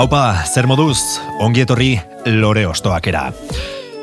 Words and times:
Haupa, 0.00 0.46
zer 0.48 0.64
moduz, 0.64 1.20
ongietorri 1.44 1.90
lore 2.40 2.62
ostoakera. 2.64 3.26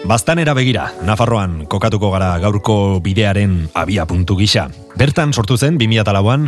Baztanera 0.06 0.54
begira, 0.54 0.92
Nafarroan 1.02 1.64
kokatuko 1.66 2.12
gara 2.14 2.36
gaurko 2.38 3.00
bidearen 3.02 3.64
abia 3.74 4.06
puntu 4.06 4.38
gisa. 4.38 4.68
Bertan 4.98 5.30
sortu 5.30 5.60
zen 5.62 5.76
2008an, 5.78 6.48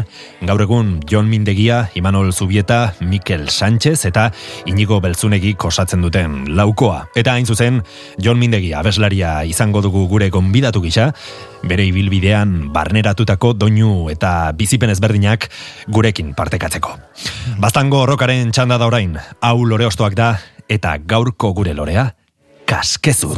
gaur 0.49 0.61
egun 0.63 0.87
Jon 1.05 1.27
Mindegia, 1.29 1.91
Imanol 1.93 2.31
Zubieta, 2.33 2.95
Mikel 2.99 3.45
Sánchez 3.53 4.07
eta 4.09 4.31
Inigo 4.65 4.97
Beltzunegi 5.03 5.51
kosatzen 5.53 6.01
duten 6.01 6.55
laukoa. 6.57 7.03
Eta 7.13 7.35
hain 7.37 7.45
zuzen, 7.45 7.83
Jon 8.17 8.39
Mindegia 8.41 8.79
abeslaria 8.79 9.43
izango 9.45 9.83
dugu 9.85 10.07
gure 10.09 10.31
gonbidatu 10.33 10.81
gisa, 10.81 11.11
bere 11.61 11.85
ibilbidean 11.91 12.71
barneratutako 12.73 13.53
doinu 13.53 14.09
eta 14.09 14.51
bizipen 14.57 14.89
ezberdinak 14.89 15.45
gurekin 15.85 16.33
partekatzeko. 16.33 16.95
Baztango 17.61 18.07
rokaren 18.09 18.49
txanda 18.49 18.81
da 18.81 18.89
orain, 18.89 19.13
hau 19.41 19.59
lore 19.61 19.85
da, 20.15 20.39
eta 20.67 20.97
gaurko 20.97 21.53
gure 21.53 21.75
lorea, 21.77 22.15
kaskezur. 22.65 23.37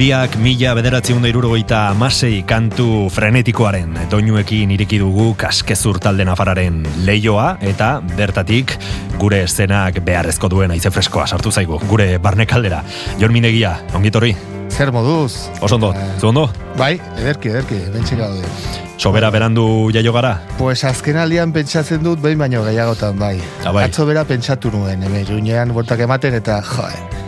Mendiak 0.00 0.38
mila 0.40 0.70
bederatziunda 0.72 1.28
irurogeita 1.28 1.78
amasei 1.92 2.38
kantu 2.48 3.10
frenetikoaren 3.12 3.90
doinuekin 4.08 4.70
ireki 4.72 4.96
dugu 5.02 5.34
kaskezur 5.36 5.98
talde 6.00 6.24
nafararen 6.24 6.78
leioa 7.04 7.58
eta 7.68 7.90
bertatik 8.16 8.72
gure 9.20 9.42
eszenak 9.44 10.00
beharrezko 10.06 10.48
duen 10.48 10.72
aize 10.72 10.88
freskoa 10.88 11.26
sartu 11.28 11.52
zaigu, 11.52 11.76
gure 11.92 12.16
barnekaldera. 12.16 12.80
Jon 13.20 13.36
Minegia, 13.36 13.74
ongitorri, 13.92 14.32
Zer 14.72 14.88
moduz? 14.90 15.36
oso 15.60 15.74
ondo, 15.74 15.92
Eh, 15.92 16.08
zu 16.18 16.28
ondo? 16.32 16.48
Bai, 16.78 16.94
ederki, 17.18 17.52
ederki, 17.52 17.84
bentsi 17.92 18.16
gaude. 18.16 18.48
Sobera 18.96 19.28
berandu 19.30 19.90
jaio 19.92 20.14
gara? 20.16 20.40
Pues 20.56 20.82
azken 20.82 21.18
aldian 21.18 21.52
pentsatzen 21.52 22.02
dut 22.02 22.22
behin 22.22 22.38
baino 22.38 22.64
gehiagotan, 22.64 23.18
bai. 23.18 23.36
Ah, 23.66 23.70
bai. 23.72 23.84
Atzo 23.84 24.06
bera 24.06 24.24
pentsatu 24.24 24.70
nuen, 24.72 25.02
hemen 25.02 25.26
iruñean 25.28 25.74
bortak 25.74 26.00
ematen 26.00 26.40
eta, 26.40 26.62
joe. 26.62 27.19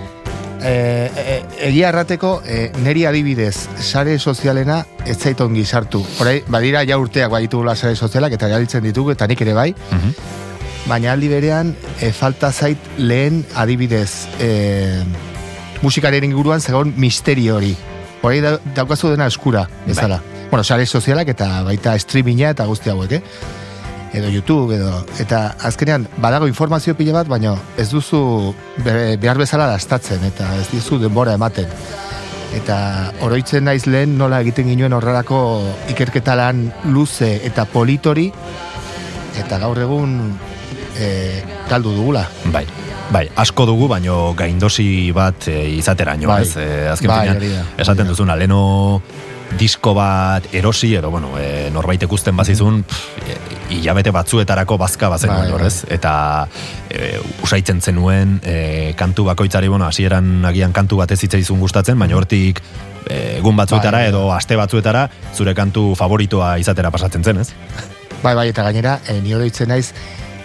E, 0.62 1.10
e, 1.16 1.36
egia 1.68 1.88
errateko, 1.90 2.40
e, 2.46 2.70
neri 2.84 3.04
adibidez, 3.08 3.68
sare 3.82 4.18
sozialena 4.18 4.84
ez 5.06 5.16
zait 5.18 5.40
ongi 5.40 5.64
sartu. 5.66 6.04
Horai, 6.20 6.42
badira 6.46 6.84
ja 6.86 6.98
urteak 7.02 7.30
baditugula 7.32 7.74
sare 7.74 7.96
sozialak 7.96 8.32
eta 8.36 8.46
erabiltzen 8.46 8.84
ditugu, 8.84 9.10
eta 9.16 9.26
nik 9.26 9.40
ere 9.42 9.54
bai, 9.58 9.72
Mhm. 9.90 10.14
baina 10.86 11.12
aldi 11.12 11.28
berean 11.28 11.74
e, 12.00 12.12
falta 12.12 12.52
zait 12.52 12.78
lehen 12.98 13.44
adibidez 13.54 14.26
e, 14.40 15.02
musikaren 15.82 16.24
inguruan 16.24 16.60
zegoen 16.60 16.94
misterio 16.96 17.56
hori. 17.56 17.76
Hori 18.22 18.40
da, 18.40 18.58
daukazu 18.76 19.10
dena 19.10 19.26
eskura, 19.26 19.68
bezala. 19.86 20.20
Bueno, 20.50 20.62
sare 20.64 20.86
sozialak 20.86 21.28
eta 21.28 21.62
baita 21.64 21.96
streaminga 21.98 22.50
eta 22.54 22.66
guzti 22.68 22.90
hauek, 22.90 23.12
eh? 23.12 23.22
Edo 24.12 24.28
YouTube, 24.28 24.74
edo... 24.76 25.06
Eta 25.22 25.56
azkenean, 25.64 26.06
badago 26.20 26.46
informazio 26.46 26.94
pila 26.94 27.14
bat, 27.16 27.28
baina 27.32 27.54
ez 27.80 27.88
duzu 27.90 28.52
be- 28.84 29.16
behar 29.16 29.38
bezala 29.40 29.66
dastatzen, 29.72 30.24
eta 30.28 30.50
ez 30.60 30.66
dizu 30.72 30.98
denbora 31.00 31.32
ematen. 31.38 31.70
Eta 32.52 32.76
oroitzen 33.24 33.64
naiz 33.64 33.86
lehen 33.88 34.18
nola 34.20 34.42
egiten 34.44 34.68
ginoen 34.68 34.92
horrelako 34.92 35.38
ikerketa 35.94 36.34
lan 36.36 36.66
luze 36.92 37.38
eta 37.48 37.64
politori, 37.64 38.26
eta 39.40 39.58
gaur 39.62 39.80
egun 39.80 40.18
e, 41.00 41.40
galdu 41.70 41.94
dugula. 41.96 42.26
Bai. 42.52 42.66
Bai, 43.12 43.26
asko 43.36 43.64
dugu, 43.68 43.88
baino 43.88 44.34
gaindosi 44.36 45.10
bat 45.16 45.48
e, 45.48 45.56
izateraino, 45.78 46.28
Bai. 46.28 46.42
ez? 46.44 46.52
E, 46.56 46.68
azken 46.92 47.08
Bai, 47.12 47.26
finean, 47.32 47.66
esaten 47.76 48.04
hori 48.04 48.08
da. 48.08 48.12
duzuna, 48.12 48.36
leno 48.36 48.60
disko 49.58 49.92
bat 49.96 50.46
erosi, 50.56 50.94
edo, 50.96 51.10
bueno, 51.12 51.34
e, 51.40 51.68
norbait 51.72 52.00
ikusten 52.06 52.36
bazizun, 52.36 52.82
pff, 52.88 53.24
e, 53.28 53.36
hilabete 53.78 54.12
batzuetarako 54.14 54.78
bazka 54.80 55.08
bazen 55.12 55.32
Bai, 55.32 55.50
hor, 55.50 55.64
bai. 55.64 55.70
ez? 55.70 55.84
Eta 55.92 56.12
e, 56.90 57.18
usaitzen 57.44 57.80
zenuen 57.80 58.38
e, 58.44 58.92
kantu 58.98 59.24
bakoitzari, 59.30 59.68
bueno, 59.72 59.86
hasieran 59.86 60.44
agian 60.48 60.72
kantu 60.72 61.00
bat 61.02 61.12
ez 61.14 61.20
zitzaizun 61.20 61.60
gustatzen, 61.62 61.98
baina 61.98 62.16
hortik 62.18 62.62
e, 63.06 63.38
egun 63.38 63.56
batzuetara 63.56 64.02
Bai, 64.02 64.08
bai. 64.08 64.14
edo 64.14 64.32
aste 64.34 64.58
batzuetara 64.60 65.08
zure 65.34 65.54
kantu 65.58 65.92
favoritoa 65.98 66.56
izatera 66.62 66.90
pasatzen 66.94 67.24
zen, 67.24 67.42
ez? 67.44 67.50
Bai, 68.22 68.34
bai, 68.38 68.48
eta 68.52 68.64
gainera, 68.68 68.98
e, 69.08 69.20
ni 69.24 69.34
oroitzen 69.34 69.72
naiz, 69.72 69.92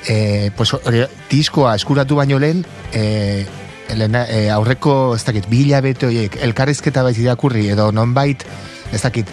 e, 0.08 0.52
pues, 0.58 0.74
hori, 0.80 1.04
diskoa 1.30 1.76
eskuratu 1.78 2.18
baino 2.18 2.40
lehen, 2.42 2.64
e, 2.94 3.46
lehena, 3.94 4.26
e, 4.28 4.48
aurreko, 4.52 5.16
ez 5.16 5.24
dakit, 5.28 5.46
bi 5.52 5.66
hilabete 5.66 6.10
horiek, 6.10 6.40
elkarrizketa 6.48 7.04
bait 7.06 7.20
irakurri, 7.22 7.68
edo 7.76 7.92
nonbait, 7.96 8.44
ez 8.92 9.02
dakit, 9.04 9.30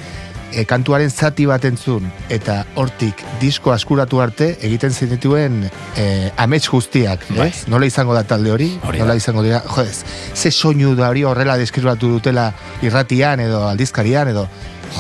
e, 0.53 0.65
kantuaren 0.69 1.11
zati 1.11 1.47
bat 1.47 1.65
entzun, 1.69 2.07
eta 2.33 2.63
hortik 2.81 3.23
diskoa 3.41 3.77
eskuratu 3.81 4.21
arte, 4.25 4.55
egiten 4.65 4.93
zenituen 4.93 5.63
e, 5.97 6.07
amets 6.37 6.67
guztiak, 6.71 7.27
Bai. 7.31 7.49
ez? 7.49 7.65
Nola 7.73 7.89
izango 7.89 8.17
da 8.17 8.25
talde 8.29 8.53
hori? 8.55 8.71
Hori 8.85 9.03
Nola 9.03 9.17
izango 9.19 9.45
dira, 9.47 9.63
jo, 9.67 9.83
ez, 9.83 10.05
ze 10.35 10.53
soinu 10.53 10.95
da 10.99 11.09
hori 11.13 11.25
horrela 11.25 11.57
deskribatu 11.61 12.13
dutela 12.17 12.51
irratian, 12.83 13.41
edo 13.47 13.65
aldizkarian, 13.69 14.31
edo, 14.35 14.47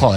jo, 0.01 0.15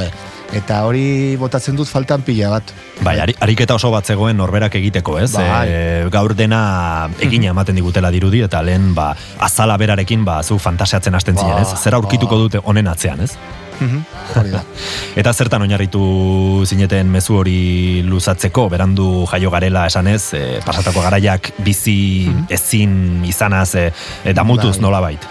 eta 0.56 0.80
hori 0.88 1.36
botatzen 1.40 1.76
dut 1.76 1.90
faltan 1.92 2.24
pila 2.26 2.52
bat. 2.56 2.72
Bai, 3.04 3.18
ari, 3.24 3.36
ariketa 3.44 3.76
oso 3.76 3.92
bat 3.92 4.08
zegoen 4.08 4.38
norberak 4.40 4.78
egiteko, 4.80 5.18
ez? 5.20 5.32
Bai. 5.36 5.68
E, 5.68 6.10
gaur 6.14 6.34
dena 6.38 7.10
egina 7.24 7.52
ematen 7.52 7.78
digutela 7.78 8.12
dirudi, 8.14 8.44
eta 8.48 8.64
lehen, 8.66 8.94
ba, 8.98 9.12
azala 9.44 9.78
berarekin, 9.78 10.26
ba, 10.28 10.42
zu 10.44 10.60
fantasiatzen 10.62 11.16
hasten 11.16 11.38
zinen, 11.38 11.58
ez? 11.62 11.72
Ba, 11.74 11.80
Zer 11.84 11.98
aurkituko 12.00 12.40
dute 12.46 12.64
honen 12.64 12.88
atzean, 12.88 13.26
ez? 13.28 13.36
Mhm, 13.80 14.04
hori 14.36 14.54
da. 14.54 14.64
Eta 15.20 15.34
zertan 15.34 15.64
oinarritu 15.66 16.64
zineten 16.66 17.10
mezu 17.10 17.40
hori 17.40 18.04
luzatzeko, 18.06 18.68
berandu 18.70 19.26
jaio 19.32 19.52
garela 19.54 19.88
esanez, 19.90 20.22
e, 20.38 20.44
pasatako 20.66 21.02
garaiak 21.06 21.52
bizi 21.66 22.30
ezin 22.50 23.26
izanaz, 23.26 23.74
e, 23.76 23.90
e, 24.24 24.34
damutuz 24.34 24.76
Bai. 24.78 24.82
nolabait. 24.82 25.28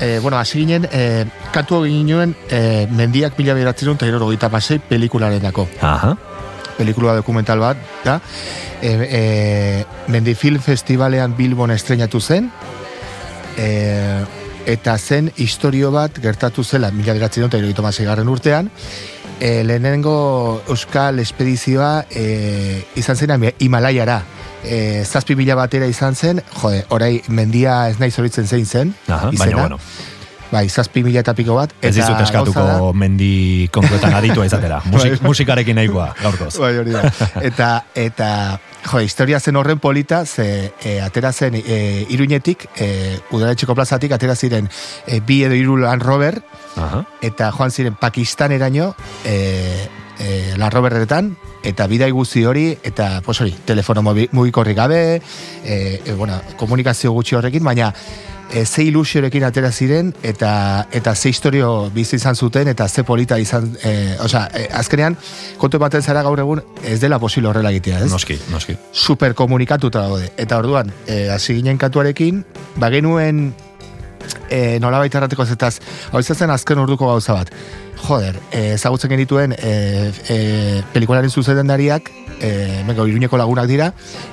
E, 0.00 0.18
bueno, 0.18 0.38
hasi 0.38 0.58
ginen, 0.58 0.88
e, 0.90 1.24
kantu 1.54 1.84
egin 1.86 2.06
nuen 2.08 2.34
e, 2.50 2.88
mendiak 2.90 3.38
mila 3.38 3.54
beratzen 3.54 3.94
eta 3.94 4.08
hirurogeita 4.08 4.50
pasei 4.50 4.80
pelikularendako. 4.88 5.68
Aha, 5.80 6.16
Pelikula 6.72 7.14
dokumental 7.14 7.60
bat, 7.60 7.76
da. 8.02 8.20
E, 8.80 8.90
e, 8.90 9.84
Mendi 10.08 10.34
Film 10.34 10.60
Festivalean 10.60 11.36
Bilbon 11.36 11.70
estrenatu 11.70 12.20
zen, 12.20 12.50
e, 13.56 14.24
eta 14.66 14.96
zen 14.98 15.32
historio 15.36 15.90
bat 15.90 16.18
gertatu 16.22 16.64
zela 16.64 16.90
mila 16.90 17.12
beratzen 17.16 17.44
eta 17.48 17.56
hirurogeita 17.58 17.82
hamasei 17.82 18.06
garren 18.06 18.28
urtean, 18.28 18.70
e, 19.40 19.64
lehenengo 19.64 20.62
euskal 20.68 21.18
espedizioa 21.18 22.04
e, 22.10 22.84
izan 22.96 23.16
zen 23.16 23.30
Hima- 23.36 23.54
Himalaiara. 23.58 24.22
E, 24.62 25.02
zazpi 25.04 25.34
mila 25.34 25.56
batera 25.58 25.86
izan 25.90 26.14
zen, 26.14 26.40
jode, 26.60 26.84
orai 26.94 27.22
mendia 27.28 27.88
ez 27.90 27.96
nahi 27.98 28.10
zoritzen 28.14 28.46
zein 28.46 28.66
zen, 28.66 28.94
aha, 29.08 29.30
izena. 29.32 29.38
baina 29.44 29.60
bueno, 29.60 29.78
Bai, 30.52 30.68
zazpi 30.68 31.00
mila 31.02 31.20
eta 31.24 31.32
piko 31.32 31.54
bat. 31.56 31.70
ez 31.80 31.94
dizut 31.96 32.18
eskatuko 32.20 32.60
da- 32.60 32.92
mendi 32.92 33.68
kontuetan 33.72 34.12
aditua 34.14 34.44
izatera. 34.46 34.82
Musik, 34.92 35.22
musikarekin 35.24 35.74
nahikoa, 35.80 36.10
gaurkoz. 36.22 36.58
Bai, 36.60 36.76
hori 36.76 36.92
da. 36.92 37.08
Eta, 37.40 37.68
eta, 37.94 38.28
jo, 38.84 39.00
historia 39.00 39.40
zen 39.40 39.56
horren 39.56 39.78
polita, 39.78 40.24
ze 40.26 40.72
e, 40.82 41.00
atera 41.00 41.32
zen 41.32 41.54
e, 41.54 42.06
iruñetik, 42.10 42.68
e, 42.76 43.18
udaletxeko 43.30 43.74
plazatik, 43.74 44.12
atera 44.12 44.36
ziren 44.36 44.68
e, 45.06 45.20
bi 45.20 45.42
edo 45.44 45.54
hiru 45.54 45.76
Land 45.76 46.02
Rover, 46.02 46.42
Aha, 46.76 47.04
eta 47.20 47.50
joan 47.52 47.70
ziren 47.70 47.96
Pakistaneraino, 48.00 48.94
e, 49.24 49.88
e, 50.18 50.54
Land 50.56 50.72
Roverretan, 50.72 51.36
eta 51.62 51.86
bidai 51.86 52.10
guzti 52.10 52.44
hori, 52.44 52.66
eta, 52.82 53.20
pues 53.24 53.40
hori, 53.40 53.54
telefono 53.64 54.02
mugikorrik 54.02 54.76
gabe, 54.76 55.22
e, 55.64 56.02
e, 56.04 56.14
bueno, 56.14 56.40
komunikazio 56.56 57.12
gutxi 57.12 57.36
horrekin, 57.36 57.64
baina 57.64 57.92
e, 58.52 58.66
ze 58.66 58.84
ilusiorekin 58.84 59.44
atera 59.44 59.72
ziren, 59.72 60.12
eta, 60.22 60.86
eta 60.92 61.14
ze 61.14 61.28
historio 61.28 61.90
bizi 61.94 62.16
izan 62.16 62.36
zuten, 62.36 62.68
eta 62.68 62.88
ze 62.88 63.04
polita 63.04 63.38
izan, 63.38 63.70
e, 63.82 64.16
osea, 64.20 64.48
e, 64.54 64.68
azkenean, 64.72 65.16
kontu 65.58 65.80
ematen 65.80 66.02
zara 66.02 66.22
gaur 66.22 66.38
egun, 66.38 66.62
ez 66.84 67.00
dela 67.00 67.18
posible 67.18 67.48
horrela 67.48 67.70
egitea, 67.70 68.04
ez? 68.04 68.10
noski, 68.12 68.38
noski. 68.52 68.76
super 68.92 69.34
komunikatuta 69.34 70.06
daude. 70.08 70.30
Eta 70.36 70.58
orduan, 70.58 70.92
e, 71.06 71.28
hasi 71.30 71.56
ginen 71.58 71.78
katuarekin, 71.78 72.44
ba 72.76 72.90
genuen 72.92 73.52
e, 74.50 74.78
nolabait 74.80 75.14
errateko 75.14 75.46
zetaz, 75.46 75.78
hau 76.12 76.20
izan 76.20 76.50
azken 76.50 76.78
orduko 76.84 77.08
gauza 77.08 77.38
bat. 77.40 77.54
Joder, 78.02 78.38
ezagutzen 78.50 79.12
genituen 79.12 79.52
e, 79.54 80.10
e, 80.28 80.82
pelikularen 80.92 81.30
zuzendariak, 81.30 82.10
e, 82.40 82.82
mengo, 82.86 83.06
iruñeko 83.06 83.38
lagunak 83.38 83.68
dira, 83.70 83.92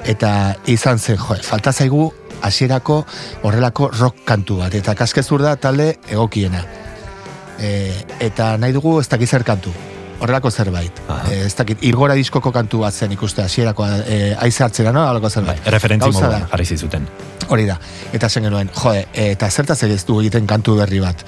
eta 0.10 0.32
izan 0.66 1.00
zen, 1.00 1.20
joder, 1.22 1.44
falta 1.46 1.72
zaigu 1.72 2.10
hasierako 2.42 3.04
horrelako 3.44 3.90
rock 4.00 4.24
kantu 4.26 4.60
bat, 4.64 4.74
eta 4.76 4.96
kaskezur 4.96 5.42
da 5.42 5.56
talde 5.56 5.96
egokiena. 6.10 6.64
E, 7.60 7.70
eta 8.24 8.56
nahi 8.58 8.76
dugu 8.76 9.00
ez 9.02 9.08
dakit 9.12 9.30
zer 9.30 9.44
kantu, 9.44 9.74
horrelako 10.20 10.52
zerbait. 10.52 11.02
Aha. 11.08 11.32
E, 11.32 11.46
ez 11.48 11.56
dakit, 11.56 11.84
irgora 11.88 12.16
diskoko 12.20 12.52
kantu 12.56 12.84
bat 12.84 12.94
zen 12.94 13.12
ikuste 13.16 13.44
hasierakoa 13.44 13.90
e, 14.06 14.20
aize 14.40 14.64
hartzera, 14.64 14.94
no? 14.96 15.04
Halako 15.08 15.28
Bai, 15.28 15.36
zerbait. 15.36 15.70
referentzi 15.76 16.10
Gauza 16.10 16.26
moduan 16.26 16.50
jarri 16.52 16.66
zizuten. 16.66 17.08
Hori 17.50 17.66
da. 17.70 17.80
Eta 18.14 18.30
zen 18.30 18.46
genuen, 18.48 18.72
jode, 18.76 19.06
eta 19.14 19.50
zertaz 19.50 19.82
ez 19.84 20.04
du 20.06 20.20
egiten 20.22 20.48
kantu 20.48 20.78
berri 20.80 21.00
bat. 21.04 21.24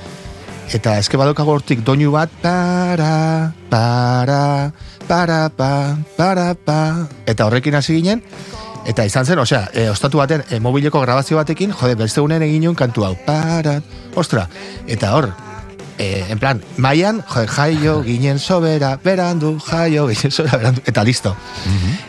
Eta 0.72 0.96
eske 1.02 1.20
badokago 1.20 1.52
hortik 1.52 1.82
doinu 1.84 2.14
bat, 2.14 2.32
para, 2.42 3.52
para, 3.70 4.72
para, 5.08 5.50
pa, 5.50 5.98
para, 6.16 6.54
pa. 6.56 6.82
Eta 7.28 7.48
horrekin 7.50 7.76
hasi 7.76 7.98
ginen, 7.98 8.24
eta 8.86 9.06
izan 9.06 9.26
zen, 9.26 9.40
osea, 9.40 9.68
e, 9.74 9.90
ostatu 9.90 10.22
baten, 10.22 10.44
e, 10.50 10.60
mobileko 10.60 11.02
grabazio 11.02 11.38
batekin, 11.38 11.72
jode, 11.78 11.96
beste 11.96 12.22
unen 12.22 12.44
egin 12.48 12.64
nuen 12.66 12.76
kantu 12.76 13.06
hau, 13.06 13.16
para, 13.26 13.80
ostra, 14.16 14.48
eta 14.88 15.14
hor, 15.16 15.32
e, 15.98 16.26
en 16.30 16.40
plan, 16.40 16.62
maian, 16.78 17.22
jode, 17.30 17.48
jaio, 17.48 18.02
ginen 18.04 18.40
sobera, 18.40 18.96
berandu, 19.04 19.58
jaio, 19.68 20.08
ginen 20.10 20.32
sobera, 20.32 20.58
berandu, 20.58 20.82
eta 20.86 21.04
listo. 21.04 21.36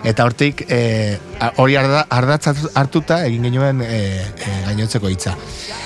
Eta 0.04 0.24
hortik, 0.24 0.64
e, 0.68 1.18
hori 1.60 1.76
arda, 1.76 2.06
ardatz 2.08 2.70
hartuta 2.74 3.22
egin 3.26 3.50
genuen 3.50 3.82
e, 3.84 4.00
e, 4.22 4.56
gainontzeko 4.66 5.12
hitza. 5.12 5.36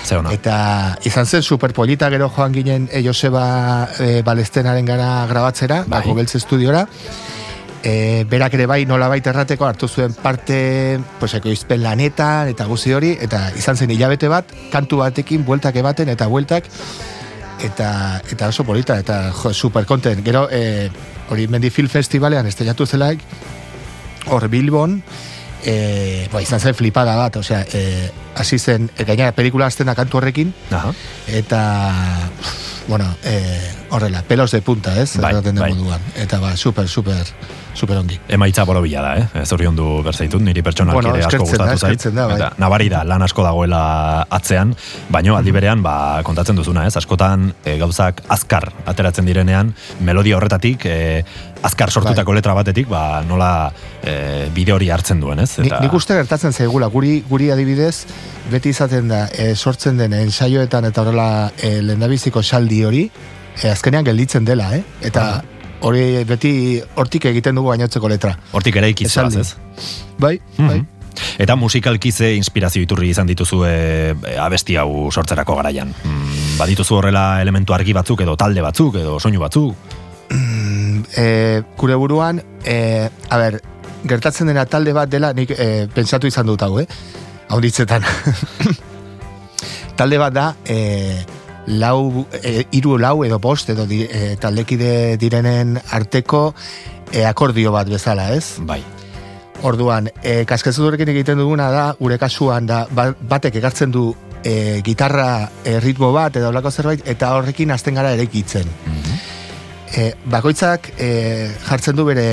Ze 0.07 0.17
ona. 0.21 0.31
Eta 0.33 0.57
izan 1.05 1.27
zen 1.27 1.43
superpolita 1.43 2.09
gero 2.15 2.31
joan 2.31 2.55
ginen 2.55 2.89
e, 2.93 3.03
Joseba 3.03 3.89
e, 3.99 4.23
Balestenaren 4.23 4.87
gara 4.87 5.27
grabatzera, 5.27 5.83
Bai. 5.89 6.05
bai. 6.07 6.15
Beltz 6.21 6.37
estudiora. 6.39 6.87
E, 7.87 8.25
berak 8.27 8.57
ere 8.59 8.65
bai 8.67 8.81
nolabait 8.89 9.27
errateko 9.31 9.67
hartu 9.69 9.87
zuen 9.87 10.15
parte 10.19 10.99
pues, 11.21 11.37
ekoizpen 11.39 11.85
lanetan 11.85 12.51
eta 12.51 12.65
guzi 12.67 12.91
hori, 12.97 13.13
eta 13.23 13.53
izan 13.55 13.79
zen 13.79 13.93
hilabete 13.95 14.27
bat, 14.33 14.51
kantu 14.73 14.99
batekin, 15.05 15.45
bueltak 15.47 15.77
ebaten 15.79 16.11
eta 16.11 16.27
bueltak, 16.27 16.67
eta, 17.63 17.91
eta 18.27 18.49
oso 18.51 18.65
polita, 18.67 18.99
eta 18.99 19.31
jo, 19.31 19.53
super 19.55 19.87
konten. 19.87 20.25
Gero, 20.27 20.49
e, 20.51 20.91
hori 21.31 21.47
Mendi 21.47 21.71
Film 21.71 21.93
Festivalean 21.93 22.49
estrellatu 22.51 22.87
zelaik, 22.87 23.23
hor 24.35 24.49
Bilbon, 24.51 24.97
e, 25.63 26.27
ba, 26.33 26.43
izan 26.43 26.59
zen 26.59 26.75
flipada 26.75 27.15
bat, 27.19 27.39
osea, 27.39 27.61
e, 27.71 28.11
hasi 28.35 28.59
zen, 28.59 28.91
e, 28.97 29.07
gainera 29.07 29.31
pelikula 29.37 29.69
azten 29.71 29.87
da 29.87 29.95
kantu 29.95 30.19
horrekin, 30.19 30.51
Aha. 30.75 30.91
eta, 31.39 31.63
bueno, 32.89 33.07
e, 33.23 33.39
horrela, 33.91 34.23
pelos 34.27 34.51
de 34.51 34.61
punta, 34.63 34.97
ez? 35.01 35.17
Bai, 35.23 35.35
bai. 35.39 35.73
moduan. 35.73 36.03
Eta 36.17 36.41
ba, 36.43 36.57
super, 36.57 36.89
super, 36.89 37.23
super 37.77 37.99
ongi. 38.01 38.19
Emaitza 38.29 38.65
borobila 38.65 39.03
da, 39.05 39.13
eh? 39.21 39.43
Ez 39.43 39.51
hori 39.53 39.67
ondu 39.69 40.01
berzaitut, 40.07 40.43
niri 40.43 40.63
pertsonak 40.65 40.97
Bueno, 40.97 41.15
ere 41.15 41.27
asko 41.29 41.45
gustatu 41.45 41.79
zait. 41.79 42.07
da, 42.15 42.27
bai. 42.27 42.37
Eta 42.41 42.51
nabari 42.59 42.89
da, 42.93 43.03
lan 43.05 43.23
asko 43.23 43.45
dagoela 43.45 44.27
atzean, 44.31 44.75
baino 45.13 45.37
aldi 45.37 45.53
berean, 45.53 45.83
ba, 45.85 46.23
kontatzen 46.27 46.57
duzuna, 46.57 46.87
ez? 46.87 46.97
Askotan 46.97 47.51
e, 47.65 47.77
gauzak 47.79 48.23
azkar 48.29 48.71
ateratzen 48.87 49.27
direnean, 49.29 49.75
melodia 50.01 50.37
horretatik, 50.37 50.87
e, 50.87 51.25
azkar 51.63 51.91
sortutako 51.91 52.33
Bai. 52.33 52.39
letra 52.41 52.55
batetik, 52.55 52.89
ba, 52.89 53.23
nola 53.27 53.51
e, 54.03 54.49
bide 54.55 54.73
hori 54.73 54.91
hartzen 54.91 55.21
duen, 55.21 55.41
ez? 55.45 55.59
Ni, 55.59 55.71
nik 55.71 55.93
uste 55.93 56.17
gertatzen 56.19 56.53
zaigula, 56.53 56.89
guri, 56.93 57.21
guri 57.29 57.51
adibidez, 57.51 58.07
beti 58.51 58.71
izaten 58.75 59.09
da, 59.09 59.27
e, 59.33 59.55
sortzen 59.55 59.99
den 60.01 60.15
ensaioetan 60.17 60.89
eta 60.89 61.03
horrela 61.03 61.51
e, 61.61 61.81
lendabiziko 61.83 62.43
saldi 62.43 62.85
hori, 62.85 63.11
e, 63.63 63.69
azkenean 63.71 64.05
gelditzen 64.07 64.45
dela, 64.45 64.73
eh? 64.77 64.83
Eta 65.03 65.43
hori 65.87 66.25
beti 66.27 66.53
hortik 66.99 67.29
egiten 67.31 67.57
dugu 67.59 67.73
gainotzeko 67.75 68.11
letra. 68.11 68.35
Hortik 68.53 68.77
ere 68.81 68.91
Esaldi. 68.91 69.41
ez? 69.41 69.55
Bai, 70.19 70.39
bai. 70.59 70.79
Mhm. 70.81 70.87
Eta 71.39 71.57
musikalki 71.57 72.13
ze 72.13 72.35
inspirazio 72.37 72.83
iturri 72.83 73.09
izan 73.09 73.27
dituzu 73.27 73.63
e, 73.65 74.15
abesti 74.41 74.77
hau 74.77 75.11
sortzerako 75.11 75.57
garaian. 75.57 75.95
Mm, 76.05 76.59
badituzu 76.59 76.99
horrela 76.99 77.41
elementu 77.41 77.73
argi 77.73 77.95
batzuk 77.97 78.21
edo 78.21 78.37
talde 78.37 78.61
batzuk 78.61 78.99
edo 79.01 79.19
soinu 79.21 79.41
batzuk. 79.41 79.75
e, 81.17 81.63
gure 81.79 81.95
buruan, 81.95 82.43
e, 82.65 83.09
a 83.31 83.39
ber, 83.39 83.61
gertatzen 84.05 84.47
dena 84.47 84.67
talde 84.67 84.93
bat 84.93 85.09
dela, 85.09 85.33
nik 85.33 85.51
e, 85.57 85.89
pentsatu 85.95 86.27
izan 86.27 86.47
dut 86.47 86.63
hau, 86.63 86.79
eh? 86.81 86.87
Haunditzetan. 87.49 88.05
talde 89.99 90.19
bat 90.19 90.35
da, 90.35 90.51
e, 90.67 91.25
lau, 91.67 92.27
e, 92.43 92.67
iru 92.79 92.97
lau 92.99 93.25
edo 93.27 93.39
bost 93.43 93.71
edo 93.71 93.87
di, 93.87 94.05
e, 94.05 94.37
taldekide 94.41 95.17
direnen 95.17 95.77
arteko 95.91 96.55
e, 97.13 97.25
akordio 97.27 97.73
bat 97.75 97.89
bezala, 97.91 98.31
ez? 98.35 98.57
Bai. 98.67 98.83
Orduan, 99.67 100.11
e, 100.23 100.45
kaskezudurekin 100.49 101.09
egiten 101.15 101.39
duguna 101.41 101.71
da, 101.73 101.87
gure 101.99 102.19
kasuan 102.21 102.67
da, 102.69 102.85
ba- 102.91 103.15
batek 103.17 103.57
ekartzen 103.63 103.91
du 103.91 104.11
e, 104.45 104.83
gitarra 104.85 105.49
e, 105.65 105.79
ritmo 105.81 106.13
bat 106.15 106.37
edo 106.37 106.51
olako 106.53 106.71
zerbait, 106.71 107.07
eta 107.09 107.33
horrekin 107.37 107.73
hasten 107.75 107.97
gara 107.99 108.13
eraikitzen. 108.15 108.69
E, 109.97 110.11
bakoitzak 110.29 110.91
e, 110.99 111.09
jartzen 111.65 111.97
du 111.97 112.05
bere 112.05 112.27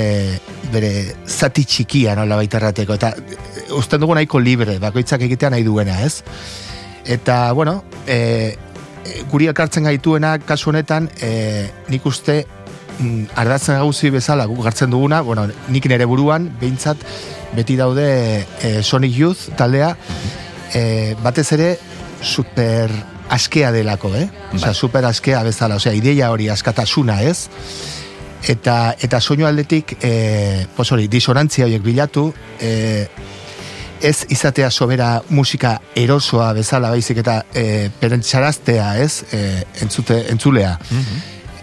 bere 0.72 0.90
zati 1.26 1.62
txikia 1.64 2.16
nola 2.18 2.36
baita 2.36 2.58
errateko, 2.58 2.98
eta 2.98 3.14
e, 3.16 3.38
usten 3.78 4.02
dugu 4.02 4.14
nahiko 4.18 4.40
libre, 4.42 4.78
bakoitzak 4.82 5.22
egitea 5.26 5.50
nahi 5.54 5.64
duena, 5.66 6.00
ez? 6.04 6.22
Eta, 7.04 7.52
bueno, 7.52 7.84
e, 8.06 8.56
e, 9.04 9.22
guri 9.30 9.48
elkartzen 9.52 9.86
gaituena 9.88 10.36
kasu 10.42 10.72
honetan, 10.72 11.08
e, 11.20 11.68
nik 11.92 12.06
uste 12.06 12.44
mm, 12.98 13.36
ardatzen 13.40 13.78
gauzi 13.80 14.10
bezala 14.14 14.46
guk 14.50 14.66
hartzen 14.66 14.90
duguna, 14.90 15.20
bueno, 15.22 15.46
nik 15.68 15.88
nere 15.90 16.08
buruan, 16.10 16.50
behintzat, 16.60 17.04
beti 17.54 17.76
daude 17.78 18.06
e, 18.62 18.82
Sonic 18.82 19.16
Youth 19.18 19.50
taldea, 19.58 19.94
e, 20.74 21.14
batez 21.22 21.50
ere 21.56 21.74
super 22.24 22.90
askea 23.34 23.70
delako, 23.72 24.14
eh? 24.16 24.28
Osea, 24.52 24.68
Bai. 24.68 24.74
super 24.74 25.04
askea 25.04 25.42
bezala, 25.42 25.76
osea, 25.80 25.94
ideia 25.94 26.30
hori 26.32 26.48
askatasuna, 26.52 27.20
ez? 27.22 27.48
Eta, 28.48 28.94
eta 29.00 29.20
soinu 29.20 29.46
aldetik, 29.48 29.96
e, 30.04 30.66
pues 30.76 30.90
hori, 30.92 31.08
disonantzia 31.08 31.64
horiek 31.64 31.82
bilatu, 31.82 32.26
e, 32.60 33.06
ez 34.04 34.26
izatea 34.28 34.70
sobera 34.70 35.22
musika 35.32 35.78
erosoa 35.96 36.50
bezala 36.52 36.90
baizik 36.92 37.22
eta 37.22 37.38
e, 37.56 37.88
perentsaraztea, 38.00 38.88
ez? 39.00 39.24
E, 39.32 39.40
entzute, 39.80 40.18
entzulea. 40.30 40.74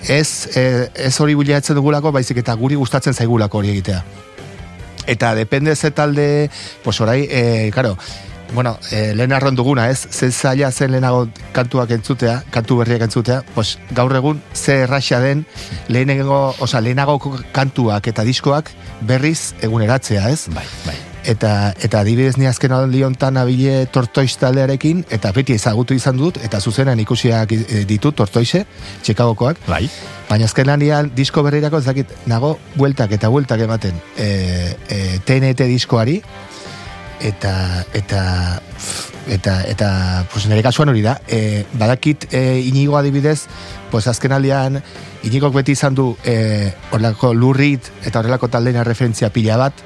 Ez, 0.09 0.49
e, 0.57 0.63
ez 0.95 1.13
hori 1.21 1.37
bilatzen 1.37 1.77
dugulako, 1.77 2.11
baizik 2.15 2.41
eta 2.41 2.55
guri 2.57 2.79
gustatzen 2.79 3.13
zaigulako 3.13 3.61
hori 3.61 3.75
egitea. 3.75 4.01
Eta 5.05 5.35
depende 5.37 5.75
ze 5.75 5.91
talde, 5.91 6.49
pues 6.83 6.99
orai, 7.01 7.27
e, 7.29 7.69
claro, 7.73 7.95
bueno, 8.55 8.79
e, 8.89 9.13
lehen 9.13 9.33
arron 9.33 9.55
duguna, 9.55 9.89
ez? 9.91 10.07
Ze 10.09 10.31
zaila 10.31 10.71
zen 10.71 10.91
lehenago 10.91 11.27
kantuak 11.53 11.93
entzutea, 11.93 12.41
kantu 12.49 12.79
berriak 12.81 13.05
entzutea, 13.05 13.43
pues 13.53 13.77
gaur 13.91 14.15
egun 14.17 14.41
ze 14.53 14.81
erraxa 14.87 15.21
den 15.21 15.45
lehenengo, 15.87 16.55
oza, 16.59 16.81
lehenago 16.81 17.19
kantuak 17.53 18.07
eta 18.07 18.25
diskoak 18.25 18.73
berriz 19.01 19.53
eguneratzea, 19.61 20.29
ez? 20.29 20.47
Bai, 20.49 20.65
bai. 20.89 21.10
Eta, 21.21 21.73
eta 21.77 21.99
adibidez 22.01 22.37
ni 22.41 22.47
azken 22.49 22.71
aldi 22.73 23.03
hontan 23.05 23.37
abile 23.37 23.85
tortoiz 23.93 24.33
taldearekin, 24.41 25.03
eta 25.13 25.31
beti 25.35 25.53
ezagutu 25.53 25.93
izan 25.93 26.17
dut, 26.17 26.39
eta 26.41 26.59
zuzenan 26.59 26.99
ikusiak 27.03 27.53
eh, 27.53 27.83
ditut 27.85 28.15
tortoize, 28.17 28.65
Chicagokoak, 29.03 29.61
Bai. 29.67 29.85
Baina 30.31 30.47
azken 30.47 30.69
lanian 30.69 31.09
disko 31.11 31.43
berrirako 31.43 31.81
ez 31.81 31.85
dakit 31.89 32.11
nago 32.31 32.53
bueltak 32.77 33.11
eta 33.17 33.27
bueltak 33.27 33.65
ematen 33.65 33.97
e, 34.15 34.27
e, 34.87 34.99
TNT 35.27 35.67
diskoari. 35.67 36.21
Eta 37.21 37.53
eta 37.93 38.21
eta 39.27 39.57
eta 39.69 39.89
pues 40.31 40.47
nire 40.47 40.63
kasuan 40.63 40.89
hori 40.89 41.03
da. 41.03 41.17
E, 41.27 41.65
badakit 41.73 42.29
e, 42.31 42.61
inigo 42.63 42.95
adibidez 42.97 43.41
pues 43.91 44.07
azken 44.07 44.31
aldean 44.31 44.79
inigok 45.27 45.53
beti 45.59 45.75
izan 45.75 45.99
du 45.99 46.13
e, 46.23 46.71
horrelako 46.93 47.33
lurrit 47.35 47.91
eta 48.05 48.23
horrelako 48.23 48.47
taldeen 48.55 48.79
referentzia 48.87 49.29
pila 49.35 49.59
bat 49.59 49.83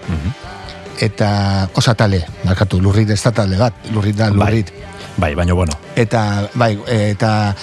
eta 1.01 1.69
osa 1.75 1.95
tale, 1.95 2.25
markatu, 2.43 2.79
lurrit 2.81 3.09
ez 3.09 3.21
da 3.23 3.31
talde 3.31 3.57
bat, 3.59 3.73
lurrit 3.93 4.15
da 4.15 4.29
Bai. 4.29 4.39
lurrit 4.39 4.71
Bai, 5.17 5.33
baina 5.35 5.53
bueno. 5.53 5.73
eta 5.95 6.49
bai 6.55 6.77
eta 6.87 7.55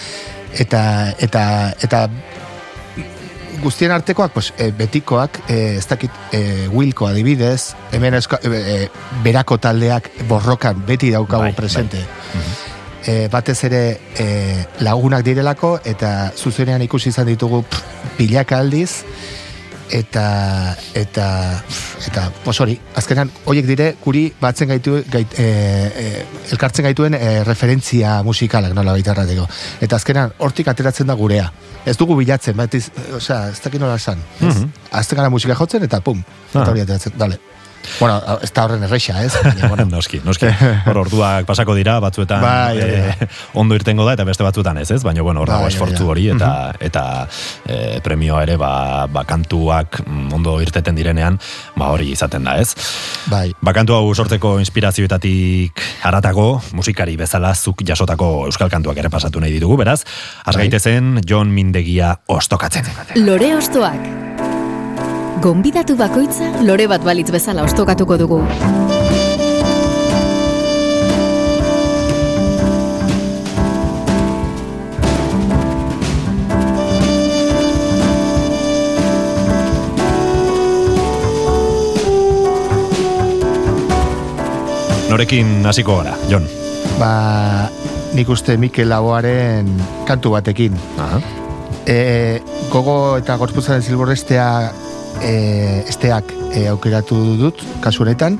eta 0.59 0.83
eta 1.19 1.43
eta 1.83 2.09
guztien 3.63 3.93
artekoak 3.93 4.33
pues, 4.33 4.53
e, 4.59 4.71
betikoak 4.73 5.39
e, 5.49 5.77
ez 5.79 5.87
dakit 5.87 6.11
e, 6.33 6.69
Wilko 6.73 7.07
adibidez 7.07 7.75
hemen 7.93 8.15
eska, 8.19 8.41
e, 8.43 8.89
berako 9.23 9.59
taldeak 9.59 10.11
borrokan 10.29 10.85
beti 10.87 11.13
daukagu 11.13 11.45
Bai, 11.45 11.55
presente 11.55 12.03
e, 13.07 13.29
batez 13.29 13.59
ere 13.69 13.83
e, 14.19 14.27
lagunak 14.81 15.25
direlako 15.25 15.77
eta 15.85 16.33
zuzenean 16.37 16.83
ikusi 16.83 17.11
izan 17.11 17.29
ditugu 17.31 17.63
pff, 17.63 18.17
pilaka 18.19 18.59
aldiz 18.59 19.05
eta 19.93 20.77
eta 20.97 21.27
eta 22.09 22.25
pos 22.45 22.57
hori, 22.65 22.79
azkenan 22.99 23.31
horiek 23.47 23.67
dire 23.69 23.89
guri 24.03 24.25
batzen 24.41 24.73
gaitu 24.73 24.97
gait, 25.13 25.37
e, 25.39 25.45
e, 25.45 26.25
elkartzen 26.51 26.87
gaituen 26.89 27.15
e, 27.15 27.45
referentzia 27.47 28.17
musikalak 28.27 28.75
nola 28.75 28.97
baitarrateko. 28.97 29.47
Eta 29.85 30.01
azkenan 30.01 30.33
hortik 30.39 30.69
ateratzen 30.73 31.07
da 31.07 31.15
gurea. 31.19 31.51
Ez 31.87 31.97
dugu 31.99 32.17
bilatzen, 32.17 32.57
bat 32.57 32.75
osea, 33.17 33.49
ez 33.51 33.61
dakit 33.61 33.81
nola 33.81 33.97
esan. 34.01 34.19
Ez? 34.41 34.55
Mhm. 34.55 34.69
Azten 34.93 35.19
gara 35.19 35.31
musika 35.31 35.55
jotzen 35.59 35.83
eta 35.83 36.01
pum, 36.01 36.23
Ah. 36.53 36.61
eta 36.63 36.71
hori 36.71 36.81
ateratzen, 36.87 37.13
dale. 37.19 37.39
Bueno, 37.99 38.21
ez 38.43 38.51
da 38.55 38.65
horren 38.67 38.83
erreixa, 38.87 39.23
ez? 39.25 39.33
Baina, 39.45 39.69
bueno, 39.69 39.87
noski, 39.91 40.21
noski. 40.25 40.51
Hor 40.87 41.03
orduak 41.05 41.47
pasako 41.49 41.75
dira, 41.79 41.99
batzuetan 42.03 42.43
Bai, 42.43 42.79
eh, 42.81 43.29
ondo 43.59 43.77
irtengo 43.79 44.07
da, 44.07 44.17
eta 44.17 44.27
beste 44.29 44.47
batzuetan 44.47 44.79
ez, 44.83 44.91
ez? 44.95 45.03
Baina, 45.07 45.23
bueno, 45.23 45.43
hor 45.43 45.51
dago 45.51 45.65
Bai, 45.65 45.71
hori 45.71 45.77
esfortzu 45.77 46.09
hori, 46.15 46.29
eta, 46.35 46.53
eta 46.81 47.05
eh, 47.67 48.01
premioa 48.05 48.43
ere, 48.47 48.57
ba, 48.61 48.73
ba, 49.13 49.25
kantuak 49.29 50.03
mm, 50.05 50.33
ondo 50.39 50.59
irteten 50.65 50.99
direnean, 50.99 51.39
ba, 51.77 51.91
hori 51.95 52.13
izaten 52.13 52.47
da, 52.49 52.59
ez? 52.63 52.73
bai. 53.31 53.53
Ba, 53.63 53.75
kantu 53.77 53.97
hau 53.97 54.15
sortzeko 54.15 54.57
inspirazioetatik 54.63 55.83
haratago, 56.07 56.49
musikari 56.79 57.17
bezala 57.21 57.55
zuk 57.55 57.85
jasotako 57.87 58.33
euskal 58.51 58.73
kantuak 58.73 58.99
ere 59.03 59.13
pasatu 59.13 59.43
nahi 59.43 59.55
ditugu, 59.59 59.79
beraz, 59.81 60.03
az 60.45 60.57
Bai. 60.57 60.71
John 61.27 61.49
Mindegia 61.49 62.17
ostokatzen. 62.27 62.85
Lore 63.17 63.57
Ostoak. 63.57 64.52
Gonbidatu 65.43 65.97
bakoitza 65.99 66.47
lore 66.63 66.85
bat 66.87 67.03
balitz 67.03 67.33
bezala 67.35 67.65
ostokatuko 67.67 68.15
dugu. 68.21 68.37
Norekin 85.11 85.67
hasiko 85.67 85.99
gara, 85.99 86.15
John. 86.31 86.47
Ba, 87.03 87.67
nik 88.15 88.31
uste 88.31 88.55
Mikel 88.55 88.95
Laboaren 88.95 89.75
kantu 90.07 90.39
batekin. 90.39 90.79
Aha. 91.03 91.19
e, 91.87 92.41
gogo 92.71 93.17
eta 93.19 93.37
gorputzaren 93.41 93.83
zilborrestea 93.83 94.47
e, 95.21 95.85
esteak 95.89 96.33
e, 96.55 96.67
aukeratu 96.69 97.19
dut, 97.41 97.63
kasu 97.85 98.05
honetan. 98.05 98.39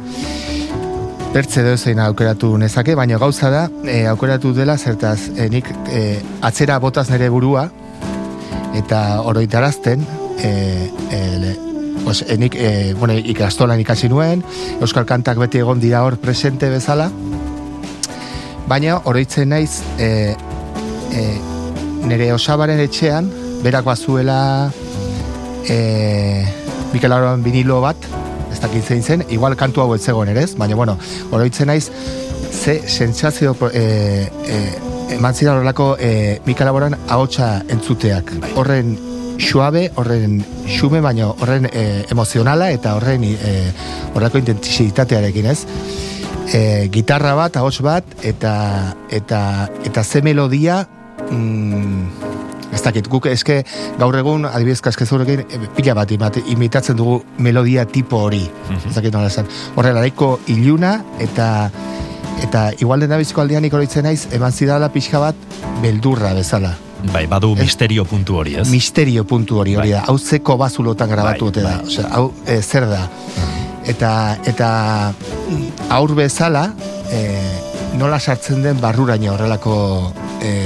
Bertze 1.33 1.65
zein 1.77 2.01
aukeratu 2.05 2.59
nezake, 2.61 2.95
baina 2.95 3.19
gauza 3.19 3.51
da, 3.51 3.63
e, 3.85 4.07
aukeratu 4.07 4.53
dela, 4.53 4.77
zertaz, 4.77 5.31
e, 5.37 5.49
nik 5.49 5.69
e, 5.89 6.21
atzera 6.45 6.79
botaz 6.79 7.09
nere 7.11 7.31
burua, 7.33 7.71
eta 8.77 9.23
oroitarazten, 9.23 10.05
e, 10.39 10.91
e, 11.11 11.21
le, 11.41 11.55
pues, 12.05 12.25
e, 12.29 12.37
nik, 12.37 12.55
e, 12.55 12.93
bueno, 13.01 13.17
ikastolan 13.17 13.81
ikasi 13.81 14.11
nuen, 14.13 14.45
Euskal 14.81 15.07
Kantak 15.09 15.41
beti 15.41 15.63
egon 15.65 15.81
dira 15.81 16.05
hor 16.05 16.19
presente 16.21 16.69
bezala, 16.69 17.09
baina 18.69 19.01
oroitzen 19.09 19.53
naiz 19.53 19.83
e, 19.99 20.35
e, 21.17 21.25
nire 22.09 22.33
osabaren 22.35 22.81
etxean, 22.83 23.31
berak 23.63 23.87
bazuela 23.87 24.71
e, 25.69 26.45
Mikel 26.93 27.13
Aroan 27.13 27.43
vinilo 27.43 27.81
bat, 27.81 27.97
ez 28.53 28.61
dakit 28.61 28.85
zein 28.85 29.03
zen, 29.03 29.25
igual 29.31 29.57
kantu 29.57 29.83
hau 29.83 29.95
ez 29.95 30.03
zegoen 30.03 30.33
ere 30.33 30.45
ez, 30.45 30.55
baina 30.59 30.77
bueno, 30.77 30.99
oroitzen 31.31 31.71
naiz, 31.73 31.91
ze 32.53 32.83
sentsazio 32.87 33.57
e, 33.73 34.29
e, 34.47 34.59
eman 35.17 35.35
zidan 35.35 35.57
horrelako 35.57 35.97
e, 35.99 36.41
Mikel 36.47 36.69
Aroan 36.69 36.97
ahotsa 37.09 37.63
entzuteak. 37.69 38.33
Horren 38.57 38.97
suabe, 39.39 39.91
horren 39.97 40.43
xume, 40.69 41.01
baina 41.01 41.33
horren 41.33 41.67
e, 41.73 42.05
emozionala 42.11 42.71
eta 42.71 42.95
horren 42.99 43.25
e, 43.25 43.55
horrelako 44.13 44.43
intentsitatearekin 44.45 45.51
ez 45.51 45.61
e, 46.53 46.89
gitarra 46.93 47.35
bat, 47.39 47.57
ahots 47.57 47.81
bat, 47.85 48.05
eta, 48.23 48.55
eta, 49.11 49.69
eta 49.85 50.05
ze 50.05 50.23
melodia, 50.23 50.87
mm, 51.31 52.32
ez 52.73 52.83
dakit, 52.83 53.09
guk 53.09 53.27
eske 53.31 53.63
gaur 54.01 54.17
egun, 54.17 54.47
adibidez 54.49 54.81
kaskezurekin, 54.85 55.45
e, 55.45 55.61
pila 55.77 55.95
bat 55.95 56.39
imitatzen 56.47 56.97
dugu 56.97 57.23
melodia 57.39 57.85
tipo 57.85 58.23
hori, 58.27 58.45
ez 58.87 58.95
dakit 58.95 59.13
nola 59.13 59.29
esan. 59.29 59.47
Horrela, 59.77 60.05
iluna, 60.47 61.03
eta 61.21 61.71
eta 62.43 62.71
igual 62.81 63.01
den 63.01 63.13
biziko 63.19 63.43
aldean 63.43 63.65
ikoroitzen 63.65 64.05
naiz, 64.05 64.27
eman 64.33 64.53
zidala 64.53 64.89
pixka 64.93 65.21
bat, 65.23 65.37
beldurra 65.83 66.33
bezala. 66.35 66.75
Bai, 67.13 67.27
badu 67.27 67.55
misterio 67.59 68.05
puntu 68.07 68.39
hori, 68.39 68.55
ez? 68.63 68.69
Misterio 68.71 69.25
puntu 69.27 69.59
hori, 69.59 69.75
hori 69.75 69.91
Bai. 69.91 69.99
da. 69.99 70.05
Hau 70.11 70.19
zeko 70.19 70.57
bazulotan 70.61 71.11
grabatu 71.11 71.51
Bai, 71.51 71.63
da. 71.63 71.69
bai. 71.69 71.87
Osea, 71.87 72.09
hau 72.15 72.33
e, 72.47 72.61
zer 72.63 72.87
da. 72.91 73.03
Eta, 73.91 74.13
eta 74.47 74.69
mm, 75.11 75.91
aur 75.99 76.15
bezala, 76.15 76.69
e, 77.11 77.23
nola 77.99 78.21
sartzen 78.21 78.63
den 78.63 78.81
barruraino 78.81 79.35
horrelako... 79.35 79.77
E, 80.43 80.57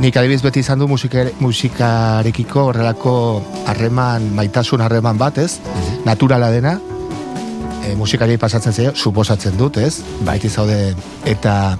nik 0.00 0.16
adibidez 0.16 0.42
beti 0.44 0.60
izan 0.60 0.78
du 0.78 0.88
musika, 0.88 1.24
musikarekiko 1.40 2.66
horrelako 2.70 3.14
harreman, 3.66 4.28
maitasun 4.36 4.84
harreman 4.84 5.18
bat, 5.18 5.38
ez? 5.38 5.58
Naturala 6.04 6.50
dena. 6.50 6.78
e, 7.86 7.94
musikari 7.94 8.36
pasatzen 8.38 8.74
zaio, 8.74 8.92
suposatzen 8.94 9.56
dut, 9.56 9.78
ez? 9.78 10.00
Baiti 10.26 10.50
zaude, 10.50 10.94
eta 11.24 11.76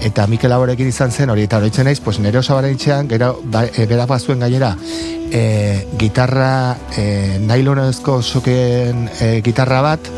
eta 0.00 0.24
Mikel 0.30 0.48
Laborekin 0.48 0.88
izan 0.88 1.10
zen, 1.12 1.28
hori 1.28 1.44
eta 1.44 1.58
horitzen 1.60 1.84
naiz, 1.84 1.98
pues 2.00 2.18
nere 2.24 2.38
osabaren 2.40 2.72
itxean, 2.72 3.08
gero, 3.08 3.34
ba, 3.52 3.66
e, 3.66 3.84
berak 3.90 4.08
bazuen 4.08 4.40
gainera, 4.40 4.70
e, 5.30 5.42
gitarra, 6.00 6.76
e, 6.96 7.38
nailonezko 7.44 8.20
soken 8.22 9.08
e, 9.20 9.32
gitarra 9.44 9.82
bat, 9.84 10.08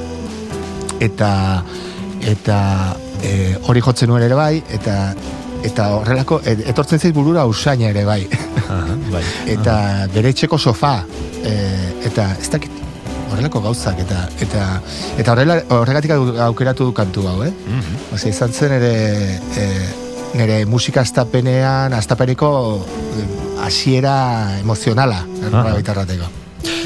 eta 1.03 1.33
eta 2.23 2.59
e, 3.27 3.57
hori 3.67 3.83
jotzen 3.83 4.13
nuen 4.13 4.23
ere 4.23 4.39
bai, 4.39 4.63
eta 4.71 5.15
eta 5.65 5.89
horrelako, 5.97 6.41
etortzen 6.45 6.99
zait 6.99 7.15
burura 7.15 7.45
usaina 7.47 7.89
ere 7.91 8.05
bai. 8.05 8.27
Aha, 8.69 8.97
bai. 9.13 9.23
eta 9.55 9.75
bere 10.15 10.33
etxeko 10.35 10.59
sofa, 10.59 11.05
e, 11.45 11.53
eta 12.09 12.31
ez 12.41 12.49
dakit, 12.51 12.71
horrelako 13.33 13.63
gauzak, 13.65 13.99
eta 14.05 14.29
eta 14.41 14.67
eta 15.19 15.33
horrela, 15.33 15.59
horregatik 15.79 16.11
au- 16.17 16.37
aukeratu 16.49 16.91
du 16.91 16.93
kantu 16.93 17.27
hau, 17.29 17.43
eh? 17.45 17.53
Mhm. 17.53 18.15
Osea, 18.15 18.31
izan 18.31 18.53
zen 18.53 18.73
ere 18.73 18.93
e, 19.57 19.67
nire 20.35 20.65
musika 20.67 21.01
astapenean, 21.01 21.93
astapeneko 21.93 22.53
e, 22.85 23.27
hasiera 23.65 24.59
emozionala, 24.61 25.25
Aha. 25.53 25.75
-huh. 25.75 26.31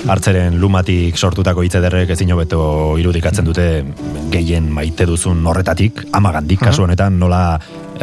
Hartzeren 0.07 0.61
lumatik 0.61 1.17
sortutako 1.19 1.63
hitz 1.67 1.75
ederrek 1.75 2.11
ezin 2.11 2.31
hobeto 2.31 2.97
irudikatzen 3.01 3.45
dute 3.45 3.85
gehien 4.31 4.71
maite 4.71 5.07
duzun 5.09 5.45
horretatik, 5.47 6.05
amagandik 6.13 6.61
kasu 6.61 6.85
honetan 6.85 7.19
nola 7.19 7.59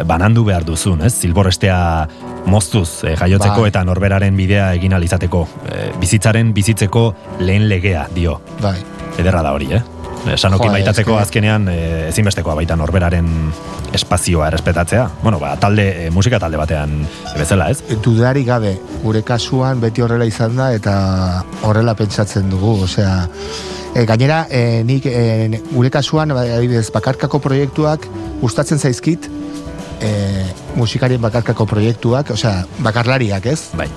banandu 0.06 0.44
behar 0.44 0.64
duzun, 0.64 1.02
ez? 1.06 1.12
Zilborrestea 1.20 2.08
moztuz 2.46 3.04
eh, 3.04 3.14
jaiotzeko 3.16 3.62
Bai. 3.62 3.68
eta 3.72 3.84
norberaren 3.84 4.36
bidea 4.36 4.72
egin 4.74 4.92
ahal 4.92 5.04
izateko. 5.06 5.46
Eh, 5.70 5.92
bizitzaren 6.00 6.52
bizitzeko 6.54 7.14
lehen 7.40 7.68
legea 7.68 8.08
dio. 8.14 8.40
Bai. 8.62 8.78
Ederra 9.18 9.42
da 9.42 9.52
hori, 9.54 9.70
eh? 9.72 9.82
Eh, 10.24 10.38
Sanoki 10.38 10.68
eske- 10.68 11.18
azkenean 11.20 11.68
eh, 11.68 12.08
ezinbestekoa 12.08 12.54
baita 12.54 12.76
norberaren 12.76 13.28
espazioa 13.92 14.48
errespetatzea. 14.48 15.08
Bueno, 15.22 15.38
ba, 15.38 15.54
talde, 15.60 16.10
musika 16.10 16.38
talde 16.40 16.56
batean 16.56 17.06
bezala, 17.38 17.68
ez? 17.70 17.82
dudari 18.02 18.44
gabe, 18.44 18.78
gure 19.02 19.22
kasuan 19.22 19.80
beti 19.80 20.02
horrela 20.02 20.24
izan 20.24 20.56
da 20.56 20.72
eta 20.74 21.44
horrela 21.62 21.94
pentsatzen 21.94 22.48
dugu, 22.50 22.82
osea, 22.84 23.28
e, 23.94 24.04
gainera, 24.04 24.46
e, 24.50 24.82
nik 24.84 25.06
e, 25.06 25.60
gure 25.70 25.90
kasuan, 25.90 26.32
adibidez, 26.32 26.90
bakarkako 26.90 27.38
proiektuak 27.38 28.08
gustatzen 28.40 28.78
zaizkit, 28.78 29.28
e, 30.00 30.10
musikarien 30.76 31.22
bakarkako 31.22 31.66
proiektuak, 31.66 32.34
osea, 32.34 32.64
bakarlariak, 32.84 33.46
ez? 33.46 33.60
Bai. 33.78 33.88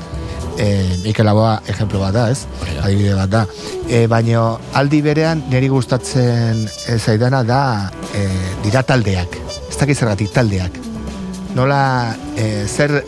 E, 0.57 0.97
Mikel 1.03 1.29
Aboa 1.29 1.59
ejemplo 1.69 2.01
bat 2.01 2.15
da, 2.15 2.25
ez? 2.33 2.47
Da. 2.63 2.87
Adibide 2.87 3.13
bat 3.17 3.29
da. 3.29 3.45
E, 3.87 4.05
baino, 4.09 4.47
aldi 4.73 5.01
berean, 5.05 5.45
niri 5.51 5.69
gustatzen 5.69 6.65
zaidana 6.97 7.43
da, 7.45 7.61
e, 8.15 8.25
dira 8.65 8.83
taldeak. 8.83 9.37
Ez 9.69 9.77
dakit 9.77 9.97
zergatik 9.97 10.33
taldeak. 10.33 10.81
Nola, 11.57 11.81
e, 12.35 12.65
zer, 12.67 12.99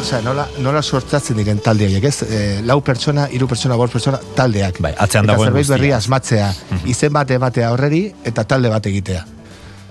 osea, 0.00 0.20
nola, 0.26 0.48
nola 0.62 0.82
sortzatzen 0.82 1.38
diren 1.38 1.62
talde 1.64 1.86
horiek, 1.88 2.08
ez? 2.10 2.16
E, 2.26 2.42
lau 2.66 2.80
pertsona, 2.84 3.28
hiru 3.32 3.48
pertsona, 3.50 3.78
bost 3.80 3.94
pertsona, 3.96 4.20
taldeak. 4.36 4.82
Bai, 4.84 4.92
atzean 4.98 5.24
eta 5.24 5.34
dagoen 5.34 5.50
zerbait 5.50 5.64
guztia. 5.64 5.78
berri 5.78 5.94
asmatzea, 5.96 6.50
izen 6.90 7.14
bat 7.14 7.30
ematea 7.38 7.70
horreri, 7.74 8.04
eta 8.26 8.44
talde 8.48 8.74
bat 8.74 8.90
egitea. 8.90 9.24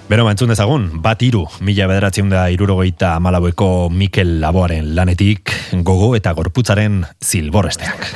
Bero, 0.10 0.26
entzun 0.30 0.52
dezagun, 0.52 0.90
bat 1.02 1.22
iru, 1.24 1.46
mila 1.64 1.88
bederatzen 1.90 2.30
da 2.30 2.44
irurogeita 2.52 3.16
amalaueko 3.18 3.90
Mikel 3.90 4.36
Laboaren 4.44 4.94
lanetik, 4.98 5.54
gogo 5.88 6.14
eta 6.20 6.36
gorputzaren 6.38 7.02
zilborresteak. 7.24 8.12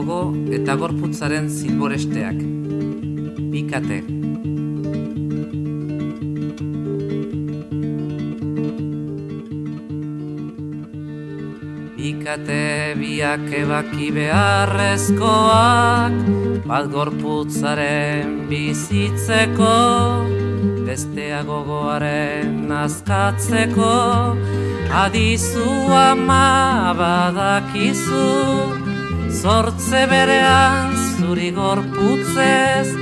gogo 0.00 0.32
eta 0.54 0.74
gorputzaren 0.80 1.50
zilboresteak. 1.50 2.40
Bikate. 3.52 4.19
Bikate 12.30 12.94
biak 12.94 13.50
ebaki 13.50 14.14
beharrezkoak, 14.14 16.14
bat 16.62 16.86
gorputzaren 16.92 18.46
bizitzeko, 18.46 19.74
bestea 20.86 21.42
gogoaren 21.42 22.70
azkatzeko, 22.70 24.38
adizu 24.94 25.90
ama 25.90 26.94
badakizu, 26.94 28.30
Zortze 29.42 30.06
berean 30.06 30.94
zuri 31.18 31.50
gorputzez 31.50 32.94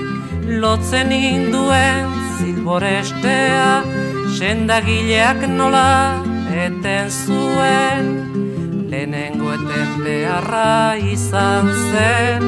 Lotzen 0.60 1.12
induen 1.12 2.12
zilborestea 2.38 3.84
Sendagileak 4.36 5.48
nola 5.48 6.20
eten 6.52 7.10
zuen 7.10 8.47
Lehenengo 8.88 9.52
eten 9.52 9.90
beharra 10.00 10.96
izan 10.96 11.66
zen. 11.90 12.44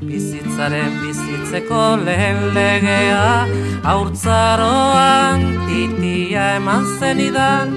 Bizitzaren 0.00 0.94
bizitzeko 1.02 1.82
lehen 2.06 2.38
legea 2.54 3.46
Haurtzaroan 3.82 5.44
titia 5.66 6.46
eman 6.60 6.86
zenidan 6.98 7.74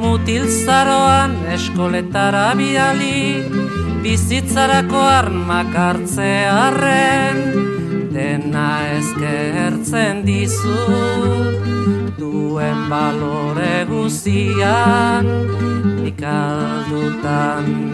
Mutilzaroan 0.00 1.36
eskoletara 1.54 2.48
bidali 2.58 3.20
bizitzarako 4.04 5.00
armak 5.06 5.72
hartzearren 5.86 7.75
dena 8.16 8.68
eskertzen 8.96 10.24
dizu 10.24 10.76
duen 12.16 12.78
balore 12.88 13.84
guzian 13.90 15.26
nik 16.00 16.22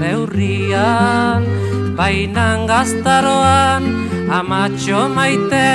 neurrian 0.03 1.43
bainan 1.99 2.69
gaztaroan 2.71 3.83
amatxo 4.39 5.01
maite 5.17 5.73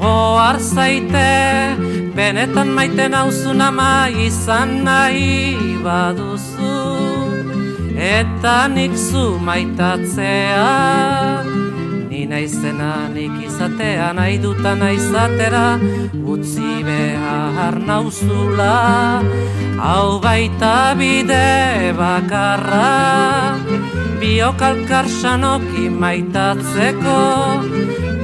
goar 0.00 0.56
zaite 0.72 1.32
benetan 2.16 2.72
maite 2.78 3.04
nauzun 3.16 3.60
ama 3.68 3.92
izan 4.28 4.70
nahi 4.88 5.36
baduzu 5.84 6.80
eta 8.16 8.56
nik 8.76 8.96
zu 9.08 9.26
maitatzea 9.50 11.47
naizena 12.28 13.08
nik 13.14 13.32
izatea 13.46 14.12
nahi 14.12 14.38
dutan 14.42 14.78
naizatera 14.84 15.78
Utzi 16.34 16.82
behar 16.84 17.78
nauzula. 17.88 19.22
Hau 19.78 20.20
baita 20.20 20.94
bide 20.98 21.94
bakarra 21.96 23.56
Biokalkar 24.20 25.06
sanoki 25.08 25.88
maitatzeko. 26.02 27.18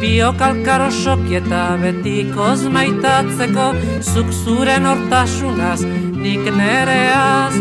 Biokalkar 0.03 0.89
osoki 0.89 1.39
eta 1.39 1.63
betikoz 1.83 2.67
maitatzeko. 2.77 3.69
Zuk 4.03 4.35
zuren 4.43 4.91
hortasunaz 4.91 5.81
nik 6.25 6.51
nereaz. 6.59 7.55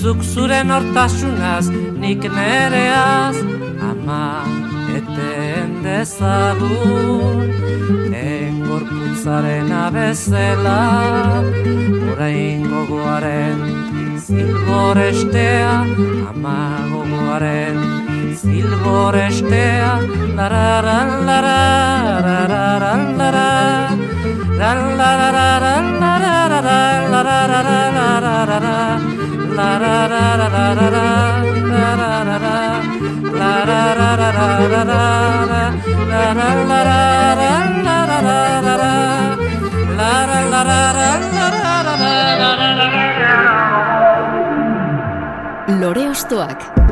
Zuk 0.00 0.24
zuren 0.32 0.72
hortasunaz 0.72 1.68
nik 2.00 2.24
nereaz. 2.38 3.36
Ama 3.92 4.24
eten 4.96 5.43
dezagun 5.94 7.50
Engorputzaren 8.14 9.70
abezela 9.84 10.80
Orain 12.10 12.60
gogoaren 12.72 13.58
zilborestea 14.26 15.74
Ama 16.30 16.62
gogoaren 16.92 17.78
zilborestea 18.42 19.92
Lararan 20.38 21.10
larararan 21.28 23.02
lara 23.20 23.52
Ran 24.60 24.80
larararan 24.98 25.86
larararan 26.02 27.02
larararan 27.14 28.04
Lore 45.80 46.08
Ostoak. 46.08 46.83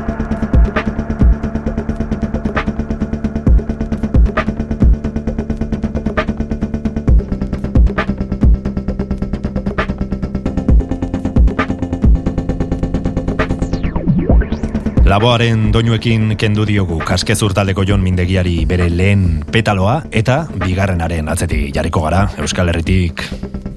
Laboaren 15.13 15.67
doinuekin 15.69 16.31
kendu 16.41 16.63
diogu 16.65 16.95
kaskezur 17.05 17.53
taldeko 17.53 17.83
jon 17.85 18.01
mindegiari 18.01 18.63
bere 18.65 18.87
lehen 18.89 19.43
petaloa 19.45 19.99
eta 20.09 20.39
bigarrenaren 20.63 21.27
atzetik 21.29 21.67
jarriko 21.75 22.01
gara 22.01 22.23
Euskal 22.41 22.71
Herritik 22.71 23.21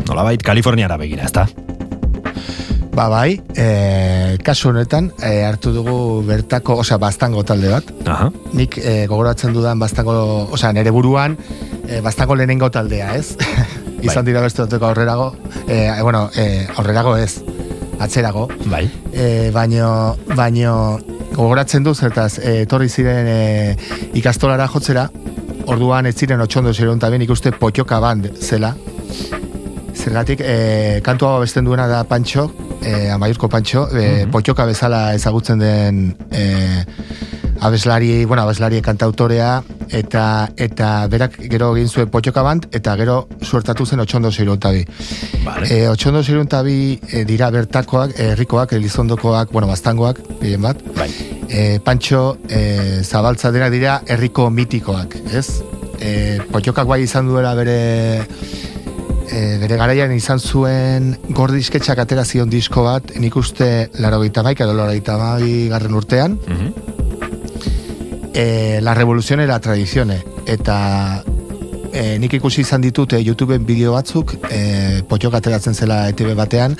nolabait 0.09 0.40
Kaliforniara 0.40 0.96
begira, 0.96 1.27
ezta? 1.29 1.44
Ba 2.96 3.11
bai, 3.12 3.35
e, 3.53 4.38
kasu 4.46 4.70
honetan 4.70 5.11
e, 5.20 5.42
hartu 5.44 5.75
dugu 5.75 6.22
bertako, 6.25 6.79
osea, 6.81 6.96
bastango 7.03 7.44
talde 7.44 7.68
bat. 7.75 7.90
Aha. 8.09 8.31
Nik 8.57 8.79
e, 8.81 8.94
gogoratzen 9.11 9.53
dudan 9.53 9.83
bastango, 9.83 10.14
osea, 10.57 10.70
nere 10.72 10.94
buruan, 10.94 11.37
e, 11.85 12.01
bastango 12.07 12.38
lehenengo 12.40 12.70
taldea, 12.72 13.11
ez? 13.18 13.37
Izan 14.07 14.25
dira 14.25 14.40
beste 14.40 14.64
duteko 14.64 14.88
aurrerago, 14.88 15.35
e, 15.68 15.83
bueno, 16.01 16.31
e, 16.33 16.64
aurrerago 16.79 17.18
ez, 17.20 17.42
atzerago. 18.01 18.46
Bai. 18.72 18.87
E, 19.12 19.51
baino, 19.53 20.16
baino 20.33 20.72
gogoratzen 21.37 21.85
du 21.85 21.94
zertaz, 21.94 22.38
e, 22.38 22.62
etorri 22.64 22.88
ziren 22.88 23.29
e, 23.29 23.77
ikastolara 24.16 24.66
jotzera, 24.72 25.07
orduan 25.70 26.09
ez 26.09 26.14
ziren 26.16 26.40
otxondo 26.40 26.72
ziren 26.72 26.96
eta 26.96 27.11
ikuste 27.14 27.53
potioka 27.53 28.01
band 28.01 28.31
zela. 28.40 28.75
Zergatik, 29.94 30.40
e, 30.40 31.01
kantu 31.05 31.27
hau 31.27 31.37
abesten 31.37 31.64
duena 31.64 31.87
da 31.87 32.05
Pancho, 32.05 32.51
e, 32.83 33.11
Amaiurko 33.11 33.49
Pancho, 33.49 33.88
e, 33.92 34.27
potioka 34.31 34.66
bezala 34.66 35.14
ezagutzen 35.14 35.59
den 35.59 36.16
e, 36.31 36.85
abeslari, 37.61 38.25
bueno, 38.25 38.42
abeslari 38.42 38.81
kantautorea, 38.83 39.62
eta 39.90 40.51
eta 40.57 41.07
berak 41.09 41.37
gero 41.51 41.72
egin 41.77 41.88
zuen 41.88 42.09
potioka 42.11 42.42
band, 42.42 42.68
eta 42.72 42.96
gero 42.96 43.29
suertatu 43.42 43.87
zen 43.87 44.01
otxondo 44.01 44.31
ziren 44.33 44.59
Vale. 45.44 45.66
E, 45.70 45.88
otxondo 45.88 46.22
ziruntabi 46.22 46.99
e, 47.12 47.25
dira 47.25 47.51
bertakoak, 47.51 48.18
herrikoak, 48.18 48.72
elizondokoak, 48.72 49.53
bueno, 49.53 49.68
bastangoak, 49.68 50.20
gehien 50.40 50.62
bat. 50.62 50.81
Bai. 50.96 51.11
E, 51.49 51.79
Pantxo 51.85 52.38
e, 52.49 53.03
zabaltza 53.05 53.53
dena 53.53 53.70
dira 53.70 54.03
herriko 54.07 54.51
mitikoak, 54.51 55.16
ez? 55.33 55.62
E, 56.01 56.38
potxokak 56.51 56.87
bai 56.87 57.03
izan 57.03 57.29
duela 57.29 57.55
bere 57.55 58.27
e, 59.31 59.59
bere 59.62 59.77
garaian 59.77 60.12
izan 60.12 60.40
zuen 60.40 61.14
gordisketxak 61.31 61.99
atera 61.99 62.25
zion 62.25 62.51
disko 62.51 62.83
bat, 62.87 63.14
nik 63.18 63.37
uste 63.37 63.88
laro 64.01 64.20
gita 64.22 64.42
maik, 64.42 64.61
edo 64.61 64.75
laro 64.75 64.92
gita 64.92 65.16
garren 65.70 65.94
urtean, 65.94 66.38
Mhm. 66.46 66.95
E, 68.37 68.81
la 68.83 68.92
revolución 68.92 69.40
era 69.40 69.59
tradizione, 69.61 70.22
eta 70.44 71.25
e, 71.92 72.18
nik 72.20 72.35
ikusi 72.37 72.61
izan 72.66 72.83
ditut 72.85 73.14
e, 73.16 73.22
YouTubeen 73.25 73.64
bideo 73.64 73.94
batzuk, 73.96 74.35
e, 74.53 75.01
potxok 75.09 75.38
ateratzen 75.38 75.75
zela 75.75 76.03
ETV 76.12 76.35
batean, 76.37 76.77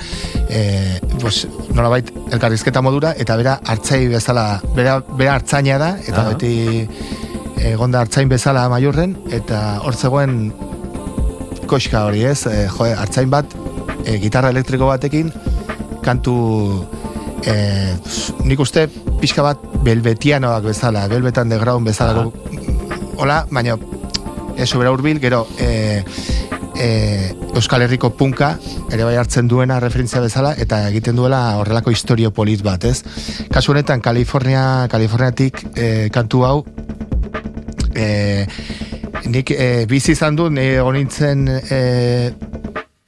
e, 0.53 0.99
pues, 1.17 1.47
nolabait 1.73 2.11
elkarrizketa 2.29 2.83
modura, 2.85 3.15
eta 3.17 3.39
bera 3.41 3.57
hartzai 3.65 4.03
bezala, 4.11 4.45
bera, 4.77 4.99
bera 5.17 5.39
hartzaina 5.39 5.79
da, 5.81 5.89
eta 6.05 6.27
Aha. 6.27 6.35
beti 6.35 6.53
egonda 7.73 8.05
hartzain 8.05 8.29
bezala 8.29 8.67
maiurren, 8.69 9.17
eta 9.33 9.81
hor 9.81 9.97
zegoen 9.97 10.53
koxka 11.65 12.05
hori 12.05 12.21
ez, 12.29 12.43
e, 12.45 12.67
jo, 12.69 12.91
hartzain 12.93 13.33
bat, 13.33 13.57
e, 14.05 14.19
gitarra 14.21 14.53
elektriko 14.53 14.93
batekin, 14.93 15.33
kantu 16.05 16.37
e, 17.49 17.57
nik 18.45 18.61
uste 18.61 18.85
pixka 19.21 19.45
bat 19.45 19.61
belbetianoak 19.83 20.69
bezala, 20.69 21.07
belbetan 21.07 21.49
de 21.49 21.59
graun 21.61 21.85
bezala, 21.87 22.27
hola, 23.17 23.45
baina 23.51 23.77
ez 24.57 24.69
bera 24.73 24.91
urbil, 24.91 25.19
gero 25.21 25.45
e, 25.59 26.03
e, 26.77 27.35
Euskal 27.57 27.81
Herriko 27.85 28.11
punka 28.17 28.55
ere 28.93 29.05
bai 29.05 29.15
hartzen 29.17 29.47
duena 29.49 29.79
referentzia 29.81 30.21
bezala 30.21 30.53
eta 30.57 30.83
egiten 30.89 31.17
duela 31.17 31.57
horrelako 31.57 31.93
historio 31.93 32.31
polit 32.33 32.61
bat, 32.65 32.85
ez? 32.85 33.01
Kasu 33.53 33.73
honetan, 33.73 34.01
Kalifornia, 34.01 34.87
Kaliforniatik 34.91 35.63
e, 35.75 35.87
kantu 36.13 36.43
hau 36.45 36.57
e, 37.97 38.45
nik 39.25 39.51
e, 39.51 39.85
bizi 39.89 40.13
izan 40.13 40.37
du, 40.37 40.49
egon 40.61 40.97
nintzen 40.97 41.47
e, 41.49 41.81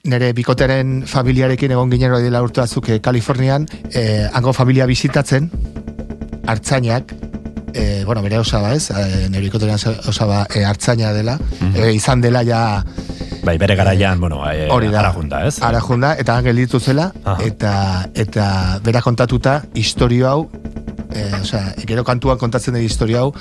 nire 0.09 0.31
bikoteren 0.33 1.03
familiarekin 1.07 1.73
egon 1.75 1.91
ginen 1.91 2.15
dela 2.23 2.41
urte 2.45 2.63
batzuk 2.63 2.89
e, 2.89 2.99
Kalifornian, 3.03 3.67
e, 3.93 4.27
hango 4.33 4.53
familia 4.53 4.89
bisitatzen, 4.89 5.49
hartzainak, 6.49 7.13
e, 7.73 8.03
bueno, 8.05 8.23
bere 8.25 8.39
osaba 8.39 8.73
ez, 8.73 8.89
e, 8.91 9.29
nire 9.29 9.45
bikoteren 9.47 9.77
osaba 10.09 10.45
e, 10.53 10.65
hartzaina 10.65 11.13
dela, 11.13 11.37
e, 11.75 11.93
izan 11.93 12.21
dela 12.25 12.43
ja 12.43 12.83
Bai, 13.39 13.57
bere 13.57 13.75
garaian, 13.75 14.19
bueno, 14.19 14.41
e, 14.51 14.67
hori 14.69 14.89
da. 14.91 14.99
ara 14.99 15.13
junta, 15.15 15.45
ez? 15.47 15.61
Ara 15.63 15.79
junda, 15.81 16.11
eta 16.19 16.35
gelditu 16.43 16.79
zela, 16.79 17.11
Aha. 17.23 17.37
eta, 17.45 17.73
eta 18.13 18.45
bera 18.83 19.01
kontatuta, 19.01 19.61
historio 19.79 20.27
hau, 20.27 20.41
e, 21.13 21.23
osea, 21.39 21.73
gero 21.87 22.03
kantuan 22.03 22.37
kontatzen 22.37 22.75
den 22.75 22.83
historia 22.83 23.23
hau, 23.23 23.33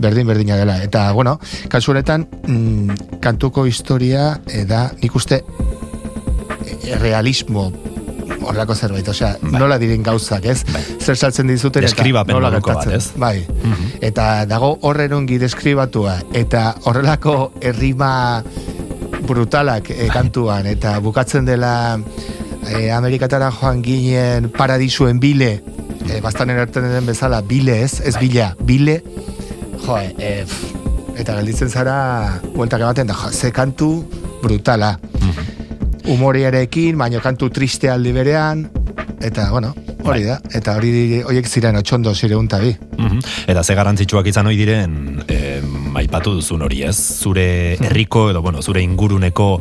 berdin 0.00 0.26
berdina 0.26 0.58
dela. 0.58 0.80
Eta, 0.82 1.06
bueno, 1.12 1.38
kasu 1.70 1.94
honetan, 1.94 2.26
mm, 2.48 3.20
kantuko 3.24 3.66
historia 3.70 4.40
e, 4.50 4.64
da, 4.68 4.88
nik 5.00 5.14
uste, 5.14 5.44
e, 6.66 6.98
realismo 6.98 7.70
horrelako 8.44 8.74
zerbait, 8.74 9.08
osea, 9.08 9.34
nola 9.42 9.78
diren 9.80 10.02
gauzak, 10.04 10.46
ez? 10.50 10.62
Zer 11.00 11.16
saltzen 11.16 11.50
dizuten 11.50 11.84
eta 11.84 12.06
nola 12.32 12.50
moduko 12.50 12.74
bat, 12.74 12.84
gertatzen. 12.84 12.94
ez? 12.96 13.20
Bai. 13.20 13.46
Eta 14.04 14.44
dago 14.50 14.74
horren 14.82 15.12
ongi 15.16 15.38
deskribatua, 15.42 16.18
eta 16.36 16.74
horrelako 16.84 17.52
errima 17.60 18.42
brutalak 19.24 19.90
e, 19.90 20.08
kantuan, 20.12 20.66
eta 20.68 20.98
bukatzen 21.04 21.46
dela 21.48 21.98
e, 22.68 22.90
Amerikatara 22.92 23.50
joan 23.54 23.82
ginen 23.84 24.50
paradisuen 24.52 25.20
bile, 25.20 25.56
e, 26.08 26.20
bastanen 26.24 26.60
erten 26.60 26.88
den 26.92 27.08
bezala, 27.08 27.40
bile 27.40 27.80
ez, 27.84 28.00
ez 28.04 28.16
bila, 28.20 28.52
bile, 28.60 29.00
jo, 29.84 29.98
e, 29.98 30.44
pff, 30.44 31.18
eta 31.20 31.38
gelditzen 31.38 31.70
zara, 31.70 31.96
bueltak 32.54 32.84
ematen 32.84 33.10
da, 33.10 33.16
jo, 33.24 33.32
ze 33.32 33.52
kantu 33.54 33.90
brutala. 34.42 34.96
Humoriarekin, 36.04 36.98
baino 36.98 37.20
kantu 37.24 37.48
triste 37.50 37.90
aldi 37.90 38.12
berean, 38.12 38.66
eta, 39.24 39.50
bueno, 39.50 39.72
hori 40.04 40.24
da, 40.26 40.38
eta 40.52 40.74
hori 40.76 41.22
horiek 41.24 41.48
ziren 41.48 41.76
otxondo 41.80 42.14
zireunta 42.14 42.60
bi. 42.60 42.74
Mhm. 42.98 43.20
Eta 43.48 43.62
ze 43.64 43.74
garantzitsuak 43.74 44.26
izan 44.28 44.46
ohi 44.46 44.56
diren, 44.60 45.24
eh, 45.28 45.62
aipatu 45.94 46.34
duzun 46.34 46.62
hori, 46.62 46.82
ez? 46.82 46.96
Zure 46.96 47.76
herriko 47.80 48.28
edo 48.30 48.42
bueno, 48.42 48.62
zure 48.62 48.82
inguruneko 48.82 49.60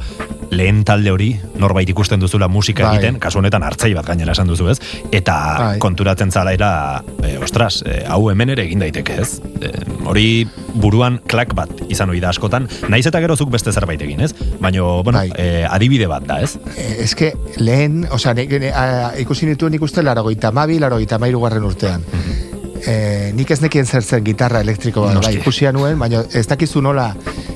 lehen 0.54 0.84
talde 0.88 1.12
hori 1.12 1.30
norbait 1.60 1.90
ikusten 1.90 2.22
duzula 2.22 2.48
musika 2.48 2.88
Bai. 2.88 2.98
egiten, 2.98 3.20
kasu 3.24 3.42
honetan 3.42 3.64
hartzai 3.64 3.94
bat 3.98 4.08
gainera 4.08 4.36
esan 4.36 4.50
duzu, 4.50 4.70
ez? 4.72 4.78
Eta 5.12 5.36
Bai. 5.60 5.80
konturatzen 5.84 6.32
zalaera, 6.32 7.04
e, 7.24 7.38
ostras, 7.44 7.84
e, 7.86 8.04
hau 8.08 8.30
hemen 8.32 8.54
ere 8.56 8.66
egin 8.68 8.84
daiteke, 8.84 9.18
ez? 9.22 9.40
E, 9.62 9.74
hori 10.06 10.28
buruan 10.74 11.20
klak 11.30 11.54
bat 11.58 11.70
izan 11.90 12.14
ohi 12.14 12.22
da 12.24 12.32
askotan, 12.34 12.68
naiz 12.90 13.06
eta 13.10 13.22
gerozuk 13.24 13.52
beste 13.54 13.74
zerbait 13.74 14.02
egin, 14.02 14.22
ez? 14.22 14.34
Baina, 14.60 14.84
bueno, 15.04 15.20
Bai. 15.20 15.32
e, 15.38 15.66
adibide 15.70 16.08
bat 16.08 16.26
da, 16.28 16.42
ez? 16.42 16.58
Eh, 16.78 17.04
eske 17.08 17.34
lehen, 17.58 18.04
osea, 18.12 18.36
ikusi 19.20 19.50
nituen 19.50 19.74
ikusten 19.80 20.06
larogeita 20.06 20.52
mabi, 20.52 20.80
larogeita 20.80 21.20
mairu 21.20 21.42
garren 21.46 21.64
urtean. 21.70 22.04
Eh, 22.86 23.32
nik 23.36 23.52
ez 23.54 23.62
nekien 23.64 23.86
zer 23.88 24.04
zen 24.04 24.24
gitarra 24.26 24.60
elektriko 24.60 25.06
bat, 25.06 25.22
bai, 25.24 25.36
ikusia 25.38 25.72
nuen, 25.72 25.96
baina 26.00 26.24
ez 26.36 26.46
dakizu 26.50 26.82
nola 26.84 27.14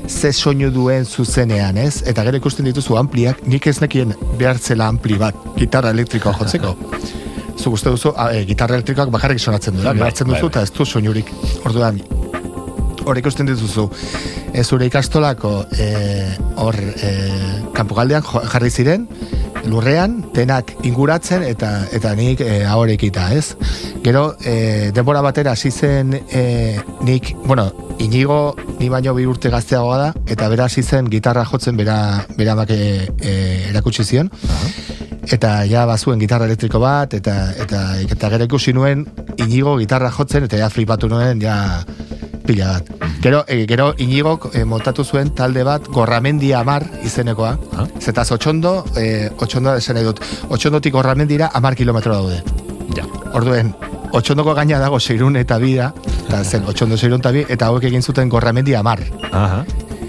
ze 0.07 0.31
soinu 0.31 0.69
duen 0.71 1.03
zuzenean, 1.05 1.75
ez? 1.77 2.01
Eta 2.07 2.23
gero 2.23 2.39
ikusten 2.39 2.65
dituzu 2.69 2.95
ampliak, 2.95 3.41
nik 3.47 3.67
ez 3.67 3.79
nekien 3.83 4.13
behartzela 4.39 4.87
ampli 4.87 5.17
bat, 5.19 5.35
gitarra 5.57 5.91
elektrikoa 5.91 6.31
jotzeko. 6.39 6.75
Zuk 7.59 7.73
uste 7.73 7.89
duzu, 7.91 8.13
a, 8.15 8.29
e, 8.37 8.45
gitarra 8.47 8.77
elektrikoak 8.77 9.09
bakarrik 9.11 9.39
sonatzen 9.41 9.75
duela, 9.75 9.91
Bai, 9.91 10.05
behartzen 10.05 10.27
bai, 10.29 10.37
duzu, 10.37 10.47
bai. 10.47 10.53
eta 10.53 10.63
ez 10.63 10.71
du 10.77 10.85
soinurik. 10.85 11.31
Orduan, 11.65 11.99
hor 13.03 13.17
ikusten 13.19 13.49
dituzu, 13.49 13.89
e, 14.53 14.63
zure 14.63 14.87
ikastolako 14.87 15.57
e, 15.75 15.89
hor 16.61 16.77
e, 16.79 17.11
kanpogaldean 17.75 18.23
jo- 18.23 18.45
jarri 18.53 18.69
ziren, 18.71 19.07
lurrean, 19.67 20.21
denak 20.35 20.71
inguratzen 20.87 21.43
eta 21.43 21.81
eta 21.91 22.13
nik 22.15 22.39
e, 22.45 22.61
ahorekita, 22.63 23.31
ez? 23.35 23.57
Gero, 24.07 24.37
e, 24.39 24.91
denbora 24.95 25.19
batera 25.19 25.51
hasi 25.51 25.67
zen 25.69 26.13
e, 26.31 26.79
nik, 27.03 27.33
bueno, 27.43 27.73
inigo 27.99 28.55
ni 28.79 28.87
baino 28.87 29.11
bi 29.13 29.25
urte 29.27 29.49
gazteagoa 29.51 29.97
da, 29.99 30.05
eta 30.31 30.47
bera 30.47 30.69
hasi 30.69 30.79
zen 30.79 31.09
gitarra 31.11 31.43
jotzen 31.43 31.75
bera, 31.75 32.23
bera 32.37 32.53
make, 32.55 32.77
e, 33.19 33.33
erakutsi 33.67 34.05
zion. 34.05 34.29
Eta 35.27 35.65
ja 35.67 35.83
bazuen 35.89 36.21
gitarra 36.23 36.47
elektriko 36.47 36.79
bat, 36.79 37.17
eta, 37.19 37.33
eta, 37.59 37.81
eta 37.99 38.29
gero 38.31 38.47
ikusi 38.47 38.71
nuen 38.71 39.03
inigo 39.43 39.75
gitarra 39.81 40.13
jotzen, 40.15 40.47
eta 40.47 40.61
ja 40.61 40.69
flipatu 40.71 41.09
nuen, 41.11 41.43
ja 41.43 41.57
pila 42.47 42.77
bat. 42.77 43.11
Gero, 43.19 43.43
e, 43.43 43.65
gero 43.67 43.89
inigok 43.97 44.53
e, 44.53 44.63
montatu 44.63 45.03
zuen 45.03 45.33
talde 45.35 45.67
bat 45.67 45.91
gorramendi 45.91 46.53
amar 46.55 46.87
izenekoa. 47.03 47.51
Ah. 47.75 47.89
Zetaz 47.99 48.29
otxondo, 48.37 48.85
e, 48.95 49.27
otxondo 49.35 49.75
esan 49.75 49.99
nahi 49.99 50.07
dut, 50.07 50.23
otxondotik 50.47 50.95
gorramendira 50.95 51.51
amar 51.59 51.75
kilometro 51.75 52.15
daude. 52.15 52.39
Ja. 52.95 53.03
Orduen, 53.35 53.75
otxondoko 54.11 54.53
gaina 54.57 54.79
dago 54.79 54.99
seirun 54.99 55.35
eta 55.39 55.57
bida, 55.61 55.91
eta 56.27 56.43
zen 56.43 56.67
otxondo 56.67 56.97
seirun 56.97 57.19
eta 57.23 57.33
bi, 57.35 57.43
eta 57.47 57.71
hauek 57.71 57.89
egin 57.89 58.03
zuten 58.03 58.29
gorramendi 58.29 58.75
amar. 58.75 59.03
Aha. 59.31 59.63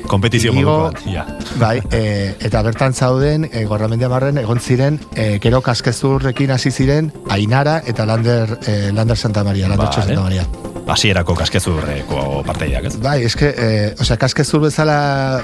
Kompetizio 0.08 0.54
moduko 0.56 0.76
bat, 0.86 1.02
ja. 1.12 1.26
Bai, 1.60 1.76
e, 1.92 2.00
eta 2.48 2.62
bertan 2.64 2.94
zauden, 2.94 3.44
e, 3.52 3.64
gorramendia 3.68 4.08
marren, 4.08 4.40
egon 4.40 4.60
ziren, 4.60 4.96
e, 5.14 5.34
gero 5.42 5.60
kaskezurrekin 5.60 6.54
hasi 6.54 6.72
ziren, 6.72 7.12
Ainara 7.28 7.82
eta 7.86 8.08
Lander, 8.08 8.58
e, 8.64 8.78
Lander 8.92 9.16
Santa 9.16 9.44
Maria, 9.44 9.68
Lander 9.68 9.86
Vale. 9.86 10.06
Santa 10.06 10.22
Maria. 10.22 10.67
Hasierako 10.88 11.34
kaskezurreko 11.36 12.42
parteiak, 12.48 12.88
ez? 12.88 12.94
Bai, 13.02 13.18
eske, 13.26 13.50
e, 13.52 13.68
osea, 14.00 14.16
kaskezur 14.20 14.62
bezala 14.64 14.98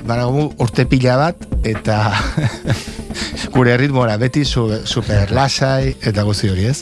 baragu 0.09 0.46
urte 0.64 0.87
pila 0.88 1.18
bat, 1.20 1.44
eta 1.68 1.98
gure 3.54 3.76
ritmora 3.76 4.16
beti 4.20 4.44
su, 4.48 4.66
super 4.88 5.33
lasai 5.37 5.94
eta 6.00 6.24
guzti 6.24 6.48
hori, 6.48 6.64
ez? 6.72 6.80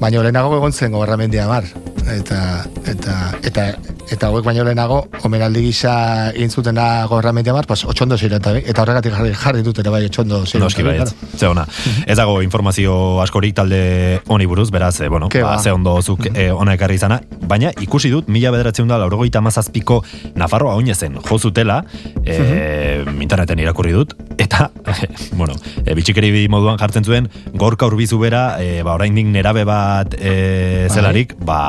Baina 0.00 0.24
lehenago 0.24 0.56
egon 0.56 0.72
zen 0.72 0.96
goberramendia 0.96 1.46
mar. 1.50 1.68
Eta, 2.10 2.64
eta, 2.90 3.14
eta, 3.46 3.64
eta 4.10 4.28
hauek 4.28 4.42
baino 4.44 4.64
lehenago, 4.66 5.04
omenaldi 5.26 5.62
gisa 5.68 5.92
egin 6.32 6.50
zutena 6.50 7.06
goberramendia 7.06 7.54
mar, 7.54 7.68
pues, 7.70 7.84
otxondo 7.86 8.18
ziren, 8.18 8.40
eta, 8.40 8.56
eta 8.58 8.82
horregatik 8.82 9.14
jarri, 9.14 9.34
jarri 9.38 9.62
dut 9.66 9.78
ere 9.78 9.92
bai 9.94 10.02
otxondo 10.08 10.40
ziren. 10.44 10.64
Noski 10.64 10.82
bai. 10.82 10.96
Ze 11.36 11.46
ona. 11.46 11.66
Ez 12.06 12.16
dago 12.18 12.40
informazio 12.42 13.20
askorik 13.22 13.54
talde 13.54 14.20
honi 14.26 14.48
buruz, 14.50 14.70
beraz, 14.74 14.96
e, 15.00 15.08
bueno, 15.08 15.28
Ke 15.30 15.44
ba, 15.44 15.54
ba. 15.54 15.62
ze 15.62 15.70
ondo 15.70 15.94
zuk 16.02 16.26
e, 16.34 16.50
ona 16.50 16.74
ekarri 16.74 16.98
izana, 16.98 17.20
baina 17.46 17.70
ikusi 17.80 18.10
dut, 18.10 18.28
mila 18.28 18.50
bederatzeun 18.50 18.90
da, 18.90 18.98
laurogeita 18.98 19.40
mazazpiko 19.40 20.02
Nafarroa 20.34 20.74
oinezen 20.74 21.20
jo 21.22 21.38
zutela, 21.38 21.84
e, 22.24 23.04
interneten 23.20 23.62
irakurri 23.62 23.94
dut, 23.94 24.16
eta, 24.38 24.70
bueno, 25.38 25.54
e, 25.84 25.94
bitxikeri 25.94 26.48
moduan 26.50 26.78
jartzen 26.80 27.06
zuen, 27.06 27.30
gorka 27.54 27.86
urbizu 27.86 28.18
bera, 28.18 28.44
e, 28.58 28.82
ba, 28.82 28.98
oraindik 28.98 29.30
nerabe 29.30 29.64
bat 29.68 30.18
e, 30.18 30.88
zelarik, 30.90 31.36
ba, 31.46 31.60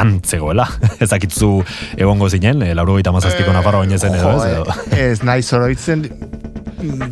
antzegoela. 0.00 0.66
Ezakitzu 1.04 1.52
egongo 1.96 2.30
zinen, 2.30 2.64
e, 2.66 2.74
laurogeita 2.76 3.12
mazazpiko 3.14 3.54
Nafarroa 3.56 3.86
oinezen 3.86 4.16
edo, 4.18 4.34
ez, 4.36 4.52
edo. 4.52 4.64
Jo, 4.66 4.86
eh, 4.96 5.10
ez 5.12 5.22
nahi 5.26 5.42
zoroitzen, 5.42 6.06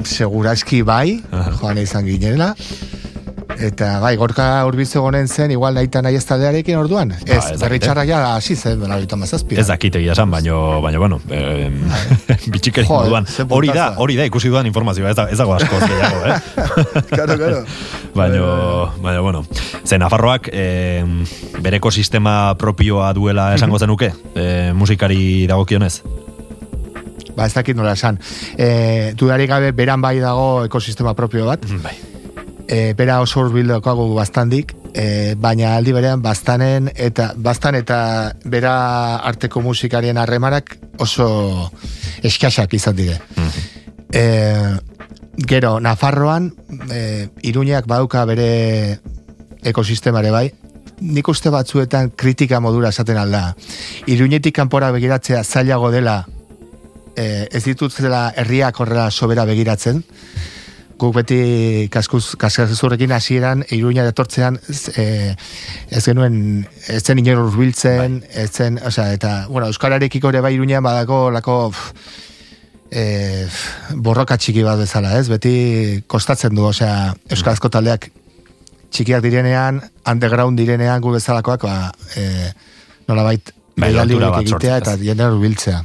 seguraski 0.09 0.83
bai, 0.87 1.19
Aha. 1.31 1.53
joan 1.61 1.81
izan 1.83 2.07
ginela, 2.09 2.55
eta 3.59 3.99
bai, 4.03 4.15
gorka 4.17 4.45
urbizu 4.69 5.01
gonen 5.03 5.29
zen, 5.29 5.51
igual 5.55 5.75
nahi 5.75 5.89
eta 5.89 6.03
nahi 6.05 6.17
ez 6.19 6.25
taldearekin 6.27 6.79
orduan. 6.79 7.13
ez, 7.13 7.21
ez 7.27 7.37
dakit, 7.37 7.61
berri 7.63 7.77
eh? 7.77 7.83
txarrak 7.85 8.09
ja 8.09 8.21
hasi 8.35 8.57
zen, 8.57 8.79
bela 8.81 8.97
horita 8.97 9.17
mazazpia. 9.19 9.59
Ez 9.61 9.67
dakit 9.69 9.99
egia 10.01 10.15
esan, 10.15 10.31
baino, 10.31 10.81
baino, 10.85 11.01
bueno, 11.03 11.21
eh, 11.31 11.71
bitxikeri 12.55 12.87
moduan. 12.89 13.27
Hori 13.49 13.73
da, 13.75 13.91
hori 13.99 14.19
da, 14.19 14.27
ikusi 14.29 14.53
dudan 14.53 14.69
informazioa, 14.71 15.11
ez, 15.11 15.17
da, 15.19 15.27
ez 15.33 15.39
dago 15.41 15.57
askoz 15.57 15.83
gehiago, 15.91 16.23
eh? 16.27 16.39
Claro, 17.19 17.37
claro. 17.37 17.65
baino, 18.15 18.49
baino, 19.03 19.23
bueno. 19.23 19.45
Ze 19.85 19.99
Nafarroak 19.99 20.51
eh, 20.53 21.05
bereko 21.63 21.91
sistema 21.91 22.55
propioa 22.59 23.13
duela 23.17 23.55
esango 23.57 23.79
zenuke, 23.79 24.13
eh, 24.35 24.73
musikari 24.75 25.47
dagokionez? 25.51 26.03
Ba, 27.39 27.47
ez 27.47 27.55
dakit 27.55 27.77
nola 27.79 27.95
esan. 27.95 28.19
E, 28.59 29.15
dudarik 29.15 29.51
gabe, 29.51 29.71
beran 29.71 30.03
bai 30.03 30.17
dago 30.19 30.65
ekosistema 30.67 31.15
propio 31.15 31.47
bat, 31.47 31.63
Bai. 31.85 31.95
E, 32.69 32.93
bera 32.95 33.21
oso 33.25 33.41
urbildokagu 33.41 34.07
bastandik, 34.15 34.75
e, 34.93 35.35
baina 35.41 35.75
aldi 35.77 35.95
berean 35.97 36.23
bastanen 36.23 36.91
eta 36.95 37.33
bastan 37.37 37.79
eta 37.81 37.99
bera 38.45 39.17
arteko 39.27 39.63
musikarien 39.65 40.21
harremanak 40.21 40.77
oso 40.99 41.71
eskasak 42.23 42.77
izan 42.77 42.97
dire. 42.97 43.19
E, 44.13 44.23
gero, 45.39 45.79
Nafarroan, 45.81 46.53
e, 46.93 47.29
Iruñak 47.43 47.87
badauka 47.87 48.25
bere 48.29 49.01
ekosistemare 49.65 50.31
bai, 50.31 50.49
nik 51.01 51.29
uste 51.29 51.51
batzuetan 51.51 52.11
kritika 52.11 52.61
modura 52.61 52.91
esaten 52.91 53.19
alda. 53.19 53.55
Iruñetik 54.07 54.55
kanpora 54.55 54.91
begiratzea 54.93 55.45
zailago 55.45 55.91
dela 55.95 56.25
e, 57.17 57.49
ez 57.51 57.65
dituzela 57.65 58.29
herriak 58.37 58.81
horrela 58.81 59.11
sobera 59.11 59.45
begiratzen, 59.49 60.03
guk 60.99 61.15
beti 61.15 61.89
kaskuz, 61.95 62.35
kaskazurrekin 62.41 63.13
hasieran 63.15 63.65
iruña 63.75 64.07
etortzean 64.11 64.59
ez, 64.69 64.89
e, 64.99 65.35
ez 65.95 66.05
genuen 66.05 66.67
ez 66.91 67.03
zen 67.05 67.21
inor 67.23 67.45
urbiltzen 67.47 68.23
ez 68.29 68.51
zen, 68.51 68.81
osea, 68.85 69.13
eta 69.15 69.35
bueno, 69.49 69.69
euskararekiko 69.71 70.33
ere 70.35 70.43
bai 70.45 70.55
iruñan 70.57 70.83
badako 70.83 71.21
lako 71.35 71.59
pf, 71.71 71.93
e, 72.91 73.05
borroka 73.95 74.37
txiki 74.37 74.65
bat 74.67 74.81
bezala, 74.81 75.15
ez? 75.19 75.29
Beti 75.31 76.03
kostatzen 76.07 76.57
du, 76.57 76.67
osea, 76.67 77.13
euskarazko 77.31 77.71
taldeak 77.71 78.11
txikiak 78.91 79.23
direnean, 79.23 79.83
underground 80.09 80.59
direnean 80.59 81.05
gu 81.05 81.15
bezalakoak, 81.19 81.69
ba, 81.69 81.93
e, 82.17 82.51
nolabait 83.09 83.55
Bai, 83.79 83.93
egitea 83.95 84.43
sortzen, 84.43 84.73
eta 84.81 84.97
jendea 84.99 85.31
urbiltzea. 85.31 85.85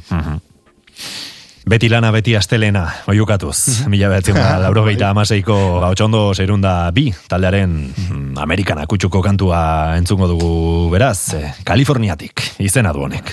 Beti 1.64 1.88
lana, 1.88 2.10
beti 2.12 2.34
astelena, 2.36 2.82
oiukatuz. 3.08 3.86
Mila 3.88 4.10
behatzen 4.12 4.36
da, 4.36 4.50
laurogeita 4.66 5.08
amaseiko 5.14 5.56
gautxondo 5.80 6.26
zerunda 6.36 6.74
bi, 6.92 7.06
taldearen 7.30 7.78
mm, 7.88 8.36
Amerikana 8.44 8.84
kutsuko 8.90 9.22
kantua 9.24 9.62
entzungo 9.96 10.28
dugu 10.34 10.52
beraz, 10.92 11.16
eh, 11.40 11.54
Kaliforniatik, 11.64 12.44
izena 12.60 12.92
du 12.92 13.06
honek. 13.08 13.32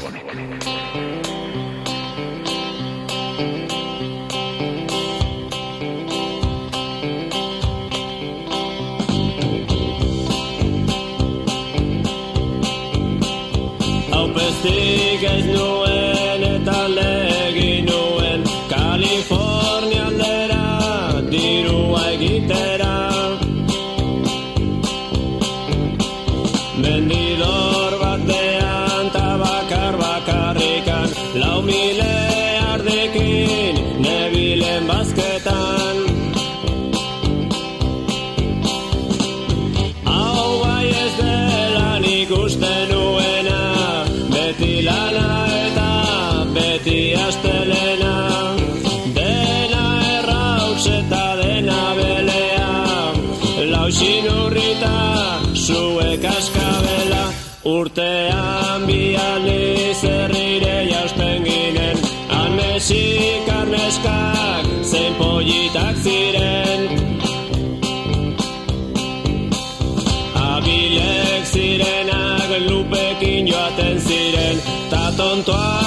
história. 75.51 75.80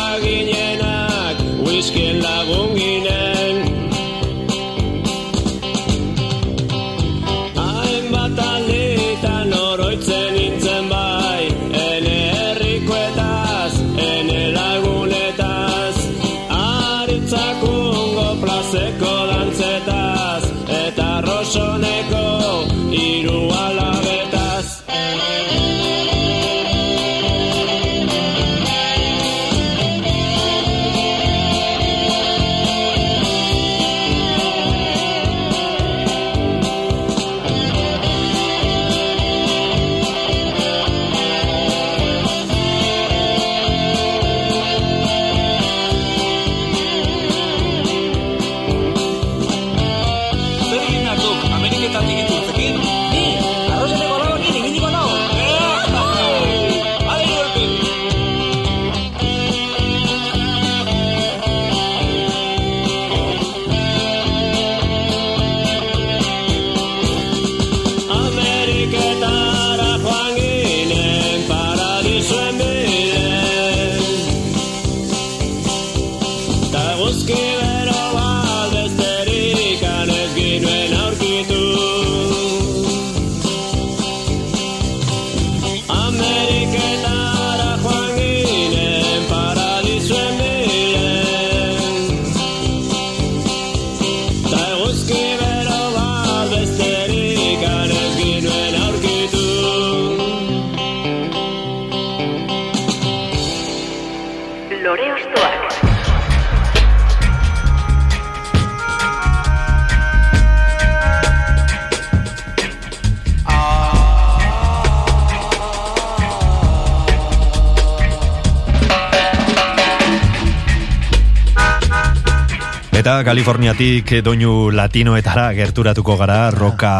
Kaliforniatik 123.34 124.12
doinu 124.22 124.70
latinoetara 124.70 125.48
gerturatuko 125.56 126.14
gara 126.20 126.52
roka 126.54 126.90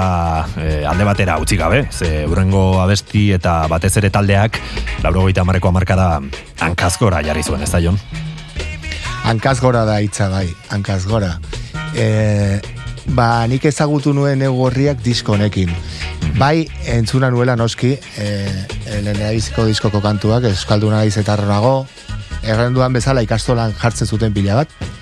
eh, 0.59 0.83
alde 0.83 1.05
batera 1.07 1.37
utzi 1.38 1.55
gabe. 1.55 1.85
Ze 1.94 2.25
urrengo 2.27 2.81
abesti 2.83 3.29
eta 3.37 3.68
batez 3.70 3.92
ere 4.01 4.09
taldeak 4.11 4.59
laurogeita 5.05 5.44
mareko 5.47 5.70
amarkada 5.70 6.09
hankazgora 6.59 7.20
jarri 7.23 7.44
zuen, 7.47 7.62
ez 7.62 7.70
da, 7.70 7.79
Jon? 7.85 8.01
Hankaz 9.31 9.61
gora 9.62 9.85
da 9.87 10.01
hitza 10.03 10.27
bai, 10.33 10.49
hankaz 10.75 11.05
gora. 11.07 11.37
E, 11.94 12.59
ba, 13.14 13.47
nik 13.47 13.68
ezagutu 13.70 14.11
nuen 14.11 14.42
egorriak 14.42 15.07
disko 15.07 15.37
honekin. 15.38 15.70
Bai, 16.35 16.66
entzuna 16.97 17.31
nuela 17.31 17.55
noski, 17.55 17.92
e, 17.94 18.27
lehenabiziko 18.90 19.68
diskoko 19.70 20.03
kantuak, 20.03 20.51
Euskalduna 20.51 21.05
naiz 21.05 21.14
eta 21.23 21.38
nago, 21.47 21.77
errenduan 22.42 22.92
bezala 22.99 23.23
ikastolan 23.23 23.79
jartzen 23.79 24.11
zuten 24.11 24.35
pila 24.35 24.64
bat. 24.64 24.93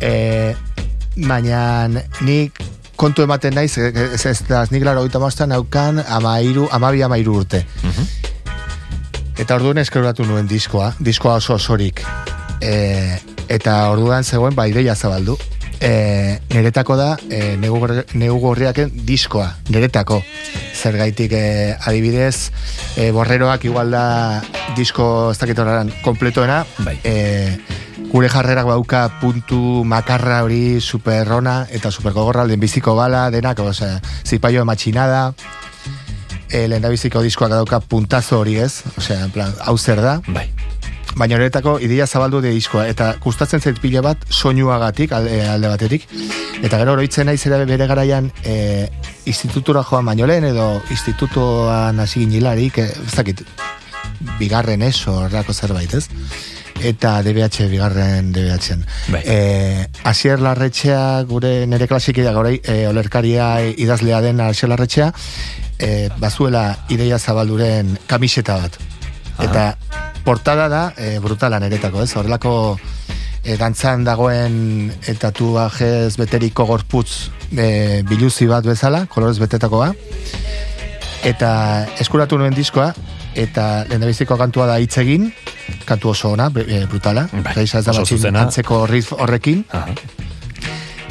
E, 0.00 0.54
baina 1.26 1.88
nik 2.22 2.62
kontu 2.98 3.22
ematen 3.22 3.54
naiz, 3.54 3.76
e, 3.78 3.90
ez 4.14 4.24
ez 4.26 4.38
da, 4.48 4.64
nik 4.70 4.84
laro 4.86 5.04
gita 5.06 5.20
maztan 5.22 5.52
naukan 5.54 6.02
amairu, 6.06 6.68
amabi 6.72 7.02
amairu 7.02 7.38
urte. 7.42 7.64
Eta 9.38 9.54
orduan 9.54 9.78
eskeratu 9.78 10.26
nuen 10.26 10.48
diskoa, 10.50 10.92
diskoa 10.98 11.38
oso 11.38 11.54
osorik. 11.54 12.02
E, 12.60 13.18
eta 13.48 13.78
orduan 13.92 14.24
zegoen 14.24 14.54
ba 14.54 14.66
ideia 14.66 14.94
zabaldu. 14.94 15.38
E, 15.80 16.40
niretako 16.50 16.96
da 16.98 17.16
e, 17.30 17.56
negu, 17.56 17.78
gorri- 17.78 18.04
negu 18.18 18.38
gorriaken 18.42 18.90
diskoa, 19.06 19.52
niretako. 19.70 20.22
Zergaitik 20.74 21.32
e, 21.32 21.76
adibidez, 21.86 22.50
e, 22.96 23.10
borreroak 23.14 23.64
igual 23.64 23.90
da 23.94 24.42
disko 24.76 25.30
ez 25.32 25.38
dakit 25.38 25.58
horrean 25.58 25.92
kompletoena. 26.02 26.64
Bai. 26.82 26.96
E, 27.04 27.58
gure 28.10 28.28
jarrerak 28.32 28.66
bauka 28.66 29.04
puntu 29.20 29.84
makarra 29.84 30.42
hori 30.42 30.80
superrona 30.80 31.66
eta 31.70 31.90
supergogorra 31.92 32.44
biziko 32.56 32.94
bala, 32.96 33.28
denak, 33.30 33.58
osea, 33.60 34.00
zipaio 34.24 34.64
matxinada, 34.64 35.34
e, 36.48 36.66
lehendabiziko 36.68 37.20
diskoak 37.22 37.50
dauka 37.52 37.80
puntazo 37.80 38.40
hori 38.40 38.56
ez, 38.58 38.82
osea, 38.96 39.24
en 39.24 39.30
plan, 39.30 39.52
hau 39.60 39.76
zer 39.78 40.00
da, 40.00 40.20
Bai. 40.26 40.48
Baina 41.18 41.36
horretako 41.36 41.78
ideia 41.82 42.06
zabaldu 42.06 42.40
de 42.40 42.52
diskoa, 42.54 42.86
eta 42.88 43.10
gustatzen 43.22 43.60
zait 43.60 43.78
pila 43.82 44.02
bat 44.04 44.22
soinuagatik 44.30 45.12
alde, 45.16 45.40
alde 45.50 45.72
batetik, 45.72 46.06
eta 46.62 46.78
gero 46.78 46.94
oroitzen 46.94 47.28
naiz 47.28 47.40
ere 47.46 47.64
bere 47.66 47.88
garaian 47.90 48.30
e, 48.44 48.86
institutura 49.26 49.82
joan 49.84 50.06
baino 50.06 50.28
lehen, 50.30 50.46
edo 50.52 50.68
institutoan 50.94 51.98
hasi 52.00 52.24
ginilarik, 52.24 52.78
e, 52.78 52.86
ez 52.92 53.16
dakit, 53.16 53.42
bigarren 54.38 54.82
eso, 54.82 55.16
horrako 55.24 55.54
zerbait, 55.54 55.94
ez? 55.94 56.06
Eta 56.78 57.16
DBH 57.26 57.66
bigarren 57.72 58.30
DBH-en. 58.32 58.84
Bai. 59.10 59.22
E, 59.26 59.86
Asier 60.06 60.38
Larretxea, 60.38 61.24
gure 61.26 61.66
nere 61.66 61.88
klasikida 61.90 62.30
gaurei, 62.36 62.60
e, 62.62 62.84
olerkaria 62.86 63.56
idazlea 63.74 64.20
den 64.22 64.44
Asier 64.44 64.70
Larretxea, 64.70 65.10
e, 65.78 66.08
bazuela 66.22 66.68
ideia 66.94 67.18
zabalduren 67.18 67.96
kamiseta 68.06 68.60
bat. 68.62 68.78
Eta 69.42 69.76
portada 70.24 70.68
da 70.68 70.82
e, 70.96 71.18
brutala 71.22 71.60
neretako, 71.62 72.02
ez? 72.02 72.12
Horrelako 72.16 72.52
e, 73.42 73.56
dantzan 73.56 74.04
dagoen 74.04 74.90
eta 75.06 75.30
tatuajez 75.30 76.16
beteriko 76.20 76.66
gorputz 76.68 77.30
e, 77.52 78.02
biluzi 78.08 78.48
bat 78.50 78.66
bezala, 78.66 79.06
kolorez 79.10 79.38
betetakoa. 79.40 79.92
Eta 81.26 81.50
eskuratu 82.02 82.38
nuen 82.38 82.54
diskoa, 82.54 82.92
eta 83.38 83.84
lehendabiziko 83.88 84.36
kantua 84.38 84.68
da 84.70 84.78
hitz 84.82 84.98
egin, 85.02 85.30
kantu 85.88 86.12
oso 86.14 86.34
ona, 86.36 86.50
e, 86.66 86.84
brutala. 86.90 87.28
Bai, 87.44 87.56
ez 87.64 87.84
da 87.84 87.96
antzeko 88.44 88.86
riff 88.90 89.14
horrekin. 89.16 89.64
Aha. 89.72 90.17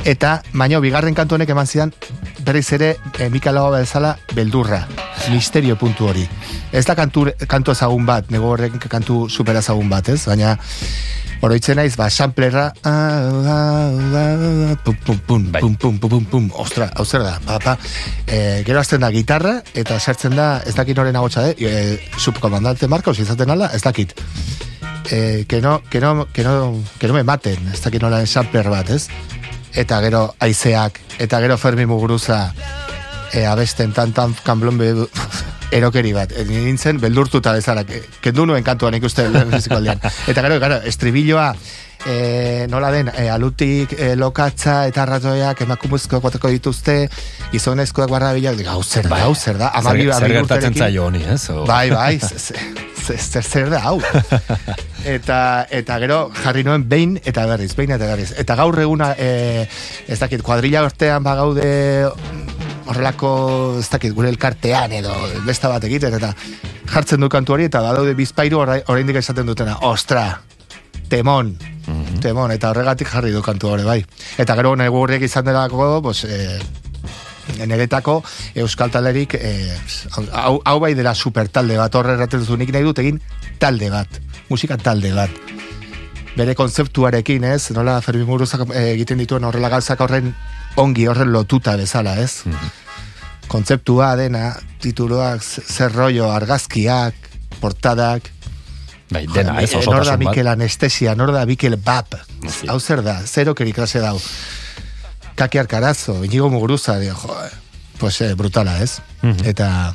Eta, 0.08 0.38
baino, 0.56 0.80
bigarren 0.80 1.12
kantu 1.12 1.36
honek 1.36 1.50
eman 1.52 1.67
zidan, 1.67 1.89
berriz 2.48 2.70
ere, 2.78 2.93
e, 3.20 3.26
Mika 3.28 3.52
Lago 3.52 3.74
bezala, 3.74 4.13
beldurra, 4.32 4.86
misterio 5.34 5.76
puntu 5.76 6.08
hori. 6.08 6.24
Ez 6.72 6.86
da 6.88 6.96
kantu, 6.96 7.26
kantu 7.52 7.74
ezagun 7.76 8.06
bat, 8.08 8.30
nego 8.32 8.54
horrek 8.54 8.78
kantu 8.88 9.26
super 9.28 9.60
ezagun 9.60 9.91
bat, 9.91 10.08
ez? 10.13 10.22
Baina, 10.32 10.54
oroitzen 11.43 11.76
naiz, 11.76 11.98
ba, 12.00 12.08
samplerra, 12.08 12.70
ah, 12.88 12.93
ah, 13.52 14.22
ah, 14.22 14.78
pum, 14.86 14.96
pum, 15.04 15.20
pum, 15.28 15.52
Bai. 15.52 15.62
pum, 15.65 15.76
pum, 15.76 16.00
pum, 16.00 16.10
pum, 16.15 16.30
pum, 16.32 16.48
ostra, 16.63 16.88
hau 16.96 17.04
zer 17.04 17.28
da, 17.28 17.36
ba, 17.43 17.60
ba, 17.65 17.76
e, 18.24 18.63
gero 18.63 18.80
azten 18.80 19.04
da 19.04 19.12
gitarra, 19.12 19.58
eta 19.76 20.00
sartzen 20.00 20.39
da, 20.39 20.62
ez 20.63 20.78
dakit 20.80 20.96
noren 20.96 21.20
agotxa, 21.20 21.50
de, 21.50 21.67
e, 21.67 22.00
subkomandante 22.15 22.88
Marcos 22.88 23.20
izaten 23.20 23.52
ala, 23.52 23.74
ez 23.76 23.84
dakit. 23.84 24.15
Eh, 25.10 25.46
que 25.48 25.62
no, 25.62 25.82
que 25.89 26.02
no, 26.02 26.28
que 26.34 26.43
no, 26.43 26.84
que 27.00 27.08
no 27.08 27.13
me 27.13 27.24
maten, 27.24 27.70
ez 27.72 27.80
dakit 27.80 28.02
nola 28.04 28.26
sampler 28.28 28.67
bat, 28.67 28.89
ez? 28.91 29.08
Eta 29.78 30.00
gero 30.02 30.24
aizeak, 30.42 31.00
eta 31.22 31.40
gero 31.44 31.58
Fermi 31.58 31.86
Muguruza 31.86 32.52
e, 33.34 33.46
abesten 33.46 33.94
tan 33.94 34.13
tan 34.13 34.34
kanblon 34.44 34.78
be, 34.78 34.92
erokeri 35.78 36.13
bat. 36.16 36.32
E, 36.34 36.46
nintzen 36.48 37.00
beldurtuta 37.04 37.54
bezala, 37.54 37.84
ke- 37.86 38.04
kendu 38.24 38.46
nuen 38.50 38.63
kantuan 38.63 38.96
ikuste 38.98 39.28
lehenbiziko 39.34 39.78
aldean. 39.78 40.02
Eta 40.28 40.42
gero, 40.46 40.60
gero, 40.63 40.82
estribilloa 40.90 41.52
e, 42.08 42.67
nola 42.72 42.89
den, 42.91 43.10
e, 43.13 43.28
alutik 43.30 43.93
e, 43.98 44.15
lokatza 44.15 44.88
eta 44.88 45.06
ratoiak 45.06 45.62
emakumezkoak 45.67 46.24
bateko 46.24 46.50
dituzte, 46.54 46.98
gizonezkoak 47.52 48.10
barra 48.10 48.32
bilak, 48.34 48.63
hau 48.72 48.82
zer 48.84 49.10
da, 49.10 49.24
hau 49.26 49.36
zer 49.36 49.58
da, 49.60 49.70
amabi 49.76 50.06
Zer, 50.08 50.13
zer 50.20 50.36
gertatzen 50.39 50.74
zaio 50.76 51.06
honi, 51.06 51.24
ez? 51.24 51.50
O- 51.50 51.65
Bai, 51.65 51.89
bai, 51.91 52.20
ze- 52.30 52.39
ze- 52.39 52.56
ze- 53.06 53.17
zer 53.17 53.43
zer 53.43 53.70
da, 53.70 53.82
hau. 53.84 54.00
eta, 55.06 55.67
eta 55.70 56.00
gero 56.04 56.20
jarri 56.43 56.63
noen 56.67 56.84
behin 56.89 57.17
eta 57.24 57.46
berriz, 57.48 57.74
behin 57.76 57.91
eta 57.96 58.06
berriz. 58.10 58.32
Eta 58.38 58.56
gaur 58.60 58.80
eguna, 58.84 59.13
e, 59.17 59.67
ez 60.08 60.20
dakit, 60.20 60.41
kuadrilla 60.43 60.84
ortean 60.88 61.24
bagaude 61.24 62.08
horrelako, 62.88 63.78
ez 63.82 63.89
dakit, 63.91 64.13
gure 64.15 64.30
elkartean 64.32 64.92
edo 64.96 65.13
besta 65.46 65.67
bat 65.71 65.84
egiten, 65.84 66.13
eta 66.19 66.34
jartzen 66.92 67.19
du 67.23 67.27
kantu 67.29 67.54
hori, 67.58 67.65
eta 67.67 67.81
badaude 67.84 68.13
bizpairu 68.15 68.62
orai- 68.63 68.84
oraindik 68.88 69.19
esaten 69.19 69.46
dutena, 69.50 69.77
ostra, 69.88 70.40
temon, 71.10 71.55
temon, 72.21 72.51
eta 72.51 72.69
horregatik 72.71 73.08
jarri 73.08 73.31
du 73.31 73.41
kantu 73.41 73.69
hori, 73.73 73.83
bai. 73.87 74.01
Eta 74.37 74.55
gero 74.55 74.75
negu 74.75 74.97
horrek 75.01 75.23
izan 75.23 75.45
delako, 75.45 76.01
pues, 76.03 76.23
e, 76.25 76.60
niretako 77.65 78.21
euskal 78.60 78.91
talderik 78.91 79.37
eh, 79.39 79.71
hau, 80.33 80.58
hau 80.65 80.79
bai 80.83 80.93
dela 80.95 81.13
super 81.15 81.47
talde 81.47 81.77
bat. 81.79 81.95
Horre 81.95 82.13
erraten 82.17 82.43
nik 82.60 82.73
nahi 82.73 82.83
dut 82.83 82.99
egin 82.99 83.21
talde 83.60 83.89
bat 83.89 84.19
musika 84.49 84.77
talde 84.77 85.13
bat. 85.15 85.29
Bere 86.37 86.53
kontzeptuarekin 86.55 87.43
ez? 87.49 87.71
Nola 87.71 88.01
Fermi 88.01 88.25
Muruzak 88.27 88.67
eh, 88.73 88.91
egiten 88.93 89.17
dituen 89.17 89.43
horrela 89.47 89.69
gauzak 89.69 89.99
horren 90.01 90.33
ongi 90.77 91.08
horren 91.08 91.31
lotuta 91.31 91.77
bezala 91.79 92.17
ez? 92.21 92.43
Kontzeptua 93.47 94.15
dena 94.19 94.51
tituluak 94.83 95.41
z- 95.41 95.63
zer 95.65 95.93
rollo 95.95 96.29
argazkiak 96.31 97.15
portadak 97.62 98.27
Bai, 99.10 99.25
dena, 99.31 99.62
ez 99.62 99.73
Eh, 99.73 99.83
nor 99.85 100.05
da. 100.05 100.17
Mikel 100.17 100.47
Anestesia, 100.47 101.15
nor 101.15 101.31
da 101.31 101.45
Mikel 101.45 101.77
Bap. 101.77 102.15
Sí. 102.49 102.67
Hau 102.67 102.79
zer 102.79 103.01
da, 103.03 103.21
zero 103.25 103.55
keri 103.55 103.71
klase 103.73 103.99
dau. 103.99 104.19
Kaki 105.35 105.60
Arkarazo, 105.60 106.23
Inigo 106.25 106.49
Muguruza, 106.49 106.97
dio, 106.99 107.13
jo, 107.15 107.35
pues 107.99 108.19
eh, 108.21 108.33
brutala, 108.33 108.81
ez? 108.81 108.99
Eta 109.45 109.93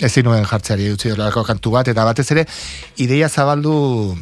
ezin 0.00 0.24
nuen 0.24 0.44
jartzeari 0.48 0.88
utzi 0.94 1.10
horrelako 1.12 1.44
kantu 1.44 1.70
bat, 1.74 1.88
eta 1.92 2.04
batez 2.08 2.30
ere, 2.32 2.46
ideia 2.96 3.28
zabaldu 3.28 4.16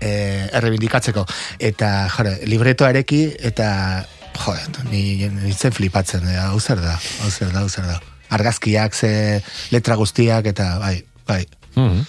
eh, 0.00 0.48
errebindikatzeko. 0.52 1.26
Eta, 1.58 2.08
jore, 2.16 2.36
libretoa 2.46 2.92
ereki, 2.94 3.24
eta, 3.50 4.06
jo, 4.38 4.54
ni 4.90 5.28
nintzen 5.28 5.74
flipatzen, 5.74 6.26
eh, 6.30 6.38
hau 6.38 6.60
zer 6.60 6.80
da, 6.80 6.96
hau 7.22 7.30
zer 7.30 7.52
da, 7.52 7.60
hau 7.60 7.68
zer 7.68 7.90
da. 7.90 8.00
Argazkiak, 8.32 8.94
ze 8.94 9.42
letra 9.74 9.98
guztiak, 10.00 10.46
eta, 10.54 10.78
bai, 10.78 11.04
bai. 11.26 11.44
Mhm. 11.74 12.04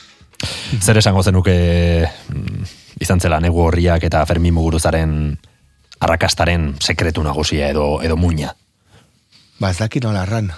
Zer 0.81 0.97
esango 0.97 1.23
zenuke 1.23 1.53
mm, 2.29 2.63
izan 3.01 3.19
zela 3.19 3.39
negu 3.39 3.61
horriak 3.63 4.03
eta 4.03 4.25
Fermin 4.25 4.53
Muguruzaren 4.53 5.37
arrakastaren 6.03 6.73
sekretu 6.83 7.23
nagusia 7.23 7.69
edo, 7.71 8.01
edo 8.03 8.17
muina. 8.17 8.55
Ba, 9.59 9.69
ez 9.71 9.77
daki 9.79 10.01
nola 10.03 10.23
erran. 10.25 10.51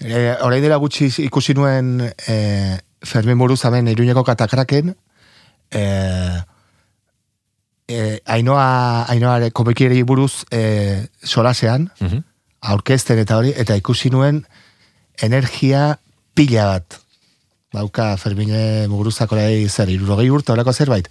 E, 0.00 0.34
Horai 0.42 0.60
dela 0.60 0.76
gutxi 0.82 1.06
ikusi 1.22 1.54
nuen 1.54 2.00
e, 2.02 2.36
Fermin 3.04 3.38
Muruzamen 3.38 3.86
iruñeko 3.92 4.24
katakraken, 4.26 4.94
e, 5.70 5.82
e, 7.86 8.20
ainoa, 8.26 9.04
ainoa 9.12 9.50
komikiri 9.52 10.02
buruz 10.02 10.44
e, 10.50 11.06
solasean, 11.22 11.90
Mhm. 12.00 12.24
aurkezten 12.64 13.18
eta 13.20 13.36
hori, 13.36 13.52
eta 13.56 13.76
ikusi 13.76 14.10
nuen 14.10 14.46
energia 15.22 16.00
pila 16.34 16.64
bat. 16.66 17.00
Bauka 17.74 18.14
Fermine 18.16 18.86
Muguruzako 18.88 19.38
lai 19.38 19.66
zer, 19.68 19.90
irurogei 19.90 20.30
urte 20.30 20.54
horako 20.54 20.72
zerbait. 20.72 21.08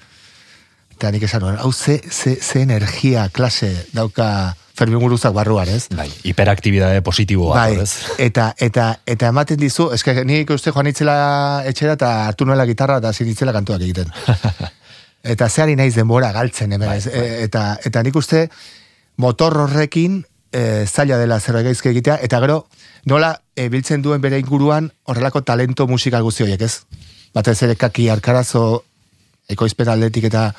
Eta 0.93 1.11
nik 1.11 1.25
esan 1.27 1.43
hau 1.51 1.71
ze, 1.73 1.99
ze, 2.09 2.37
ze 2.39 2.61
energia 2.61 3.27
klase 3.29 3.71
dauka 3.91 4.55
Fermin 4.73 4.97
Muguruzak 4.97 5.33
barruan, 5.35 5.69
ez? 5.69 5.87
Bai, 5.93 6.07
hiperaktibitate 6.25 7.01
positiboa, 7.05 7.57
Bai, 7.57 7.81
ez? 7.83 7.91
eta, 8.27 8.53
eta, 8.57 8.87
eta 9.05 9.29
ematen 9.29 9.59
dizu, 9.61 9.91
eske 9.93 10.15
nik 10.25 10.49
uste 10.55 10.73
joan 10.73 10.89
itzela 10.89 11.17
etxera 11.69 11.97
eta 11.99 12.13
hartu 12.29 12.47
nuela 12.49 12.65
gitarra 12.69 12.97
eta 13.03 13.13
zin 13.13 13.29
itzela 13.29 13.53
kantuak 13.53 13.83
egiten. 13.85 14.09
eta 15.35 15.49
zeari 15.49 15.77
naiz 15.77 15.93
denbora 15.93 16.31
galtzen 16.33 16.73
hemen, 16.73 16.89
ez? 16.95 17.05
E, 17.05 17.43
eta, 17.45 17.67
eta 17.85 18.01
nik 18.05 18.17
uste 18.17 18.47
motor 19.21 19.59
horrekin 19.67 20.23
e, 20.53 20.85
zaila 20.87 21.17
dela 21.17 21.39
zerbait 21.39 21.65
gaizke 21.65 21.89
egitea, 21.89 22.19
eta 22.23 22.39
gero 22.39 22.67
nola 23.09 23.33
e, 23.55 23.67
biltzen 23.73 24.01
duen 24.05 24.21
bere 24.21 24.39
inguruan 24.39 24.91
horrelako 25.09 25.41
talento 25.41 25.87
musikal 25.89 26.23
guzti 26.23 26.45
horiek, 26.45 26.61
ez? 26.61 26.85
Batez 27.33 27.57
ere 27.65 27.75
kaki 27.75 28.07
arkarazo 28.13 28.83
ekoizpen 29.49 29.89
aldetik 29.91 30.29
eta 30.29 30.51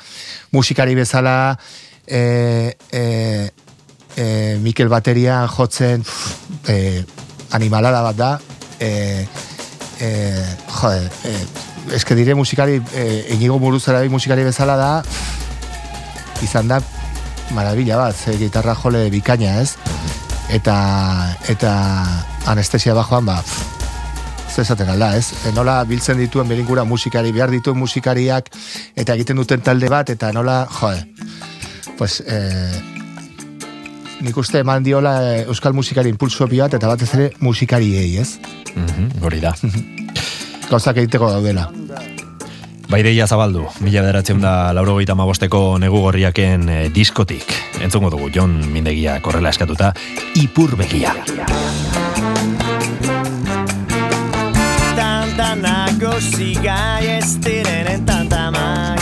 musikari 0.53 0.95
bezala 0.95 1.57
e, 2.05 2.75
e, 2.91 3.03
e, 4.15 4.25
Mikel 4.61 4.91
bateria 4.91 5.45
jotzen 5.47 6.03
pff, 6.03 6.69
e, 6.69 7.03
animalada 7.55 8.03
bat 8.05 8.19
da 8.19 8.31
e, 8.79 9.25
e, 9.99 10.09
jode 10.75 11.09
e, 11.25 11.37
eske 11.95 12.15
dire 12.15 12.35
musikari 12.35 12.81
e, 12.93 13.25
inigo 13.37 13.57
muruzara 13.59 14.03
musikari 14.09 14.43
bezala 14.43 14.77
da 14.77 14.91
izan 16.43 16.67
da 16.67 16.81
marabila 17.51 17.97
bat, 17.97 18.15
ze 18.15 18.37
gitarra 18.37 18.75
jole 18.75 19.09
bikaina 19.09 19.59
ez 19.61 19.75
eta 20.49 20.75
eta 21.49 21.71
anestesia 22.45 22.93
bajoan 22.93 23.25
ba 23.25 23.41
ez 23.41 24.59
esaten 24.59 24.89
alda, 24.89 25.15
ez? 25.17 25.33
E, 25.45 25.51
nola 25.51 25.83
biltzen 25.83 26.17
dituen 26.21 26.47
beringura 26.47 26.85
musikari, 26.87 27.31
behar 27.35 27.51
dituen 27.51 27.77
musikariak, 27.77 28.49
eta 28.95 29.15
egiten 29.17 29.41
duten 29.41 29.63
talde 29.65 29.89
bat, 29.91 30.09
eta 30.09 30.31
nola, 30.31 30.61
jode, 30.79 31.01
pues, 31.97 32.21
eh, 32.25 32.81
nik 34.21 34.37
uste 34.37 34.61
eman 34.63 34.83
diola 34.83 35.15
eh, 35.33 35.41
euskal 35.51 35.73
musikari 35.73 36.09
impulso 36.09 36.47
bat, 36.47 36.73
eta 36.73 36.87
batez 36.87 37.13
ere 37.13 37.31
musikariei, 37.39 38.17
ez? 38.17 38.39
Mhm, 38.75 39.23
hori 39.23 39.39
da. 39.39 39.55
Gauzak 40.69 40.97
egiteko 40.97 41.29
daudela. 41.29 41.69
Baideia 42.89 43.25
zabaldu, 43.27 43.65
mila 43.81 44.03
bederatzeun 44.05 44.41
da 44.41 44.71
lauro 44.77 44.95
gaita 44.99 45.15
mabosteko 45.17 45.77
negu 45.81 46.01
gorriaken 46.05 46.69
eh, 46.69 46.81
diskotik. 46.93 47.53
Entzungo 47.81 48.11
dugu, 48.13 48.29
Jon 48.29 48.59
Mindegia 48.71 49.19
korrela 49.21 49.49
eskatuta, 49.49 49.93
ipur 50.35 50.75
begia. 50.77 51.15
tanta 55.35 55.55
nagusiga 55.55 56.99
ez 57.01 57.37
direnen 57.43 58.05
tantamak 58.05 59.01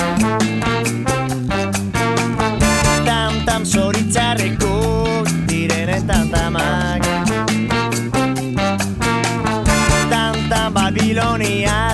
Tam-tam 3.06 3.66
zoritzarreko 3.66 5.24
direnen 5.48 6.08
tantamak 6.08 7.06
Tantam 10.10 10.74
Babilonia 10.74 11.93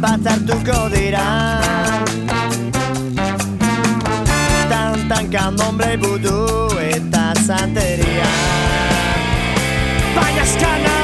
batzartuko 0.00 0.88
dira. 0.94 1.24
Tantan 4.70 5.30
candomble 5.30 5.96
budu 6.02 6.38
eta 6.90 7.32
santeria. 7.46 8.30
Baina 10.16 10.95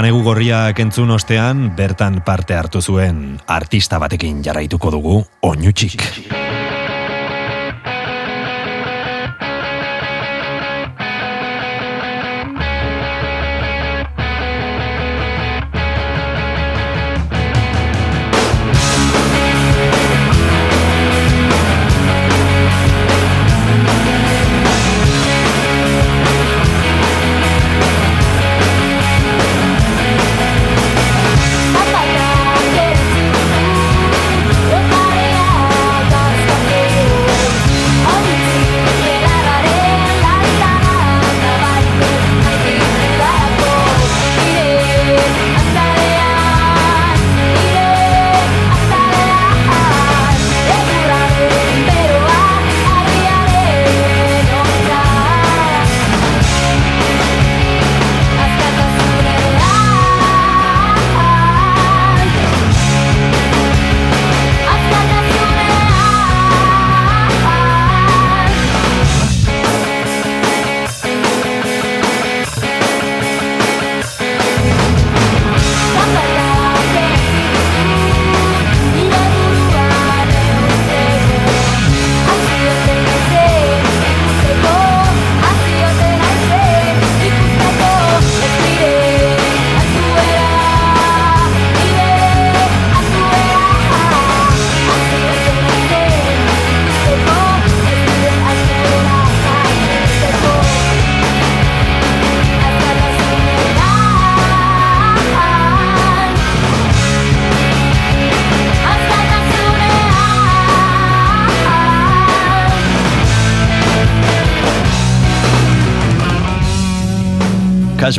Eta 0.00 0.06
negu 0.08 0.22
gorriak 0.24 0.78
entzun 0.80 1.10
ostean, 1.12 1.58
bertan 1.76 2.22
parte 2.24 2.56
hartu 2.56 2.80
zuen 2.80 3.18
artista 3.44 3.98
batekin 4.00 4.38
jarraituko 4.46 4.94
dugu, 4.94 5.18
oinutxik. 5.44 6.06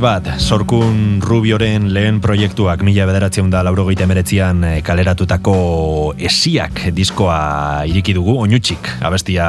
Bat, 0.02 0.26
sorkun 0.42 1.22
Rubioren 1.22 1.92
lehen 1.94 2.18
proiektuak 2.22 2.82
mila 2.86 3.06
bederatzen 3.06 3.52
da 3.54 3.62
laurogeita 3.64 4.08
emeretzian 4.08 4.64
eh, 4.66 4.80
kaleratutako 4.82 5.54
esiak 6.18 6.88
diskoa 6.98 7.84
iriki 7.90 8.16
dugu, 8.18 8.40
oinutxik, 8.42 8.90
abestia 9.06 9.46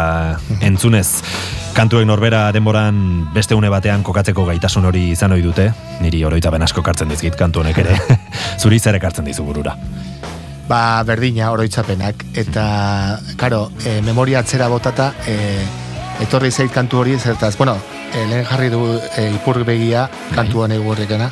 entzunez. 0.61 1.22
Kantuek 1.72 2.05
norbera 2.05 2.42
denboran 2.53 2.98
beste 3.32 3.57
une 3.57 3.70
batean 3.72 4.05
kokatzeko 4.05 4.44
gaitasun 4.50 4.90
hori 4.90 5.07
izan 5.14 5.32
ohi 5.32 5.44
dute, 5.46 5.70
niri 6.05 6.20
oroitzapen 6.28 6.68
asko 6.68 6.84
kartzen 6.84 7.09
dizkit 7.09 7.38
kantu 7.40 7.64
honek 7.64 7.80
ere, 7.84 7.96
zuri 8.62 8.78
zer 8.78 9.00
ekartzen 9.00 9.24
dizu 9.24 9.48
burura. 9.48 9.72
Ba, 10.68 11.00
berdina 11.09 11.48
oroitzapenak. 11.55 12.28
Eta, 12.44 12.66
karo, 13.40 13.70
e, 13.84 14.00
memoria 14.05 14.44
atzera 14.44 14.68
botata, 14.68 15.14
e, 15.26 15.38
etorri 16.26 16.53
zait 16.53 16.70
kantu 16.72 17.00
hori, 17.00 17.18
zertaz, 17.18 17.57
bueno, 17.57 17.78
e, 18.14 18.26
lehen 18.26 18.46
jarri 18.46 18.70
du 18.70 18.84
e, 19.16 19.28
ipur 19.34 19.62
begia, 19.64 20.08
kantu 20.34 20.64
honek 20.64 20.82
gurrekena, 20.84 21.30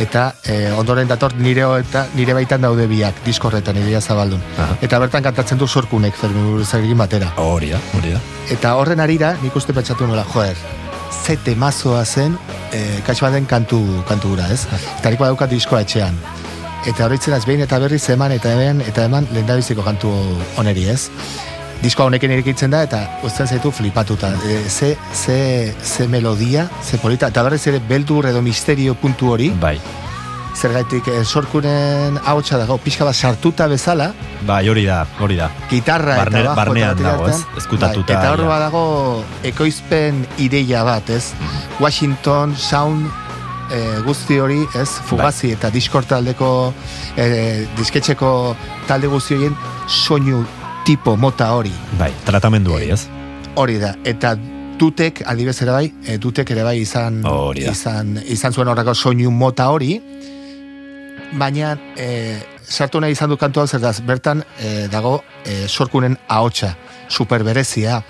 eta 0.00 0.30
e, 0.44 0.72
ondoren 0.72 1.08
dator 1.08 1.34
nire, 1.36 1.66
eta, 1.80 2.06
nire 2.14 2.34
baitan 2.36 2.62
daude 2.64 2.86
biak, 2.90 3.22
diskorretan, 3.26 3.76
ideia 3.82 4.00
zabaldun. 4.00 4.42
Aha. 4.58 4.78
Eta 4.82 4.98
bertan 5.02 5.26
kantatzen 5.26 5.58
du 5.58 5.68
sorkunek, 5.68 6.14
Fermin 6.16 6.98
batera. 6.98 7.32
Hori 7.36 7.70
da, 7.74 7.80
hori 7.98 8.14
da. 8.14 8.20
Eta 8.50 8.76
horren 8.80 9.00
arira, 9.00 9.34
nik 9.42 9.56
uste 9.56 9.76
pentsatu 9.76 10.06
nola, 10.06 10.24
joer, 10.24 10.56
ze 11.10 11.36
temazoa 11.36 12.04
zen 12.04 12.38
e, 12.72 13.02
den 13.32 13.46
kantu, 13.46 13.80
kantu 14.08 14.28
gura, 14.28 14.48
ez? 14.50 14.66
Eta 14.98 15.10
nik 15.10 15.18
badaukat 15.20 15.50
diskoa 15.50 15.80
etxean. 15.80 16.16
Eta 16.86 17.04
horretzen 17.04 17.34
az 17.34 17.44
behin 17.44 17.60
eta 17.60 17.78
berriz 17.78 18.08
eman 18.08 18.32
eta 18.32 18.52
hemen 18.52 18.80
eta 18.80 19.04
eman 19.04 19.26
lehendabiziko 19.32 19.82
kantu 19.82 20.10
oneri, 20.56 20.88
ez? 20.88 21.10
Diskoa 21.80 22.10
honekin 22.10 22.34
irikitzen 22.34 22.70
da 22.74 22.82
eta 22.84 22.98
uzten 23.24 23.48
zaitu 23.48 23.70
flipatuta. 23.72 24.28
E, 24.44 24.58
ze, 24.68 24.90
ze, 25.16 25.74
ze 25.82 26.06
melodia, 26.12 26.66
ze 26.84 26.98
polita, 27.00 27.30
eta 27.32 27.42
berriz 27.46 27.62
ere 27.70 27.80
beldur 27.88 28.26
edo 28.28 28.42
misterio 28.44 28.94
puntu 29.00 29.30
hori, 29.32 29.48
Bai, 29.62 29.78
zergaitik 30.60 31.08
e, 31.08 31.22
sorkunen 31.24 32.18
ahotsa 32.20 32.58
dago, 32.60 32.76
pixka 32.84 33.06
bat 33.08 33.16
sartuta 33.16 33.66
bezala, 33.70 34.10
bai, 34.44 34.60
hori 34.68 34.84
da, 34.84 35.06
hori 35.24 35.38
da. 35.40 35.48
gitarra 35.70 36.18
Barne- 36.20 36.42
eta 36.44 36.50
bajo 36.52 36.60
barnean 36.60 37.00
dago, 37.00 37.28
ez? 37.32 37.40
Ezkutatuta, 37.56 38.12
Bai, 38.12 38.20
eta 38.26 38.34
hor 38.34 38.44
badago 38.50 38.84
ekoizpen 39.54 40.26
ideia 40.36 40.84
bat, 40.84 41.08
ez? 41.16 41.32
Washington 41.80 42.52
Sound 42.60 43.08
e, 43.72 43.80
guzti 44.04 44.36
hori, 44.38 44.66
ez? 44.76 44.88
Fugazi 45.08 45.46
Bai. 45.54 45.56
eta 45.56 45.70
Discord 45.72 46.12
taldeko 46.12 46.74
e, 47.16 47.66
disketxeko 47.80 48.54
talde 48.86 49.08
guzti 49.08 49.40
horien 49.40 49.56
soinu 49.88 50.44
tipo 50.90 51.16
mota 51.16 51.52
hori. 51.54 51.70
Bai, 52.00 52.10
tratamendu 52.26 52.72
hori, 52.74 52.88
ez? 52.90 53.04
Hori 53.54 53.76
da. 53.78 53.92
Eta 54.02 54.32
dutek, 54.80 55.20
adibez 55.30 55.54
ere 55.62 55.70
bai, 55.70 55.90
e, 56.02 56.16
dutek 56.18 56.50
ere 56.50 56.64
bai 56.66 56.80
izan, 56.82 57.20
Hori 57.30 57.62
da. 57.62 57.70
izan, 57.76 58.16
izan 58.26 58.50
zuen 58.56 58.66
horreko 58.72 58.94
soinu 58.98 59.30
mota 59.30 59.68
hori, 59.70 60.00
baina 61.38 61.76
e, 61.94 62.08
sartu 62.66 62.98
nahi 63.04 63.14
izan 63.14 63.30
du 63.30 63.36
kantu 63.38 63.62
hau 63.62 63.68
bertan 64.08 64.42
e, 64.58 64.88
dago 64.90 65.20
e, 65.44 65.68
sorkunen 65.68 66.16
ahotsa, 66.26 66.72
super 67.08 67.44
berezia, 67.46 68.00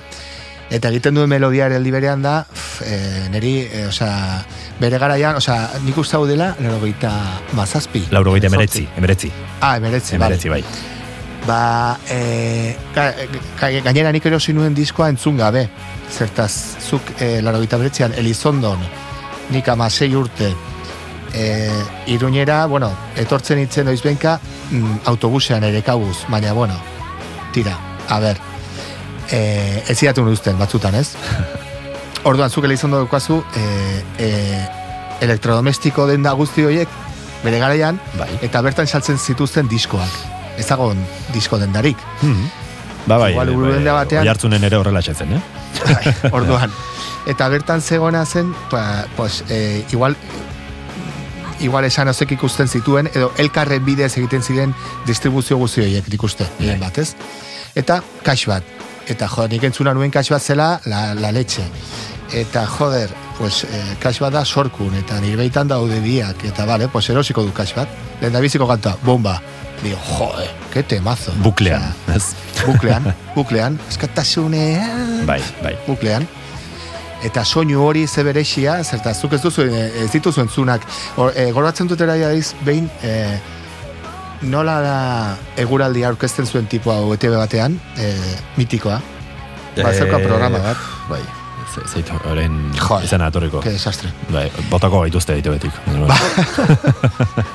eta 0.70 0.88
egiten 0.88 1.14
duen 1.20 1.28
melodia 1.28 1.66
ere 1.66 1.76
aldi 1.76 1.90
berean 1.92 2.22
da, 2.22 2.46
pf, 2.48 2.80
e, 2.86 3.28
niri, 3.34 3.52
e, 3.66 3.82
osea, 3.88 4.40
bere 4.80 4.96
garaian, 4.96 5.36
osea, 5.36 5.68
nik 5.84 5.98
uste 6.00 6.16
hau 6.16 6.24
dela, 6.26 6.54
laurogeita 6.60 7.12
mazazpi. 7.60 8.06
Laurogeita 8.10 8.48
Hemezortzi. 8.48 8.86
emeretzi, 8.96 9.28
emeretzi. 9.28 9.60
Ah, 9.60 9.76
emeretzi, 9.76 10.16
vale. 10.16 10.24
Emeretzi, 10.40 10.48
bai. 10.48 10.64
Ba, 11.50 11.98
e, 12.08 12.76
ga, 12.94 13.10
ga, 13.58 13.68
gainera 13.82 14.12
nik 14.14 14.26
erosi 14.28 14.52
nuen 14.54 14.74
diskoa 14.76 15.08
entzun 15.10 15.40
gabe. 15.40 15.64
Zertaz, 16.06 16.76
zuk 16.78 17.10
e, 17.18 17.40
laro 17.42 17.58
gita 17.64 17.78
beretzean, 17.80 18.14
Elizondon, 18.22 18.78
nik 19.50 19.66
amasei 19.72 20.12
urte, 20.14 20.52
e, 21.34 21.48
iruñera, 22.14 22.60
bueno, 22.70 22.92
etortzen 23.18 23.64
itzen 23.64 23.90
oizbenka, 23.90 24.38
mm, 24.70 25.02
autobusean 25.10 25.66
ere 25.66 25.82
kabuz, 25.82 26.20
baina, 26.30 26.54
bueno, 26.54 26.78
tira, 27.50 27.74
a 28.06 28.22
ber, 28.22 28.38
e, 29.26 29.82
ez 29.88 29.98
zidatu 29.98 30.22
uzten 30.30 30.58
batzutan, 30.58 30.94
ez? 30.94 31.16
Orduan, 32.30 32.50
zuk 32.50 32.70
Elizondo 32.70 33.02
daukazu, 33.02 33.42
e, 33.58 34.02
e, 34.22 34.34
elektrodomestiko 35.26 36.06
den 36.06 36.22
da 36.22 36.38
guzti 36.38 36.62
horiek, 36.62 37.00
bere 37.42 37.58
garaian, 37.58 37.98
Bai. 38.14 38.36
eta 38.38 38.62
bertan 38.62 38.86
saltzen 38.86 39.18
zituzten 39.18 39.66
diskoak. 39.66 40.38
Ez 40.58 40.66
dago 40.68 40.92
disko 41.34 41.58
dendarik. 41.58 41.96
Mhm. 42.22 42.50
Ba, 43.06 43.16
bai, 43.16 43.32
Igual 43.32 43.46
bai, 43.46 43.56
urrunde 43.56 43.90
batean- 43.90 44.22
Oihartzunen 44.22 44.64
ere 44.64 44.76
horrela 44.76 45.00
zen, 45.02 45.32
eh? 45.32 45.40
Bai, 45.86 46.14
orduan. 46.36 46.70
Eta 47.26 47.48
bertan 47.48 47.80
zegoena 47.80 48.24
zen, 48.26 48.54
pa, 48.70 49.06
pues, 49.16 49.42
e, 49.48 49.84
igual 49.92 50.16
igual 51.60 51.84
esan 51.84 52.08
ozek 52.08 52.32
ikusten 52.32 52.68
zituen, 52.68 53.10
edo 53.14 53.32
elkarren 53.36 53.84
bidez 53.84 54.16
egiten 54.16 54.42
ziren 54.42 54.74
distribuzio 55.06 55.58
guzti 55.60 55.82
horiek 55.82 56.06
nik 56.08 56.22
uste, 56.24 56.46
gehien 56.58 56.80
bat, 56.80 56.96
ez? 56.98 57.14
Eta 57.76 58.02
kax 58.24 58.46
bat. 58.48 58.64
Eta 59.12 59.28
jo, 59.28 59.46
nik 59.48 59.64
entzuna 59.68 59.92
nuen 59.94 60.10
kax 60.10 60.30
bat 60.32 60.42
zela 60.42 60.80
la, 60.86 61.14
la 61.14 61.32
leche. 61.32 61.62
Eta 62.32 62.64
joder, 62.66 63.10
pues, 63.38 63.64
e, 63.64 63.80
kax 64.00 64.20
bat 64.24 64.32
da 64.32 64.44
sorkun, 64.44 64.94
eta 64.94 65.20
nire 65.20 65.36
baitan 65.36 65.68
daude 65.68 66.00
biak, 66.00 66.44
eta 66.48 66.64
bale, 66.66 66.88
pues 66.88 67.08
erosiko 67.10 67.42
du 67.44 67.52
kax 67.52 67.74
bat. 67.76 67.88
Lehen 68.20 68.32
da 68.32 68.40
biziko 68.40 68.66
kanta, 68.68 68.96
bomba. 69.04 69.40
Digo, 69.82 69.96
joder, 69.96 70.50
qué 70.72 70.82
temazo. 70.82 71.32
Buklean, 71.42 71.82
Osea, 72.06 72.16
ez? 72.20 72.24
buklean, 72.66 73.14
buklean, 73.34 73.78
eskatasunean, 73.88 75.26
Bai, 75.26 75.40
bai. 75.62 75.76
buklean. 75.86 76.28
Eta 77.24 77.44
soinu 77.44 77.82
hori 77.84 78.06
ze 78.08 78.22
berexia, 78.24 78.78
zerta, 78.84 79.12
zuk 79.14 79.32
ez 79.36 79.42
duzu, 79.42 79.62
eh, 79.68 80.04
ez 80.04 80.10
dituzu 80.12 80.40
entzunak. 80.40 80.82
Or, 81.16 81.32
e, 81.36 81.50
goratzen 81.52 81.88
dut 81.88 82.00
eraiadiz, 82.00 82.54
behin, 82.64 82.88
e, 83.04 83.40
nola 84.42 84.78
da 84.80 84.96
eguraldi 85.60 86.04
aurkezten 86.08 86.46
zuen 86.48 86.64
tipo 86.66 86.92
hau 86.92 87.12
ETV 87.12 87.36
batean, 87.36 87.76
e, 88.00 88.14
mitikoa. 88.56 89.00
Ba, 89.80 89.92
zeukan 89.92 90.22
programa 90.24 90.58
bat. 90.64 90.76
Bai, 91.10 91.20
zeitu, 91.92 92.16
horren 92.24 92.56
izena 93.04 93.26
atorriko. 93.28 93.60
Que 93.64 93.70
desastre. 93.76 94.08
Bai, 94.32 94.48
botako 94.70 95.00
gaituzte 95.04 95.36
ditu 95.40 95.52
betik. 95.52 95.72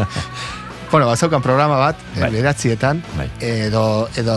Bueno, 0.96 1.08
bazeukan 1.08 1.42
programa 1.42 1.76
bat, 1.76 1.98
Bai. 2.14 2.22
bai. 2.22 2.32
beratzietan, 2.32 3.04
Bai. 3.18 3.26
edo, 3.44 4.08
edo 4.16 4.36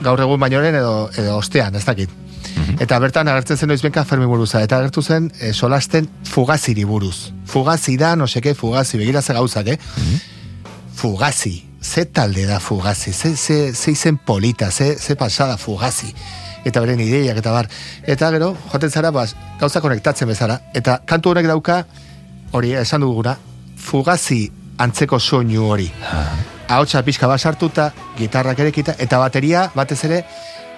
gaur 0.00 0.20
egun 0.22 0.38
bainoren 0.38 0.76
edo, 0.78 1.10
edo 1.18 1.38
ostean, 1.40 1.74
ez 1.74 1.82
dakit. 1.84 2.08
Mhm. 2.54 2.76
Eta 2.84 3.00
bertan 3.02 3.26
agertzen 3.26 3.58
zen 3.58 3.74
oizbenka 3.74 4.04
Fermi 4.04 4.28
buruza, 4.30 4.62
eta 4.62 4.78
agertu 4.78 5.02
zen 5.02 5.26
e, 5.40 5.52
solasten 5.52 6.06
fugaziri 6.22 6.84
buruz. 6.84 7.32
Fugazi 7.46 7.96
da, 7.96 8.12
no 8.14 8.28
seke, 8.28 8.54
fugazi, 8.54 8.96
begira 8.98 9.22
ze 9.22 9.34
gauzak, 9.34 9.66
eh? 9.66 9.78
Mhm. 9.96 10.20
Fugazi, 10.94 11.64
ze 11.82 12.04
talde 12.04 12.46
da 12.46 12.60
fugazi, 12.60 13.12
ze, 13.12 13.34
ze, 13.34 13.74
ze 13.74 13.90
izen 13.90 14.18
polita, 14.18 14.70
ze, 14.70 14.98
ze 15.00 15.16
pasada 15.16 15.56
fugazi. 15.56 16.14
Eta 16.64 16.78
beren 16.78 17.00
ideiak 17.00 17.42
eta 17.42 17.50
bar. 17.50 17.68
Eta 18.04 18.30
gero, 18.30 18.56
joaten 18.70 18.90
zara, 18.90 19.10
bas, 19.10 19.34
gauza 19.58 19.80
konektatzen 19.80 20.28
bezala. 20.28 20.60
Eta 20.74 21.00
kantu 21.04 21.30
honek 21.34 21.46
dauka, 21.46 21.86
hori 22.52 22.72
esan 22.74 23.00
duguna, 23.00 23.36
fugazi 23.76 24.52
antzeko 24.80 25.18
soinu 25.20 25.66
hori. 25.70 25.90
Ahotsa 26.70 27.02
pixka 27.02 27.26
bat 27.26 27.40
sartuta, 27.42 27.90
gitarrak 28.18 28.58
erekita, 28.62 28.94
eta 28.98 29.18
bateria 29.18 29.64
batez 29.74 29.98
ere, 30.06 30.20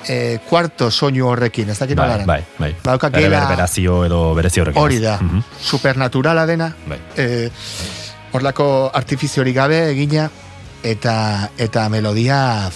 e, 0.09 0.39
kuarto 0.49 0.91
soinu 0.91 1.27
horrekin, 1.29 1.69
ez 1.71 1.79
dakit 1.79 1.97
Bai, 1.99 2.25
bai, 2.27 2.41
bai. 2.59 2.73
Bere 2.83 3.11
gela- 3.29 3.41
berberazio 3.47 4.05
edo 4.07 4.35
berezi 4.35 4.61
horrekin. 4.61 4.81
Hori 4.83 4.99
da, 4.99 5.19
Mhm. 5.21 5.43
supernaturala 5.61 6.47
dena, 6.47 6.75
Bai. 6.89 6.99
e, 7.17 7.51
horlako 8.33 8.91
artifiziorik 8.95 9.55
gabe 9.55 9.91
egina, 9.91 10.31
eta 10.83 11.51
eta 11.59 11.89
melodia, 11.89 12.71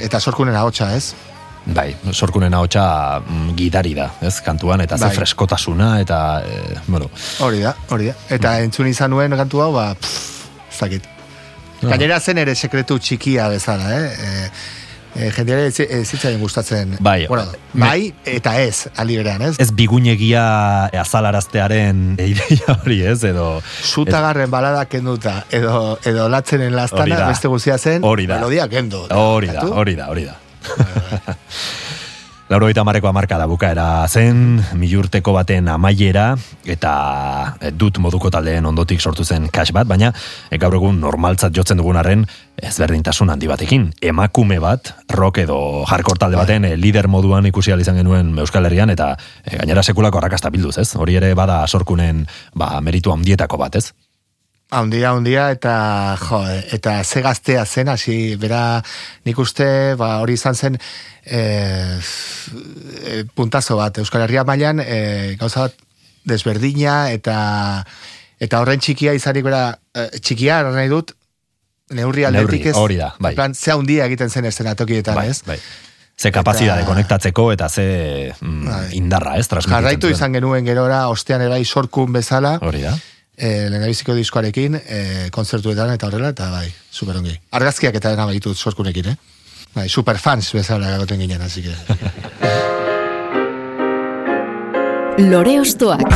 eta 0.00 0.18
sorkunen 0.20 0.56
ahotsa, 0.56 0.94
ez? 0.96 1.12
Bai, 1.66 1.94
sorkunen 2.12 2.52
ahotsa 2.52 3.20
mm, 3.20 3.54
gidari 3.56 3.94
da, 3.94 4.10
ez, 4.20 4.40
kantuan, 4.42 4.80
eta 4.80 4.98
ze 4.98 5.04
Bai. 5.06 5.14
freskotasuna, 5.16 6.00
eta, 6.00 6.42
e, 6.44 6.78
bueno, 6.86 7.10
Hori 7.40 7.60
da, 7.60 7.74
hori 7.90 8.06
da. 8.06 8.14
Eta 8.28 8.58
entzun 8.60 8.86
izan 8.88 9.10
nuen 9.10 9.30
kantu 9.36 9.60
hau, 9.62 9.72
ba, 9.72 9.94
pff, 9.94 10.33
ez 10.74 10.80
dakit. 10.82 11.10
Gainera 11.84 12.20
zen 12.20 12.40
ere 12.40 12.54
sekretu 12.56 12.98
txikia 13.02 13.48
bezala, 13.52 13.90
eh? 13.92 14.06
E, 14.08 14.46
e, 15.14 15.30
jendeare 15.36 15.66
ez, 15.68 15.74
ez 15.84 16.02
zitzaien 16.08 16.40
gustatzen. 16.40 16.96
Bai, 17.04 17.26
bueno, 17.30 17.44
bai 17.76 18.12
eta 18.30 18.54
ez, 18.62 18.88
aldi 18.96 19.18
berean, 19.20 19.44
ez? 19.50 19.54
ez 19.60 19.68
bigunegia 19.76 20.44
azalaraztearen 21.04 22.04
ideia 22.32 22.78
hori, 22.78 23.02
ez, 23.12 23.20
edo... 23.28 23.48
Zutagarren 23.84 24.50
balada 24.50 24.86
kenduta, 24.90 25.42
edo, 25.54 25.98
edo 26.08 26.28
latzenen 26.32 26.74
lastana, 26.76 27.26
beste 27.28 27.52
guztia 27.52 27.78
zen, 27.78 28.04
Hori 28.04 28.26
da. 28.30 28.40
melodia 28.40 28.68
kendu. 28.72 29.06
Hori 29.10 29.52
da, 29.52 29.68
hori 29.68 29.98
da, 30.00 30.10
hori 30.14 30.28
da. 30.30 30.38
Lauro 32.54 32.68
eta 32.70 32.84
mareko 32.86 33.08
amarka 33.10 33.34
da 33.34 33.48
bukaera 33.50 34.06
zen, 34.06 34.60
milurteko 34.78 35.32
baten 35.34 35.66
amaiera, 35.72 36.36
eta 36.70 36.92
eh, 37.58 37.72
dut 37.74 37.98
moduko 37.98 38.30
taldeen 38.30 38.68
ondotik 38.70 39.02
sortu 39.02 39.26
zen 39.26 39.48
cash 39.50 39.74
bat, 39.74 39.88
baina 39.90 40.12
eh, 40.14 40.60
gaur 40.62 40.76
egun 40.78 41.00
normaltzat 41.02 41.50
jotzen 41.50 41.82
dugunaren 41.82 42.22
ezberdintasun 42.62 43.34
handi 43.34 43.50
batekin. 43.50 43.88
Emakume 43.98 44.60
bat, 44.62 44.92
rock 45.10 45.42
edo 45.42 45.58
hardcore 45.82 46.22
talde 46.22 46.38
baten 46.38 46.70
eh, 46.70 46.76
lider 46.78 47.10
moduan 47.10 47.50
ikusi 47.50 47.74
izan 47.74 47.98
genuen 47.98 48.30
Euskal 48.38 48.70
Herrian, 48.70 48.94
eta 48.94 49.16
gainera 49.50 49.82
sekulako 49.82 50.22
arrakasta 50.22 50.54
bilduz, 50.54 50.78
ez? 50.78 50.92
Hori 50.94 51.18
ere 51.18 51.34
bada 51.34 51.64
sorkunen 51.66 52.22
ba, 52.54 52.78
meritu 52.78 53.10
handietako 53.10 53.58
bat, 53.66 53.82
ez? 53.82 53.90
Handia, 54.74 55.12
handia, 55.14 55.48
eta 55.54 55.74
jo, 56.18 56.40
eta 56.74 56.96
ze 57.04 57.22
gaztea 57.22 57.64
zen, 57.64 57.88
hasi, 57.92 58.34
bera, 58.40 58.82
nik 59.24 59.38
uste, 59.38 59.66
ba, 60.00 60.16
hori 60.24 60.34
izan 60.34 60.54
zen, 60.58 60.78
e, 61.24 61.42
puntazo 63.38 63.78
bat, 63.78 64.02
Euskal 64.02 64.26
Herria 64.26 64.44
mailan 64.44 64.82
e, 64.82 65.36
gauza 65.40 65.68
bat 65.68 65.78
desberdina, 66.26 67.12
eta 67.14 67.36
eta 68.42 68.60
horren 68.60 68.82
txikia 68.82 69.14
izanik 69.14 69.46
bera, 69.46 69.62
e, 69.94 70.08
txikia, 70.18 70.64
nahi 70.74 70.90
dut, 70.90 71.14
neurri 71.94 72.26
aldetik 72.26 72.72
ez, 72.72 72.76
hori 72.76 72.98
da, 72.98 73.14
bai. 73.22 73.34
plan, 73.38 73.54
ze 73.54 73.72
handia 73.72 74.10
egiten 74.10 74.30
zen 74.30 74.50
estenatokietan, 74.50 75.14
bai, 75.22 75.28
ez? 75.30 75.42
bai. 75.46 75.60
Ze 76.14 76.30
kapazidade 76.30 76.84
konektatzeko 76.86 77.48
eta 77.50 77.66
ze 77.68 77.84
mm, 78.40 78.66
Bai. 78.68 78.84
indarra, 78.94 79.32
ez? 79.34 79.48
Jarraitu 79.50 80.06
izan 80.12 80.36
genuen 80.36 80.66
gerora, 80.66 81.08
ostean 81.10 81.42
ere 81.42 81.50
bai 81.50 81.64
sorkun 81.64 82.12
bezala, 82.14 82.58
Hori 82.62 82.84
da. 82.86 82.92
E, 83.36 83.68
lehendabiziko 83.70 84.14
diskoarekin, 84.16 84.78
e, 84.78 85.30
kontzertuetan 85.34 85.90
eta 85.94 86.06
horrela, 86.08 86.28
eta 86.34 86.50
bai, 86.52 86.68
superongi. 86.90 87.34
Argazkiak 87.58 87.94
eta 88.00 88.08
dena 88.14 88.26
baitut 88.30 88.56
sorkunekin, 88.56 89.06
eh? 89.12 89.16
Bai, 89.74 89.88
superfans 89.88 90.52
bezala 90.54 90.90
gagoten 90.94 91.20
ginen, 91.24 91.42
así 91.42 91.60
que... 91.62 91.74
Lore 95.30 95.60
Ostoak. 95.60 96.08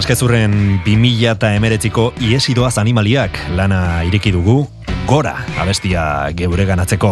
Kaskezurren 0.00 0.80
2000 0.80 1.34
eta 1.34 1.50
emeretziko 1.52 2.06
iesidoaz 2.24 2.78
animaliak 2.80 3.36
lana 3.52 4.00
ireki 4.08 4.30
dugu, 4.32 4.62
gora 5.04 5.34
abestia 5.60 6.04
geure 6.38 6.64
ganatzeko. 6.64 7.10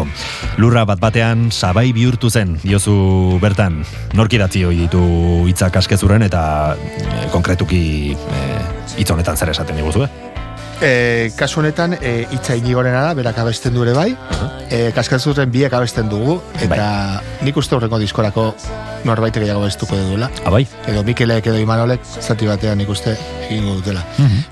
Lurra 0.56 0.86
bat 0.88 1.02
batean 1.02 1.50
sabai 1.52 1.90
bihurtu 1.92 2.30
zen, 2.32 2.54
diozu 2.62 3.36
bertan, 3.42 3.82
norki 4.16 4.40
datzi 4.40 4.64
hoi 4.64 4.72
ditu 4.78 5.02
hitzak 5.50 5.76
kaskezurren 5.76 6.24
eta 6.24 6.40
e, 6.80 7.28
konkretuki 7.34 7.82
e, 8.16 8.42
hitz 8.96 9.10
honetan 9.12 9.36
zer 9.36 9.52
esaten 9.52 9.76
diguzu, 9.76 10.08
eh? 10.08 10.28
E, 10.80 10.92
kasu 11.36 11.60
honetan, 11.60 11.98
e, 12.00 12.22
itza 12.32 12.56
inigorena 12.56 13.04
da, 13.04 13.12
berak 13.18 13.44
abesten 13.44 13.76
dure 13.76 13.92
bai, 13.92 14.14
e, 14.70 14.94
kaskazurren 14.96 15.52
biek 15.52 15.76
abesten 15.76 16.08
dugu, 16.08 16.40
eta 16.56 17.20
nik 17.44 17.60
uste 17.60 17.76
horrengo 17.76 18.00
diskorako 18.00 18.54
norbait 19.04 19.34
gehiago 19.34 19.62
bestuko 19.64 19.96
duela. 19.96 20.30
Abai? 20.46 20.64
Edo 20.88 21.02
Mikelek 21.06 21.46
edo 21.50 21.58
Imanolek 21.60 22.04
zati 22.20 22.48
batean 22.48 22.78
nik 22.78 22.88
uste 22.90 23.14
egingo 23.48 23.78
dutela. 23.78 24.02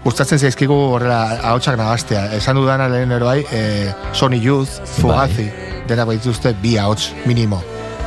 Gustatzen 0.05 0.39
zaizkigu 0.39 0.77
horrela 0.97 1.21
ahotsak 1.53 1.79
nagaztea. 1.81 2.27
Esan 2.39 2.59
dudana 2.61 2.89
lehen 2.93 3.13
ero 3.13 3.27
bai, 3.27 3.41
e, 3.53 3.93
Sony 4.13 4.41
Youth, 4.43 4.81
Fugazi, 4.99 5.49
denak 5.89 6.09
baituzte 6.13 6.55
bi 6.63 6.77
ahots 6.79 7.13
minimo. 7.27 7.63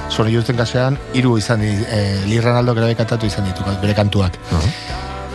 Sony 0.09 0.33
Youthen 0.33 0.57
kasuan, 0.57 0.97
hiru 1.13 1.35
izan 1.37 1.61
e, 1.61 1.75
Lee 2.25 2.41
Ranaldo 2.41 2.73
ere 2.77 2.89
bai 2.89 2.97
kantatu 2.97 3.29
izan 3.29 3.45
ditu, 3.45 3.65
bere 3.81 3.93
kantuak. 3.97 4.39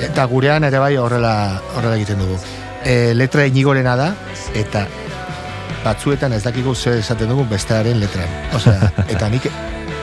Eta 0.02 0.24
gurean 0.30 0.66
ere 0.66 0.82
bai 0.82 0.96
horrela, 0.98 1.34
horrela 1.76 1.94
egiten 2.00 2.18
dugu. 2.18 2.38
E, 2.84 3.14
letra 3.14 3.46
inigorena 3.46 3.94
da, 3.96 4.10
eta 4.54 4.86
batzuetan 5.84 6.32
ez 6.32 6.42
dakigu 6.44 6.74
zer 6.74 6.98
esaten 6.98 7.30
dugu 7.30 7.46
bestearen 7.50 8.00
letran. 8.02 8.34
Osea, 8.56 8.90
eta 9.14 9.30
nik 9.30 9.46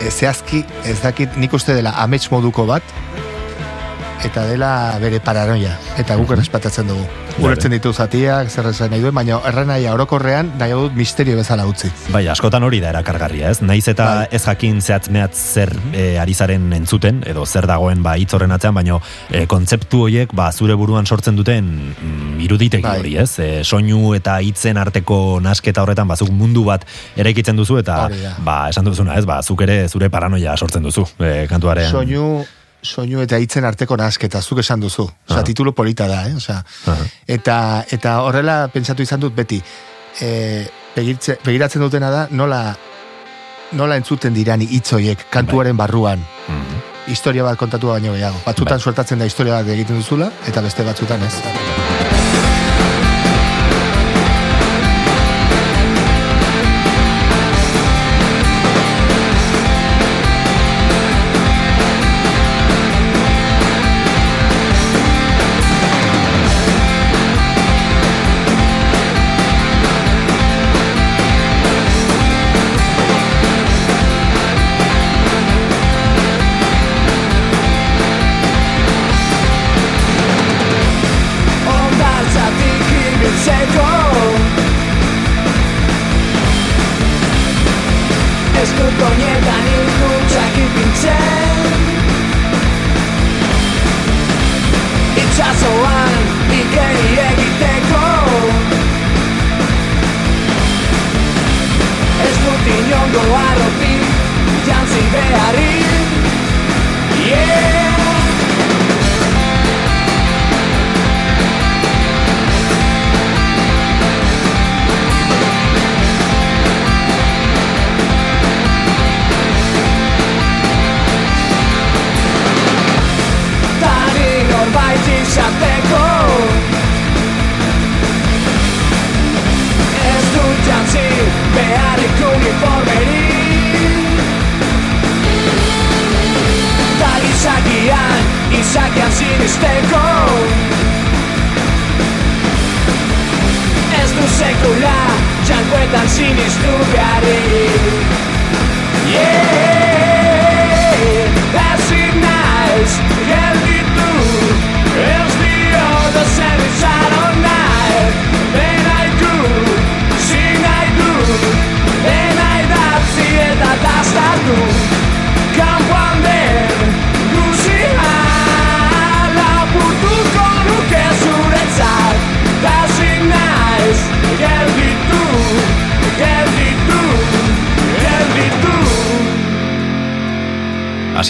zehazki 0.09 0.63
ez 0.85 0.99
dakit 1.03 1.37
nik 1.37 1.53
uste 1.53 1.75
dela 1.77 1.93
amets 2.01 2.31
moduko 2.31 2.65
bat, 2.65 2.83
eta 4.25 4.45
dela 4.49 4.71
bere 5.01 5.19
paranoia, 5.23 5.75
eta 6.01 6.17
guk 6.19 6.33
errespetatzen 6.37 6.89
dugu. 6.91 7.05
Ulertzen 7.41 7.73
ditu 7.73 7.89
zatiak, 7.89 8.51
zer 8.53 8.67
esan 8.69 8.91
nahi 8.93 9.01
duen, 9.01 9.15
baina 9.17 9.39
erranaia 9.49 9.95
orokorrean 9.95 10.51
nahi 10.59 10.75
dut 10.77 10.93
misterio 10.97 11.33
bezala 11.39 11.65
utzi. 11.65 11.89
Bai, 12.13 12.21
askotan 12.29 12.61
hori 12.67 12.77
da 12.83 12.91
erakargarria, 12.91 13.49
ez? 13.49 13.63
Naiz 13.65 13.87
eta 13.89 14.05
Bai. 14.05 14.27
ez 14.37 14.41
jakin 14.45 14.81
zehatz 14.81 15.09
mehatz 15.09 15.39
zer 15.39 15.73
e, 15.89 16.05
ari 16.21 16.35
zaren 16.37 16.69
entzuten, 16.77 17.23
edo 17.25 17.45
zer 17.45 17.65
dagoen 17.69 18.03
ba 18.05 18.13
hitz 18.21 18.29
horren 18.37 18.53
atzean, 18.53 18.77
baino 18.77 19.01
e, 19.31 19.47
kontzeptu 19.49 20.03
horiek 20.05 20.35
ba 20.37 20.51
zure 20.51 20.77
buruan 20.77 21.09
sortzen 21.09 21.39
duten 21.39 21.73
mm, 21.95 22.37
iruditegi 22.45 22.85
Bai. 22.85 22.99
hori, 23.01 23.17
ez? 23.25 23.31
E, 23.41 23.49
soinu 23.65 24.13
eta 24.19 24.37
hitzen 24.45 24.77
arteko 24.77 25.39
nasketa 25.41 25.81
horretan 25.81 26.13
bazuk 26.13 26.29
mundu 26.29 26.67
bat 26.69 26.85
eraikitzen 27.17 27.57
duzu 27.57 27.81
eta 27.81 28.03
ba 28.45 28.63
esan 28.69 28.85
duzuna, 28.85 29.17
ez? 29.17 29.25
Ba 29.25 29.41
zuk 29.41 29.65
ere 29.65 29.87
zure 29.89 30.13
paranoia 30.13 30.53
sortzen 30.57 30.85
duzu 30.85 31.09
e, 31.17 31.47
kantuaren. 31.49 31.89
Soinu, 31.89 32.43
soinu 32.81 33.21
eta 33.21 33.37
hitzen 33.37 33.65
arteko 33.65 33.97
nasketa, 33.97 34.41
zuk 34.41 34.59
esan 34.59 34.79
duzu. 34.79 35.03
Osea, 35.03 35.37
Aha. 35.37 35.43
titulu 35.43 35.73
polita 35.73 36.07
da, 36.07 36.27
eh? 36.27 36.35
Osea, 36.35 36.63
Aha. 36.87 37.05
eta, 37.27 37.85
eta 37.89 38.21
horrela 38.21 38.67
pentsatu 38.73 39.03
izan 39.03 39.19
dut 39.19 39.35
beti. 39.35 39.61
e, 40.19 40.67
begirtze, 40.95 41.37
begiratzen 41.45 41.81
dutena 41.81 42.09
da 42.11 42.27
nola 42.31 42.75
nola 43.71 43.95
entzuten 43.95 44.33
dirani 44.33 44.67
hitz 44.69 44.91
horiek 44.93 45.25
kantuaren 45.31 45.77
barruan. 45.77 46.19
Mhm. 46.47 46.81
Historia 47.07 47.43
bat 47.43 47.57
kontatu 47.57 47.87
baino 47.87 48.13
gehiago. 48.13 48.41
Batzutan 48.45 48.77
Bai. 48.77 48.83
suertatzen 48.83 49.19
da 49.19 49.25
historia 49.25 49.53
bat 49.53 49.67
egiten 49.67 49.95
duzula, 49.95 50.31
eta 50.47 50.61
beste 50.61 50.83
batzutan 50.83 51.23
ez. 51.23 51.80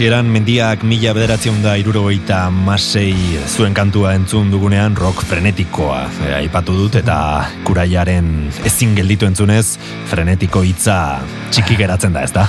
Hasieran 0.02 0.32
mendiak 0.34 0.82
mila 0.82 1.12
bederatzion 1.14 1.60
da 1.62 1.76
irurogeita 1.78 2.48
masei 2.50 3.38
zuen 3.46 3.76
kantua 3.78 4.16
entzun 4.18 4.48
dugunean 4.50 4.96
rock 4.98 5.22
frenetikoa 5.30 6.00
e, 6.10 6.32
aipatu 6.40 6.74
dut 6.74 6.98
eta 6.98 7.18
kuraiaren 7.68 8.32
ezin 8.66 8.96
gelditu 8.98 9.30
entzunez 9.30 9.78
frenetiko 10.10 10.64
hitza 10.66 10.96
txiki 11.54 11.78
geratzen 11.84 12.18
da, 12.18 12.26
ez 12.26 12.34
da? 12.34 12.48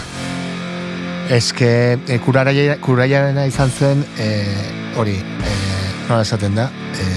Eske 1.36 1.70
e, 2.00 2.18
kuraia, 2.24 2.78
kuraiarena 2.80 3.44
izan 3.52 3.68
zen 3.68 4.00
e, 4.16 4.32
hori, 4.96 5.18
e, 5.20 5.56
nola 6.08 6.24
esaten 6.24 6.56
da, 6.56 6.70
e, 6.96 7.10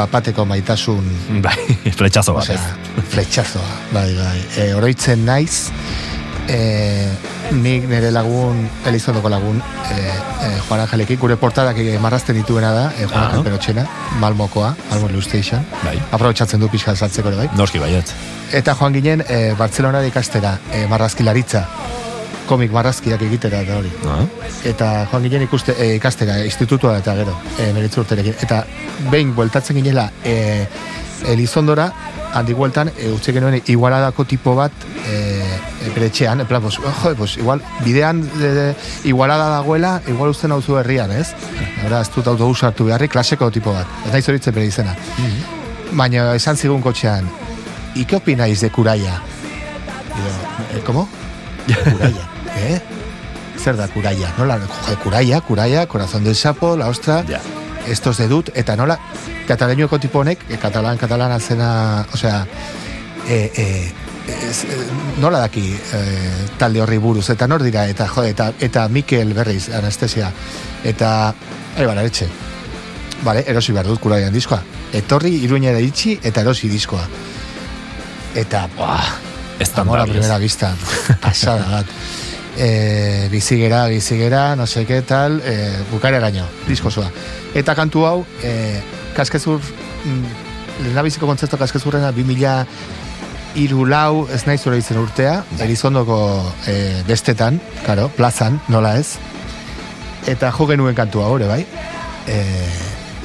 bapateko 0.00 0.48
maitasun 0.48 1.04
Bai, 1.44 1.58
fletxazo 2.00 2.32
bat, 2.40 2.48
ez? 2.56 3.04
fletxazoa, 3.12 3.76
bai, 3.92 4.08
bai. 4.16 4.38
E, 4.56 4.70
oroitzen 4.80 5.28
naiz, 5.28 5.66
e, 6.48 7.08
nik 7.52 7.86
nire 7.88 8.10
lagun, 8.10 8.68
Elizondoko 8.86 9.28
lagun, 9.28 9.58
e, 9.90 9.98
e, 10.46 10.50
Juan 10.68 10.80
Angelekin, 10.80 11.18
gure 11.18 11.36
portadak 11.36 11.76
marrazten 12.00 12.36
dituena 12.36 12.72
da, 12.72 12.86
e, 12.98 13.06
Juan 13.06 13.22
Ah. 13.22 13.26
Angel 13.28 13.44
Perotxena, 13.44 13.86
Malmokoa, 14.20 14.74
Malmo 14.90 15.08
Illustration. 15.08 15.64
Bai. 15.84 15.98
Aprobetxatzen 16.12 16.60
du 16.60 16.68
pixka 16.68 16.94
saltzeko 16.96 17.28
ere, 17.28 17.36
bai. 17.36 17.48
Noski 17.56 17.78
baiet. 17.78 18.12
Eta 18.52 18.74
joan 18.74 18.92
ginen, 18.94 19.24
e, 19.28 19.54
Bartzelona 19.58 20.04
ikastera, 20.06 20.58
e, 20.72 20.86
marrazkilaritza, 20.86 21.66
komik 22.46 22.70
marrazkiak 22.70 23.22
egitera 23.26 23.60
eta 23.66 23.76
hori. 23.80 23.90
Ah, 24.06 24.20
Eta 24.64 25.06
joan 25.10 25.22
ginen 25.22 25.42
ikuste, 25.42 25.74
e, 25.78 25.94
ikastera, 25.96 26.38
institutua 26.44 26.98
eta 26.98 27.14
gero, 27.14 27.34
e, 27.58 27.72
meritzu 27.72 28.00
urterekin. 28.00 28.34
Eta 28.42 28.64
behin 29.10 29.34
bueltatzen 29.34 29.76
ginela 29.76 30.10
e, 30.24 30.66
Elizondora, 31.26 31.90
handi 32.34 32.52
bueltan, 32.52 32.90
e, 32.96 33.10
utzi 33.12 33.32
genuen 33.32 33.60
igualadako 33.66 34.24
tipo 34.24 34.54
bat 34.56 34.72
e, 35.06 35.16
e, 35.84 35.90
bere 35.94 36.10
etxean, 36.10 36.40
en 36.40 36.46
plan, 36.46 36.62
pues, 36.62 36.78
jo, 36.78 37.14
pues, 37.16 37.36
igual, 37.36 37.62
bidean 37.84 38.22
de, 38.38 38.52
de, 38.54 38.66
igualada 39.04 39.48
dagoela, 39.48 40.00
igual 40.08 40.30
usten 40.30 40.52
hau 40.52 40.60
zu 40.62 40.78
herrian, 40.78 41.12
ez? 41.12 41.34
Hora, 41.84 42.00
ez 42.00 42.10
dut 42.14 42.26
autobus 42.26 42.62
hartu 42.64 42.86
beharrik, 42.88 43.12
klaseko 43.12 43.50
tipo 43.50 43.72
bat. 43.72 43.86
Ez 44.06 44.12
naiz 44.12 44.28
horitzen 44.28 44.54
bere 44.54 44.66
izena. 44.66 44.96
Baina 45.92 46.34
esan 46.34 46.56
zigun 46.56 46.82
kotxean, 46.82 47.28
¿y 47.94 48.04
qué 48.04 48.16
opináis 48.16 48.60
de 48.60 48.70
Kuraya? 48.70 49.20
Digo, 50.16 50.30
eh, 50.74 50.82
¿cómo? 50.84 51.08
Kuraya, 51.66 52.28
¿eh? 52.56 52.80
Zer 53.58 53.76
da 53.76 53.88
Kuraya? 53.88 54.32
Nola, 54.38 54.58
jo, 54.58 54.98
Kuraya, 55.02 55.40
Kuraya, 55.40 55.86
Corazón 55.86 56.24
del 56.24 56.36
Sapo, 56.36 56.76
La 56.76 56.88
Ostra, 56.88 57.24
Ja. 57.28 57.40
Estos 57.86 58.18
de 58.18 58.28
dut, 58.28 58.50
eta 58.54 58.76
nola, 58.76 58.98
katalainoeko 59.48 59.98
tipo 60.02 60.20
honek, 60.20 60.44
e, 60.48 60.58
katalan, 60.58 60.98
katalana 60.98 61.38
zena, 61.40 62.06
osea, 62.12 62.46
e, 63.28 63.38
e, 63.54 63.92
ez, 64.48 64.64
nola 65.22 65.44
daki 65.46 65.68
e, 65.72 66.02
talde 66.58 66.82
horri 66.82 66.98
buruz, 66.98 67.28
eta 67.30 67.46
nor 67.46 67.62
dira, 67.62 67.86
eta 67.88 68.08
jo, 68.08 68.26
eta, 68.26 68.52
eta 68.60 68.88
Mikel 68.88 69.34
Berriz, 69.34 69.68
anestesia, 69.70 70.32
eta, 70.84 71.12
ari 71.76 71.86
bara, 71.86 72.04
etxe, 72.04 72.28
Vale, 73.24 73.44
erosi 73.48 73.72
behar 73.72 73.88
dut 73.88 74.00
kuraian 74.02 74.34
diskoa. 74.34 74.58
Etorri 74.96 75.32
iruñera 75.46 75.80
itxi 75.80 76.18
eta 76.22 76.42
erosi 76.44 76.68
diskoa. 76.68 77.06
Eta, 78.36 78.66
buah, 78.76 79.08
amor 79.80 80.00
a 80.00 80.04
primera 80.04 80.38
vista. 80.38 80.74
Pasada 81.24 81.64
bat. 81.70 81.86
E, 82.56 83.28
bizigera, 83.30 83.86
bizigera, 83.86 84.56
no 84.56 84.64
qué 84.64 85.02
tal, 85.02 85.42
e, 85.44 85.72
bukare 85.90 86.18
gaino, 86.18 86.46
diskosoa. 86.66 87.10
Eta 87.54 87.74
kantu 87.74 88.06
hau, 88.06 88.26
e, 88.42 88.80
kaskezur, 89.14 89.60
mm, 89.60 90.82
lehendabiziko 90.82 91.26
kontzertu 91.26 91.58
kaskezurrena 91.58 92.12
2000 92.12 92.66
iru 93.56 93.86
lau, 93.88 94.26
ez 94.32 94.44
nahi 94.46 94.58
zure 94.58 94.78
izen 94.78 94.98
urtea, 95.00 95.44
Elizondoko 95.60 96.18
e, 96.68 97.02
bestetan, 97.08 97.60
karo, 97.86 98.08
plazan, 98.16 98.60
nola 98.68 98.96
ez. 98.98 99.16
Eta 100.26 100.50
jo 100.52 100.66
genuen 100.66 100.94
kantua 100.94 101.30
hori, 101.32 101.48
bai. 101.48 101.62
E, 102.26 102.36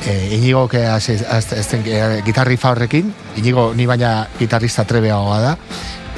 e, 0.05 0.15
Inigo 0.37 0.67
gitarri 2.25 2.57
horrekin, 2.63 3.13
Inigo 3.37 3.73
ni 3.75 3.85
baina 3.85 4.27
gitarrista 4.39 4.85
trebeagoa 4.85 5.41
da, 5.41 5.57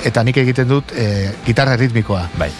eta 0.03 0.23
nik 0.23 0.37
egiten 0.37 0.67
dut 0.67 0.93
e, 0.95 1.31
gitarra 1.45 1.75
ritmikoa. 1.79 2.29
Bai. 2.37 2.51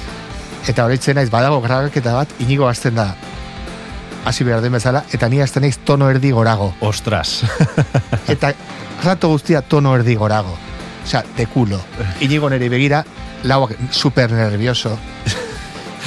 Eta 0.67 0.85
horretzen 0.85 1.17
naiz, 1.19 1.29
badago 1.29 1.59
grabaketa 1.61 2.13
bat, 2.15 2.29
Inigo 2.39 2.67
hasten 2.69 2.95
da, 2.95 3.09
hasi 4.25 4.45
behar 4.47 4.61
den 4.63 4.71
bezala, 4.71 5.03
eta 5.11 5.27
ni 5.29 5.41
hasten 5.43 5.65
naiz 5.65 5.77
tono 5.83 6.09
erdi 6.09 6.31
gorago. 6.31 6.73
Ostras. 6.79 7.41
Eta 8.31 8.53
rato 9.03 9.29
guztia 9.33 9.61
tono 9.61 9.95
erdi 9.97 10.15
gorago. 10.15 10.55
Osea, 11.03 11.23
de 11.35 11.45
culo. 11.51 11.81
Inigo 12.23 12.47
nere 12.49 12.69
begira, 12.71 13.03
lauak 13.43 13.73
super 13.91 14.31
nervioso. 14.31 14.97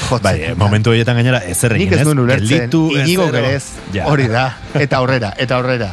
Jotzen, 0.06 0.22
bai, 0.22 0.36
eh, 0.44 0.54
momentu 0.56 0.90
horietan 0.92 1.16
gainera 1.18 1.40
ezer 1.44 1.72
egin, 1.76 1.88
Nik 1.90 1.92
ez 1.96 2.00
ez? 2.00 2.06
nuen 2.06 2.18
ulertzen, 2.22 2.70
inigo 3.02 3.26
gerez, 3.32 3.64
Ja. 3.92 4.06
hori 4.06 4.28
da, 4.28 4.46
eta 4.74 4.96
aurrera, 5.02 5.32
eta 5.36 5.56
aurrera. 5.56 5.90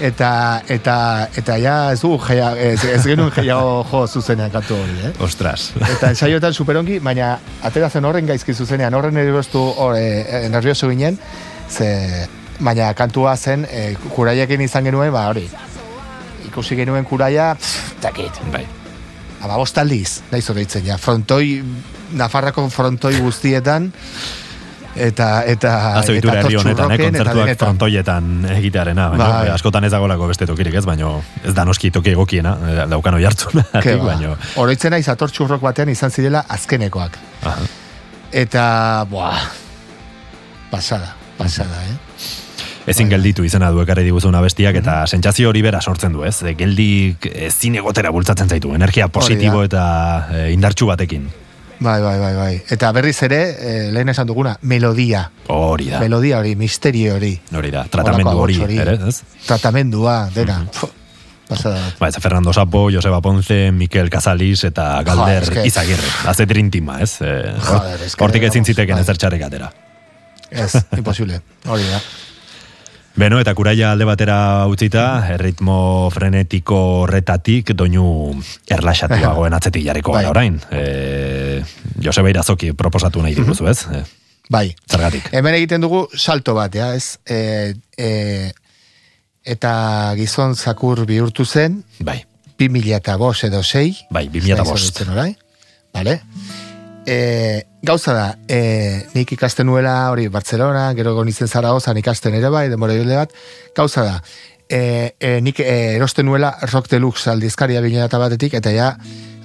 Eta, 0.00 0.62
eta, 0.72 1.28
eta 1.36 1.56
ja, 1.60 1.74
ez 1.92 2.00
du, 2.00 2.14
jaia, 2.24 2.54
ez, 2.56 2.80
ez 2.88 3.02
genuen 3.04 3.28
gehiago 3.34 3.82
jo 3.90 4.06
zuzenean 4.08 4.48
kantu 4.52 4.78
hori, 4.80 4.94
eh? 5.04 5.10
Ostras. 5.20 5.74
Eta 5.76 6.08
ensaioetan 6.14 6.56
superongi, 6.56 6.96
baina 7.04 7.34
atera 7.68 7.90
zen 7.90 8.08
horren 8.08 8.28
gaizki 8.30 8.54
zuzenean, 8.56 8.96
horren 8.96 9.14
nerviostu, 9.14 9.60
hor, 9.60 9.98
e, 10.00 10.46
nervioso 10.48 10.88
ginen, 10.88 11.20
ze, 11.68 11.90
baina 12.64 12.94
kantua 12.96 13.36
zen, 13.36 13.66
e, 13.68 13.90
kuraiakin 14.16 14.64
izan 14.64 14.88
genuen, 14.88 15.12
ba 15.12 15.26
hori, 15.28 15.44
ikusi 16.48 16.80
genuen 16.80 17.04
kuraia, 17.04 17.52
pff, 17.60 18.00
takit, 18.00 18.40
Bai. 18.54 18.64
Aba, 19.40 19.56
bostaldiz, 19.60 20.22
nahi 20.32 20.40
zorreitzen, 20.40 20.88
ja, 20.88 20.96
frontoi, 21.00 21.60
Nafarrako 22.16 22.64
frontoi 22.72 23.18
guztietan, 23.20 23.92
eta, 24.96 25.28
eta, 25.46 25.72
Azoitura 26.00 26.34
eta 26.34 26.46
herri 26.46 26.58
honetan, 26.60 26.92
eh, 26.92 26.98
kontzertuak 26.98 27.52
frontoietan 27.58 28.30
egitearena, 28.56 29.08
baina 29.14 29.28
Bai. 29.28 29.48
askotan 29.54 29.84
ez 29.84 29.92
dagoelako 29.92 30.30
beste 30.30 30.46
tokirik 30.50 30.74
ez, 30.80 30.84
baino 30.86 31.12
ez 31.44 31.54
da 31.54 31.64
noski 31.64 31.90
toki 31.90 32.14
egokiena, 32.14 32.56
eh, 32.66 32.82
daukan 32.90 33.18
oi 33.20 33.24
hartzuna, 33.24 33.64
ba. 33.72 33.82
baino. 34.04 34.36
Oroitzen 34.62 34.94
naiz 34.96 35.08
atortxurrok 35.08 35.62
batean 35.62 35.88
izan 35.88 36.10
zirela 36.10 36.44
azkenekoak. 36.48 37.18
Aha. 37.42 37.70
Eta, 38.32 39.06
boa, 39.10 39.34
pasada, 40.70 41.14
pasada, 41.38 41.82
eh? 41.88 41.98
Ezin 42.86 43.06
Bai. 43.06 43.16
gelditu 43.18 43.44
izena 43.44 43.68
du 43.70 43.82
ekarri 43.82 44.02
diguzuna 44.06 44.40
bestiak 44.40 44.80
eta 44.80 45.02
sentsazio 45.06 45.50
hori 45.50 45.62
bera 45.62 45.80
sortzen 45.80 46.14
du, 46.16 46.24
ez? 46.24 46.40
Geldik 46.56 47.28
ezin 47.30 47.76
egotera 47.78 48.10
bultzatzen 48.10 48.48
zaitu, 48.48 48.72
energia 48.74 49.08
positibo 49.12 49.62
eta 49.66 49.84
e, 50.32 50.50
indartsu 50.54 50.88
batekin. 50.88 51.28
Bai, 51.80 52.00
bai, 52.02 52.18
bai, 52.20 52.34
bai. 52.36 52.62
Eta 52.68 52.90
berriz 52.92 53.16
ere, 53.24 53.38
eh, 53.58 53.90
lehen 53.92 54.08
esan 54.12 54.26
duguna, 54.28 54.58
melodia. 54.62 55.30
Hori 55.48 55.88
da. 55.88 56.00
Melodia 56.00 56.38
hori, 56.38 56.54
misterio 56.54 57.14
hori. 57.16 57.32
Hori 57.56 57.70
da, 57.72 57.86
tratamendu 57.88 58.36
hori, 58.36 58.58
ere, 58.60 58.98
ez? 59.08 59.22
Tratamendua, 59.46 60.28
dena. 60.34 60.58
Pasada 61.48 61.80
bat. 61.80 61.96
Ba, 61.98 62.08
ez 62.12 62.20
Fernando 62.20 62.52
Sapo, 62.52 62.90
Joseba 62.92 63.20
Ponce, 63.20 63.72
Mikel 63.72 64.10
Casalis 64.10 64.62
eta 64.68 65.02
Galder 65.02 65.42
eske- 65.42 65.64
Izagirre. 65.66 66.06
Haze 66.30 66.46
trintima, 66.46 67.00
ez? 67.00 67.16
E, 67.22 67.54
Joder, 67.64 68.04
hortik 68.18 68.42
ezin 68.50 68.64
ziteken 68.64 69.00
bai. 69.00 69.16
txarrik 69.16 69.42
atera. 69.42 69.72
Ez, 70.50 70.76
imposible. 70.96 71.40
Hori 71.66 71.88
da. 71.88 71.98
Beno, 73.18 73.40
eta 73.42 73.52
kuraia 73.58 73.90
alde 73.92 74.06
batera 74.06 74.66
utzita, 74.70 75.26
erritmo 75.34 76.08
frenetiko 76.14 76.76
horretatik 77.02 77.72
doinu 77.76 78.04
erlaxatuagoen 78.70 79.56
atzetik 79.56 79.84
jarriko 79.84 80.14
Bai. 80.14 80.24
orain. 80.30 80.60
E, 80.70 81.62
Joseba 82.00 82.30
Irazoki 82.30 82.72
proposatu 82.72 83.20
nahi 83.22 83.34
diguzu, 83.34 83.66
ez? 83.68 83.82
E, 83.90 84.04
Bai. 84.50 84.70
zergatik. 84.88 85.28
Hemen 85.36 85.58
egiten 85.58 85.82
dugu 85.84 86.06
salto 86.16 86.54
bat, 86.54 86.74
ja, 86.74 86.94
ez? 86.94 87.18
E, 87.26 87.74
e, 87.98 88.52
eta 89.44 89.74
gizon 90.16 90.54
zakur 90.54 91.04
bihurtu 91.06 91.44
zen, 91.44 91.82
Bai, 91.98 92.22
2000 92.58 92.96
eta 93.02 93.16
bost 93.16 93.44
edo 93.44 93.62
sei. 93.62 93.96
bai, 94.10 94.28
2005. 94.28 94.76
Zaitzen 94.78 95.10
orai. 95.16 95.34
Vale. 95.92 96.20
E, 97.06 97.66
gauza 97.82 98.12
da, 98.12 98.26
e, 98.48 99.06
nik 99.14 99.32
ikasten 99.32 99.66
nuela 99.66 100.10
hori 100.12 100.28
Barcelona, 100.28 100.90
gero 100.94 101.14
egon 101.14 101.30
izen 101.32 101.48
Zaragozan 101.48 101.96
ikasten 101.96 102.34
ere 102.36 102.50
bai, 102.52 102.68
demora 102.68 102.94
hilde 102.94 103.16
bat, 103.16 103.32
gauza 103.76 104.04
da, 104.04 104.18
e, 104.68 105.14
e, 105.18 105.40
nik 105.40 105.60
e, 105.64 105.96
erosten 105.96 106.26
nuela 106.28 106.52
Rock 106.70 106.90
Deluxe 106.92 107.30
aldizkaria 107.32 107.80
bine 107.80 108.04
eta 108.04 108.20
batetik, 108.20 108.54
eta 108.60 108.70
ja, 108.74 108.90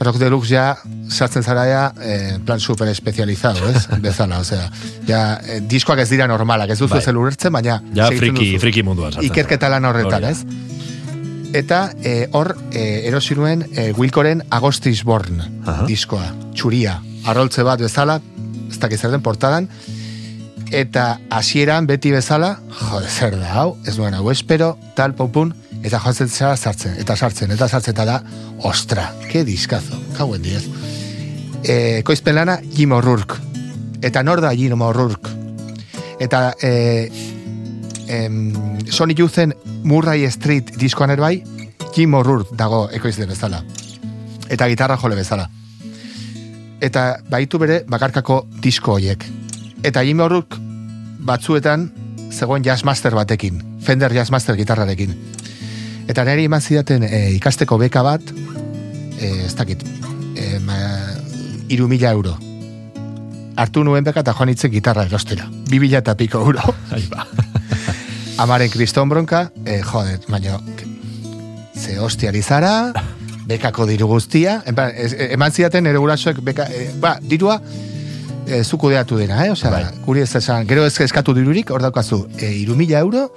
Rock 0.04 0.20
Deluxe 0.20 0.52
ja, 0.52 0.66
sartzen 1.08 1.44
zara 1.48 1.64
ja, 1.70 1.86
e, 2.04 2.38
plan 2.46 2.60
super 2.60 2.92
espezializado, 2.92 3.70
ez? 3.72 3.88
Bezala, 4.04 4.42
osea, 4.44 4.68
ja, 5.08 5.24
e, 5.48 5.62
diskoak 5.64 6.04
ez 6.04 6.10
dira 6.12 6.28
normalak, 6.28 6.76
ez 6.76 6.80
duzu 6.84 7.00
Bai. 7.00 7.16
ulertzen, 7.16 7.56
baina 7.56 7.80
Ja, 7.96 8.12
friki, 8.12 8.52
duzu 8.52 8.62
friki 8.68 8.84
munduan 8.84 9.16
sartzen. 9.16 9.32
ikerketa 9.32 9.72
lan 9.72 9.88
horretan, 9.88 10.28
ez? 10.28 10.44
Eta 11.56 11.86
e, 12.04 12.28
hor 12.36 12.52
e, 12.74 13.08
erosi 13.08 13.36
nuen 13.40 13.64
e, 13.72 13.94
Wilkoren 13.96 14.44
Agostis 14.52 15.06
Born 15.08 15.40
Aha. 15.64 15.86
diskoa, 15.88 16.34
txuria, 16.54 17.00
arroltze 17.26 17.64
bat 17.66 17.82
bezala, 17.82 18.20
ez 18.70 18.80
dakiz 18.80 19.02
zer 19.02 19.14
den 19.14 19.24
portadan, 19.26 19.70
eta 20.74 21.20
hasieran 21.34 21.88
beti 21.88 22.12
bezala, 22.14 22.56
jode, 22.80 23.10
zer 23.10 23.38
da 23.40 23.52
hau, 23.62 23.76
ez 23.86 23.98
nuen 23.98 24.16
hau 24.18 24.30
espero, 24.32 24.76
tal, 24.98 25.16
pum, 25.18 25.54
eta 25.84 26.00
joatzen 26.02 26.30
zara 26.30 26.56
sartzen, 26.58 26.98
eta 27.02 27.16
sartzen, 27.16 27.52
eta 27.54 27.70
sartzen, 27.70 27.94
eta 27.96 28.06
da, 28.06 28.20
ostra, 28.66 29.10
ke 29.30 29.44
diskazo, 29.48 30.00
kauen 30.18 30.42
diez. 30.46 30.64
E, 31.66 32.02
koizpen 32.06 32.38
lana, 32.38 32.60
Jim 32.76 32.94
O'Rourke. 32.94 33.42
Eta 34.06 34.22
nor 34.24 34.42
da 34.42 34.54
Jim 34.54 34.82
O'Rourke? 34.82 35.32
Eta 36.22 36.54
e, 36.62 37.10
em, 38.08 38.54
Sony 38.90 39.16
Youthen 39.18 39.56
Murray 39.84 40.30
Street 40.32 40.76
diskoan 40.78 41.14
ere 41.16 41.22
bai, 41.22 41.36
Jim 41.96 42.14
O'Rourke 42.14 42.58
dago 42.58 42.86
ekoizle 42.94 43.26
bezala. 43.30 43.64
Eta 44.50 44.70
gitarra 44.70 44.98
jole 45.02 45.18
bezala. 45.18 45.50
Eta 46.84 47.20
baitu 47.30 47.60
bere 47.62 47.84
bakarkako 47.88 48.46
disko 48.62 48.98
hoiek. 48.98 49.24
Eta 49.84 50.04
Jim 50.04 50.20
O'Rourke 50.20 50.60
batzuetan 51.26 51.90
zegoen 52.32 52.64
jazzmaster 52.66 53.16
batekin, 53.16 53.62
Fender 53.86 54.14
jazzmaster 54.14 54.58
gitarrarekin. 54.58 55.14
Eta 56.10 56.26
niri 56.26 56.46
eman 56.50 56.62
zidaten 56.62 57.06
e, 57.06 57.32
ikasteko 57.38 57.78
beka 57.82 58.04
bat, 58.06 58.22
e, 59.20 59.30
ez 59.46 59.54
dakit, 59.58 59.82
e, 60.36 60.60
ma, 60.66 60.78
iru 61.70 61.88
mila 61.90 62.12
euro. 62.12 62.36
Hartu 63.56 63.86
nuen 63.88 64.04
beka 64.04 64.22
eta 64.26 64.34
joan 64.36 64.52
itzen 64.52 64.74
gitarra 64.74 65.06
erostera. 65.08 65.48
Bi 65.70 65.80
mila 65.80 66.04
eta 66.04 66.16
piko 66.18 66.44
euro. 66.46 66.76
Ba. 67.14 67.26
Amaren 68.44 68.70
kriston 68.70 69.10
bronka, 69.10 69.50
eh, 69.64 69.80
joder, 69.82 70.20
baina, 70.28 70.60
ze 71.76 72.00
hostiari 72.00 72.42
zara, 72.44 72.92
bekako 73.46 73.86
diru 73.86 74.08
guztia, 74.08 74.62
eh, 74.66 75.32
eman 75.34 75.52
zidaten 75.52 75.86
ere 75.86 75.98
gurasoek 76.02 76.42
beka, 76.42 76.66
eh, 76.72 76.90
ba, 77.00 77.18
dirua, 77.22 77.62
eh, 78.48 78.64
zu 78.64 78.78
kudeatu 78.78 79.18
dena, 79.18 79.46
eh? 79.46 79.52
Osea, 79.52 79.72
Bai. 79.72 79.84
guri 80.06 80.22
ez 80.22 80.36
esan, 80.36 80.68
gero 80.68 80.86
ez 80.86 81.00
eskatu 81.00 81.34
dirurik, 81.34 81.70
hor 81.72 81.82
daukazu, 81.82 82.28
eh, 82.38 82.52
iru 82.62 82.76
mila 82.76 83.00
euro, 83.00 83.30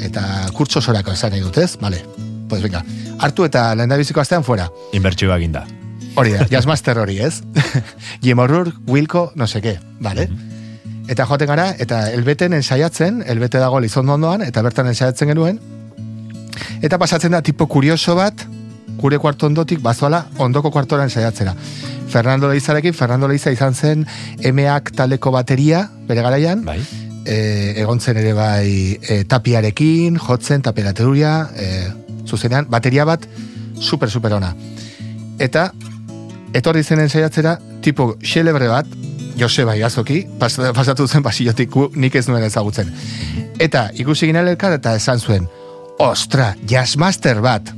eta 0.00 0.48
kurtso 0.52 0.80
sorako 0.80 1.12
esan 1.12 1.30
nahi 1.30 1.40
dut, 1.40 1.58
ez? 1.58 1.76
Vale, 1.80 2.04
pues 2.48 2.62
venga, 2.62 2.84
hartu 3.18 3.44
eta 3.44 3.74
lehendabiziko 3.74 4.20
astean 4.20 4.44
fuera. 4.44 4.70
Inbertsioa 4.92 5.38
eginda. 5.38 5.66
Hori 6.14 6.32
da, 6.32 6.46
jazzmaster 6.50 6.98
hori, 6.98 7.18
ez? 7.20 7.42
Jim 8.22 8.38
O'Rourke, 8.38 8.78
Wilco, 8.86 9.32
no 9.34 9.46
sé 9.46 9.62
qué, 9.62 9.78
vale? 10.00 10.28
Eta 11.08 11.26
joaten 11.26 11.48
gara, 11.48 11.70
eta 11.78 12.10
elbeten 12.12 12.52
ensaiatzen, 12.52 13.22
elbete 13.26 13.58
dago 13.58 13.80
lizondo 13.80 14.14
ondoan, 14.14 14.42
eta 14.42 14.62
bertan 14.62 14.86
ensaiatzen 14.86 15.28
genuen, 15.32 15.58
eta 16.82 16.98
pasatzen 16.98 17.32
da 17.32 17.42
tipo 17.42 17.66
kurioso 17.66 18.14
bat, 18.14 18.44
gure 19.02 19.18
kuarto 19.18 19.48
ondotik, 19.50 19.82
bazoala, 19.82 20.26
ondoko 20.38 20.70
kuartora 20.70 21.04
ensaiatzera. 21.08 21.54
Fernando 22.12 22.48
Leizarekin, 22.48 22.94
Fernando 22.94 23.28
Leiza 23.28 23.50
izan 23.50 23.74
zen 23.74 24.06
emeak 24.44 24.92
taldeko 24.96 25.32
bateria, 25.34 25.86
bere 26.08 26.22
garaian, 26.22 26.64
Bai. 26.64 26.78
e, 27.24 27.36
egon 27.82 28.00
zen 28.00 28.20
ere 28.20 28.34
bai 28.36 28.98
e, 29.00 29.22
tapiarekin, 29.28 30.18
jotzen, 30.20 30.62
taperateruria, 30.62 31.32
e, 31.56 31.68
zuzenean, 32.28 32.68
bateria 32.70 33.06
bat 33.08 33.26
super, 33.80 34.10
super 34.10 34.36
ona. 34.38 34.52
Eta, 35.42 35.70
etorri 36.54 36.84
zen 36.84 37.00
ensaiatzera, 37.02 37.56
tipo 37.82 38.12
xelebre 38.22 38.68
bat, 38.70 38.86
Joseba 39.38 39.74
Iazoki, 39.76 40.26
pas, 40.38 40.54
pasatu 40.76 41.08
zen 41.08 41.24
pasillotik 41.24 41.72
nik 41.96 42.14
ez 42.20 42.26
nuen 42.28 42.44
ezagutzen. 42.44 42.92
Eta 43.58 43.88
ikusi 43.96 44.28
ginen 44.28 44.52
elkar 44.52 44.76
eta 44.76 44.94
esan 44.98 45.20
zuen, 45.20 45.48
ostra, 45.98 46.52
jazzmaster 46.68 47.40
bat. 47.40 47.72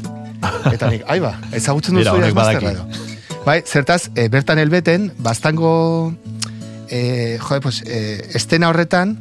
Eta 0.73 0.89
nik, 0.91 1.03
aiba, 1.09 1.35
ezagutzen 1.53 1.95
duzu 1.99 2.17
jazzmaster 2.21 2.61
badaki. 2.63 2.77
bat. 2.79 3.45
Bai, 3.45 3.63
zertaz, 3.67 4.11
e, 4.17 4.29
bertan 4.33 4.59
helbeten, 4.59 5.11
bastango, 5.19 6.15
e, 6.89 7.39
jode, 7.41 7.61
pues, 7.61 7.83
e, 7.87 8.31
estena 8.35 8.69
horretan, 8.71 9.17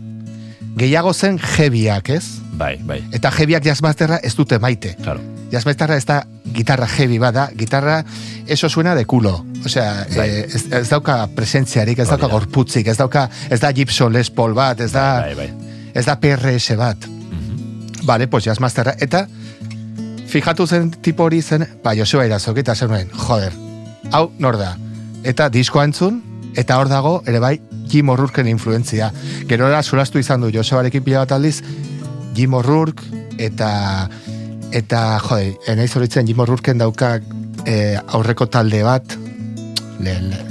gehiago 0.78 1.13
zen 1.13 1.39
jebiak, 1.39 2.09
ez? 2.09 2.24
Bai, 2.57 2.78
bai. 2.84 3.01
Eta 3.11 3.32
jebiak 3.32 3.63
jazzmasterra 3.65 4.19
ez 4.24 4.34
dute 4.36 4.59
maite. 4.59 4.95
Claro. 5.03 5.19
Jazzmasterra 5.51 5.97
ez 5.97 6.05
da 6.05 6.24
gitarra 6.53 6.88
heavy 6.88 7.17
bada, 7.21 7.49
gitarra 7.57 8.03
eso 8.47 8.69
suena 8.69 8.95
de 8.95 9.05
culo. 9.05 9.45
Osea, 9.65 10.05
Bai. 10.15 10.30
eh, 10.30 10.47
ez, 10.53 10.65
ez 10.71 10.89
dauka 10.89 11.28
presentziarik, 11.36 11.99
ez 11.99 12.07
dauka 12.09 12.28
da. 12.28 12.34
gorputzik, 12.34 12.88
ez 12.88 12.97
dauka, 12.97 13.30
ez 13.49 13.59
da 13.59 13.71
Gibson 13.74 14.11
Les 14.13 14.30
Paul 14.30 14.53
bat, 14.53 14.80
ez 14.82 14.91
da, 14.91 15.21
Bai, 15.21 15.36
bai. 15.36 15.49
ez 15.93 16.05
da 16.05 16.15
PRS 16.19 16.76
bat. 16.78 16.97
Vale, 18.03 18.28
pues 18.28 18.43
jazzmasterra. 18.45 18.95
Eta 18.99 19.28
fijatu 20.34 20.65
zen 20.65 20.89
tipo 21.05 21.27
hori 21.27 21.41
zen, 21.41 21.67
ba, 21.84 21.93
Joseba 21.93 22.25
Irazok, 22.25 22.57
eta 22.57 22.73
zen 22.75 22.89
nuen, 22.89 23.09
joder, 23.13 23.53
hau 24.11 24.25
nor 24.41 24.57
da. 24.57 24.73
Eta 25.23 25.49
diskoa 25.53 25.86
entzun, 25.86 26.21
eta 26.57 26.79
hor 26.81 26.89
dago, 26.89 27.19
ere 27.29 27.41
bai, 27.43 27.59
Jim 27.91 28.09
O'Rourken 28.09 28.49
influentzia. 28.49 29.11
Gero 29.49 29.67
era 29.69 29.84
solastu 29.84 30.21
izan 30.21 30.41
du 30.41 30.49
Josebarekin 30.53 31.05
pila 31.05 31.21
bat 31.21 31.36
aldiz, 31.38 31.59
Jim 32.34 32.57
O'Rourke, 32.57 33.05
eta, 33.38 33.69
eta, 34.73 35.03
jode, 35.27 35.53
enaiz 35.69 35.91
horitzen 35.99 36.25
Jim 36.25 36.41
O'Rourken 36.41 36.81
dauka 36.81 37.19
eh, 37.69 37.99
aurreko 38.17 38.49
talde 38.49 38.81
bat, 38.88 39.17
le, 39.99 40.17
le. 40.31 40.41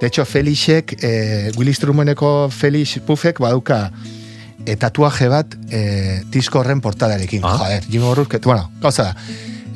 De 0.00 0.08
hecho, 0.08 0.24
Felixek, 0.24 0.96
eh, 1.02 1.52
Willy 1.58 1.74
Strumeneko 1.76 2.48
Felix 2.50 2.98
Puffek 3.04 3.38
badauka 3.40 3.90
e, 4.64 4.76
tatuaje 4.76 5.28
bat 5.28 5.56
e, 5.70 6.22
disko 6.32 6.60
horren 6.60 6.80
portadarekin. 6.80 7.44
Ah. 7.44 7.56
Joder, 7.58 7.88
Jim 7.90 8.04
O'Rourke, 8.04 8.40
bueno, 8.44 8.70
gauza 8.80 9.10
da. 9.10 9.16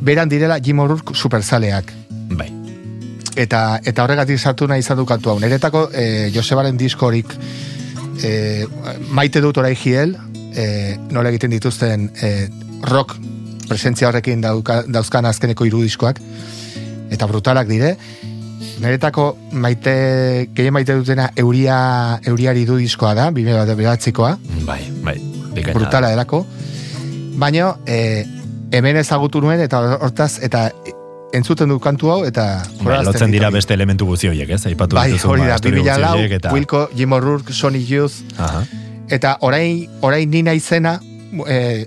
Beran 0.01 0.29
direla 0.29 0.61
Jim 0.61 0.81
O'Rourke 0.81 1.15
superzaleak. 1.15 1.93
Bai. 2.31 2.51
Eta, 3.39 3.81
eta 3.85 4.05
horregatik 4.05 4.39
sartu 4.39 4.67
nahi 4.67 4.83
izan 4.83 4.99
du 4.99 5.07
kantu 5.07 5.35
hau. 5.35 5.39
Neretako 5.41 5.89
e, 5.93 6.31
Josebaren 6.35 6.79
diskorik 6.79 7.35
e, 8.23 8.67
maite 9.15 9.43
dut 9.45 9.59
orai 9.61 9.75
giel, 9.79 10.17
e, 10.55 10.97
nola 11.15 11.31
egiten 11.31 11.53
dituzten 11.55 12.09
e, 12.23 12.33
rock 12.89 13.17
presentzia 13.69 14.09
horrekin 14.09 14.41
dauka, 14.41 14.83
dauzkan 14.89 15.29
azkeneko 15.29 15.67
irudiskoak, 15.69 16.21
eta 17.13 17.29
brutalak 17.29 17.69
dire. 17.69 17.97
Neretako 18.83 19.37
maite, 19.53 20.49
gehien 20.55 20.73
maite 20.75 20.95
dutena 20.95 21.31
euria, 21.37 22.21
euriari 22.27 22.65
du 22.67 22.77
diskoa 22.79 23.15
da, 23.15 23.31
bime 23.35 23.55
bat 23.57 23.71
beratzikoa, 23.77 24.37
Bai, 24.67 24.81
bai. 25.03 25.17
Bikaina. 25.55 25.75
brutala 25.79 26.11
delako. 26.13 26.45
Baina, 27.39 27.73
e, 27.87 28.25
hemen 28.75 28.97
ezagutu 29.01 29.41
nuen, 29.43 29.61
eta 29.61 29.81
hortaz, 30.01 30.39
eta 30.43 30.69
entzuten 31.35 31.69
du 31.69 31.79
kantu 31.83 32.11
hau, 32.11 32.19
eta 32.25 32.47
Bai, 32.83 33.03
lotzen 33.05 33.31
dira 33.35 33.51
beste 33.51 33.75
elementu 33.75 34.07
guzti 34.07 34.31
horiek, 34.31 34.51
ez? 34.51 34.65
Aipatu 34.67 34.97
Bai, 34.97 35.11
hori 35.13 35.43
ba, 35.43 35.49
da, 35.49 35.57
istorio 35.57 35.83
2000 35.83 35.89
guzti 35.91 36.03
lau, 36.03 36.15
horiek 36.17 36.37
eta... 36.39 36.53
Wilco, 36.55 36.89
Jim 36.97 37.13
O'Rourke, 37.13 37.53
Sony 37.53 37.83
Youth, 37.85 38.23
Aha. 38.39 38.65
eta 39.09 39.37
orain, 39.41 39.87
orain 40.01 40.31
ni 40.31 40.43
naizena, 40.43 41.01
e, 41.47 41.87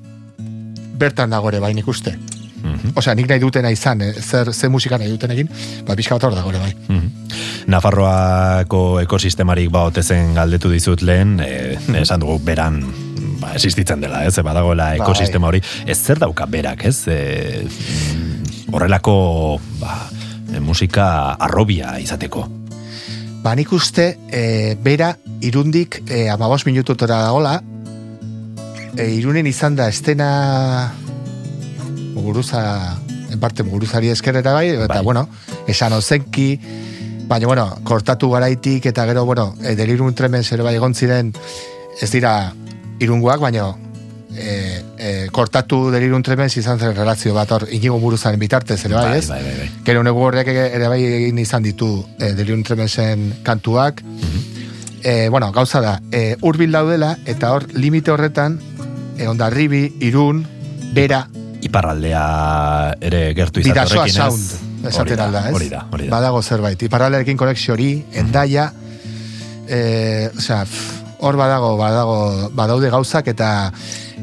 bertan 1.01 1.33
dago 1.33 1.49
ere 1.49 1.59
bai 1.59 1.73
nik 1.73 1.87
Mhm. 2.63 2.93
Osea, 2.95 3.15
nik 3.15 3.27
nahi 3.29 3.39
dutena 3.39 3.71
izan, 3.71 4.01
eh, 4.01 4.13
zer, 4.21 4.53
zer 4.53 4.69
musika 4.69 4.97
nahi 4.97 5.09
duten 5.09 5.31
egin, 5.31 5.49
ba, 5.87 5.95
pixka 5.95 6.15
bat 6.15 6.23
hor 6.23 6.35
dago 6.35 6.51
bai. 6.51 6.73
Mhm. 6.87 7.07
Nafarroako 7.67 8.99
ekosistemarik 9.01 9.69
ba 9.71 9.85
otezen 9.89 10.33
galdetu 10.33 10.69
dizut 10.71 11.01
lehen, 11.01 11.39
e, 11.39 11.77
esan 12.01 12.19
dugu 12.19 12.39
beran 12.43 12.81
ba, 13.39 13.53
existitzen 13.53 14.01
dela, 14.01 14.25
ez? 14.25 14.35
Badagoela 14.43 14.91
Bai. 14.91 15.01
ekosistema 15.01 15.47
hori. 15.47 15.61
Ez 15.85 15.97
zer 15.97 16.19
dauka 16.19 16.45
berak, 16.45 16.85
ez? 16.85 17.07
E, 17.07 17.65
mm, 17.65 18.71
horrelako 18.73 19.59
ba, 19.79 20.09
musika 20.59 21.37
arrobia 21.39 21.97
izateko. 21.99 22.47
Ba, 23.41 23.55
nik 23.55 23.71
uste, 23.73 24.17
e, 24.29 24.75
bera, 24.81 25.15
irundik 25.41 26.03
e, 26.07 26.27
amabos 26.29 26.65
minututora 26.65 27.23
dagola, 27.25 27.61
e, 28.97 29.07
irunen 29.15 29.47
izan 29.47 29.75
da 29.75 29.87
estena 29.89 30.91
muguruza, 32.13 32.97
en 33.31 33.39
parte 33.39 33.63
muguruzari 33.63 34.09
eskerera 34.09 34.53
bai, 34.53 34.69
eta 34.69 34.87
Bai. 34.87 35.03
bueno, 35.03 35.27
esan 35.67 35.93
ozenki, 35.93 36.59
baina 37.27 37.47
bueno, 37.47 37.67
kortatu 37.83 38.29
garaitik, 38.31 38.85
eta 38.85 39.05
gero, 39.05 39.25
bueno, 39.25 39.55
e, 39.63 39.75
delirun 39.75 40.13
tremen 40.15 40.43
zer 40.43 40.63
bai 40.63 40.75
egon 40.75 40.93
ziren, 40.95 41.33
ez 42.01 42.11
dira 42.11 42.53
irungoak, 42.99 43.39
baina 43.39 43.69
e, 44.35 44.81
e, 44.97 45.27
kortatu 45.31 45.89
delirun 45.91 46.23
tremen 46.23 46.51
izan 46.51 46.79
zen 46.79 46.95
relazio 46.95 47.33
bat 47.33 47.51
hor, 47.51 47.67
inigo 47.71 47.99
buruzaren 47.99 48.39
bitartez, 48.39 48.79
ere 48.85 48.95
bai, 48.95 49.17
ez? 49.19 49.27
bai, 49.29 49.41
bai, 49.43 49.55
bai. 49.59 49.69
Gero 49.87 50.03
negu 50.03 50.23
horrek 50.27 50.47
ere 50.51 50.87
bai 50.91 51.01
egin 51.05 51.39
izan 51.39 51.63
ditu 51.63 51.93
e, 52.19 52.33
Delirium 52.33 52.63
Tremensen 52.63 53.31
kantuak. 53.43 54.03
e, 55.03 55.29
bueno, 55.29 55.51
gauza 55.51 55.81
da, 55.81 56.01
e, 56.11 56.37
urbil 56.41 56.71
daudela, 56.71 57.17
eta 57.25 57.53
hor, 57.53 57.67
limite 57.73 58.11
horretan, 58.11 58.59
e, 59.17 59.27
ondarribi, 59.27 59.95
irun, 59.99 60.45
bera, 60.93 61.27
Iparraldea 61.61 62.25
ere 63.01 63.21
gertu 63.37 63.61
izate 63.61 63.73
bidasoa 63.73 64.03
horrekin, 64.03 64.15
ez? 64.15 64.23
sound, 64.23 64.85
esaten 64.89 65.17
da, 65.17 65.27
alda, 65.27 65.43
ez? 65.49 65.55
Hori 65.55 65.69
da, 65.69 65.83
hori 65.91 66.07
da. 66.07 66.15
Badago 66.15 66.41
zerbait, 66.41 66.87
iparralderekin 66.87 67.37
konexio 67.37 67.75
hori, 67.75 67.91
endaia, 68.17 68.71
e, 69.67 70.29
osea, 70.37 70.63
pff, 70.65 71.17
hor 71.21 71.37
badago, 71.37 71.75
badago, 71.77 72.17
badaude 72.57 72.89
gauzak, 72.93 73.29
eta 73.31 73.51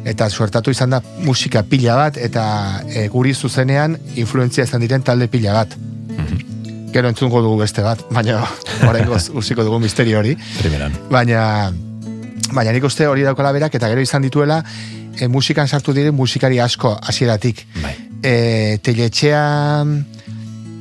eta 0.08 0.28
suertatu 0.30 0.72
izan 0.72 0.94
da 0.94 1.00
musika 1.24 1.62
pila 1.66 1.96
bat, 1.98 2.18
eta 2.18 2.44
e, 2.88 3.08
guri 3.12 3.34
zuzenean 3.34 3.96
influentzia 4.16 4.64
izan 4.64 4.82
diren 4.82 5.04
talde 5.06 5.28
pila 5.30 5.54
bat. 5.60 5.74
Mhm. 5.78 6.90
Gero 6.94 7.10
entzungo 7.12 7.42
dugu 7.44 7.60
beste 7.62 7.84
bat, 7.84 8.02
baina 8.10 8.40
oraingoz 8.88 9.28
usiko 9.34 9.66
dugu 9.66 9.80
misterio 9.82 10.18
hori. 10.22 10.34
Primeran. 10.62 10.96
Baina, 11.10 11.42
baina 12.52 12.72
nik 12.72 12.84
uste 12.84 13.06
hori 13.06 13.22
daukala 13.26 13.52
berak, 13.52 13.74
eta 13.74 13.88
gero 13.90 14.00
izan 14.04 14.22
dituela, 14.22 14.62
e, 15.18 15.28
musikan 15.28 15.68
sartu 15.68 15.94
diren 15.96 16.14
musikari 16.14 16.60
asko 16.60 16.94
hasieratik. 17.02 17.64
Bai. 17.82 17.94
E, 18.22 18.78
teletxea, 18.82 19.42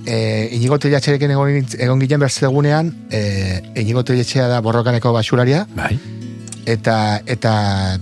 e, 0.05 0.49
inigo 0.57 0.79
teletxerekin 0.79 1.33
egon, 1.35 1.65
egon 1.77 1.99
ginen 2.03 2.23
berzegunean, 2.23 2.93
e, 3.11 3.61
inigo 3.83 4.03
teletxea 4.07 4.47
da 4.47 4.61
borrokaneko 4.61 5.13
basuraria, 5.13 5.65
Bai. 5.75 5.97
eta 6.65 7.21
eta 7.25 7.53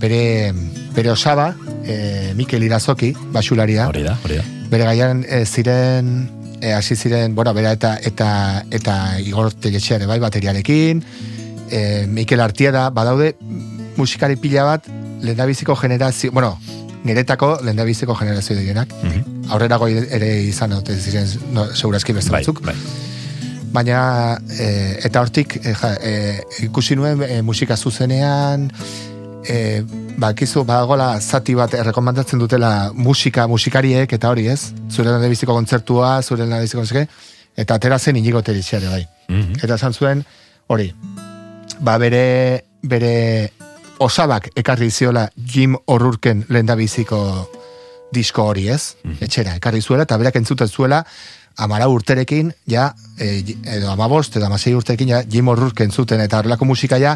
bere 0.01 0.53
bere 0.95 1.11
osaba, 1.11 1.53
e, 1.83 2.33
Mikel 2.35 2.63
Irazoki, 2.63 3.13
basularia, 3.33 3.89
Hori 3.91 4.03
da, 4.05 4.17
hori 4.23 4.39
da. 4.39 4.45
bere 4.71 4.85
gaian 4.87 5.25
e, 5.27 5.43
ziren 5.45 6.15
e, 6.61 6.71
hasi 6.73 6.95
ziren, 6.95 7.35
bueno, 7.35 7.53
bera 7.53 7.73
eta 7.75 7.97
eta 8.01 8.63
eta 8.71 9.19
Igor 9.19 9.51
Teletxea 9.53 10.05
bai 10.07 10.19
bateriarekin, 10.23 11.03
e, 11.71 12.05
Mikel 12.07 12.41
Artieda 12.41 12.89
badaude 12.89 13.35
musikari 13.97 14.35
pila 14.35 14.63
bat 14.63 14.87
lehendabiziko 15.21 15.75
generazio, 15.75 16.31
bueno, 16.31 16.59
niretako 17.05 17.59
lehendabiziko 17.63 18.15
generazio 18.15 18.57
direnak. 18.57 18.93
Mhm. 19.03 19.49
Aurrerago 19.53 19.87
ere 19.87 20.41
izan 20.43 20.73
ote 20.73 20.95
ziren 20.97 21.27
no, 21.53 21.67
segurazki 21.73 22.13
beste 22.13 22.31
Bai, 22.31 22.41
batzuk. 22.41 22.61
bai. 22.65 22.75
Baina, 23.75 24.39
e, 24.57 24.97
eta 25.03 25.21
hortik, 25.21 25.59
e, 25.61 25.73
ja, 25.75 25.91
e, 26.01 26.41
ikusi 26.65 26.95
nuen 26.95 27.21
e, 27.27 27.41
musika 27.41 27.75
zuzenean, 27.77 28.69
e, 29.47 29.83
bakizu, 30.17 30.63
badagola 30.63 31.19
zati 31.19 31.55
bat 31.55 31.73
errekomendatzen 31.73 32.39
dutela 32.39 32.91
musika, 32.93 33.47
musikariek, 33.51 34.11
eta 34.11 34.31
hori 34.31 34.47
ez, 34.47 34.71
zure 34.89 35.09
lehendabiziko 35.09 35.53
kontzertua, 35.53 36.21
zure 36.23 36.45
lehendabiziko 36.45 36.81
kontzertua, 36.81 37.05
eta 37.55 37.75
atera 37.75 37.99
zen 37.99 38.15
inigo 38.15 38.41
bai. 38.41 39.07
Mhm. 39.27 39.59
Eta 39.63 39.75
esan 39.75 39.93
zuen, 39.93 40.25
hori, 40.67 40.93
ba 41.79 41.97
bere, 41.97 42.65
bere 42.83 43.51
osabak 43.99 44.49
ekarri 44.55 44.91
ziola 44.91 45.29
Jim 45.35 45.75
O'Rourken 45.85 46.45
lehendabiziko 46.49 47.21
disko 48.13 48.45
hori 48.51 48.69
ez, 48.71 48.95
etxera, 49.19 49.57
ekarri 49.59 49.81
zuela, 49.81 50.05
eta 50.05 50.17
berak 50.21 50.37
entzuten 50.39 50.69
zuela, 50.69 51.01
amara 51.57 51.87
urterekin, 51.91 52.51
ja, 52.67 52.89
e, 53.19 53.41
edo 53.77 53.91
amabost, 53.91 54.37
edo 54.37 54.47
amasei 54.47 54.75
urterekin, 54.75 55.11
ja, 55.11 55.21
Jim 55.31 55.51
O'Rourke 55.51 55.87
entzuten, 55.87 56.23
eta 56.23 56.39
horrelako 56.39 56.67
musika 56.69 56.99
ja, 57.01 57.15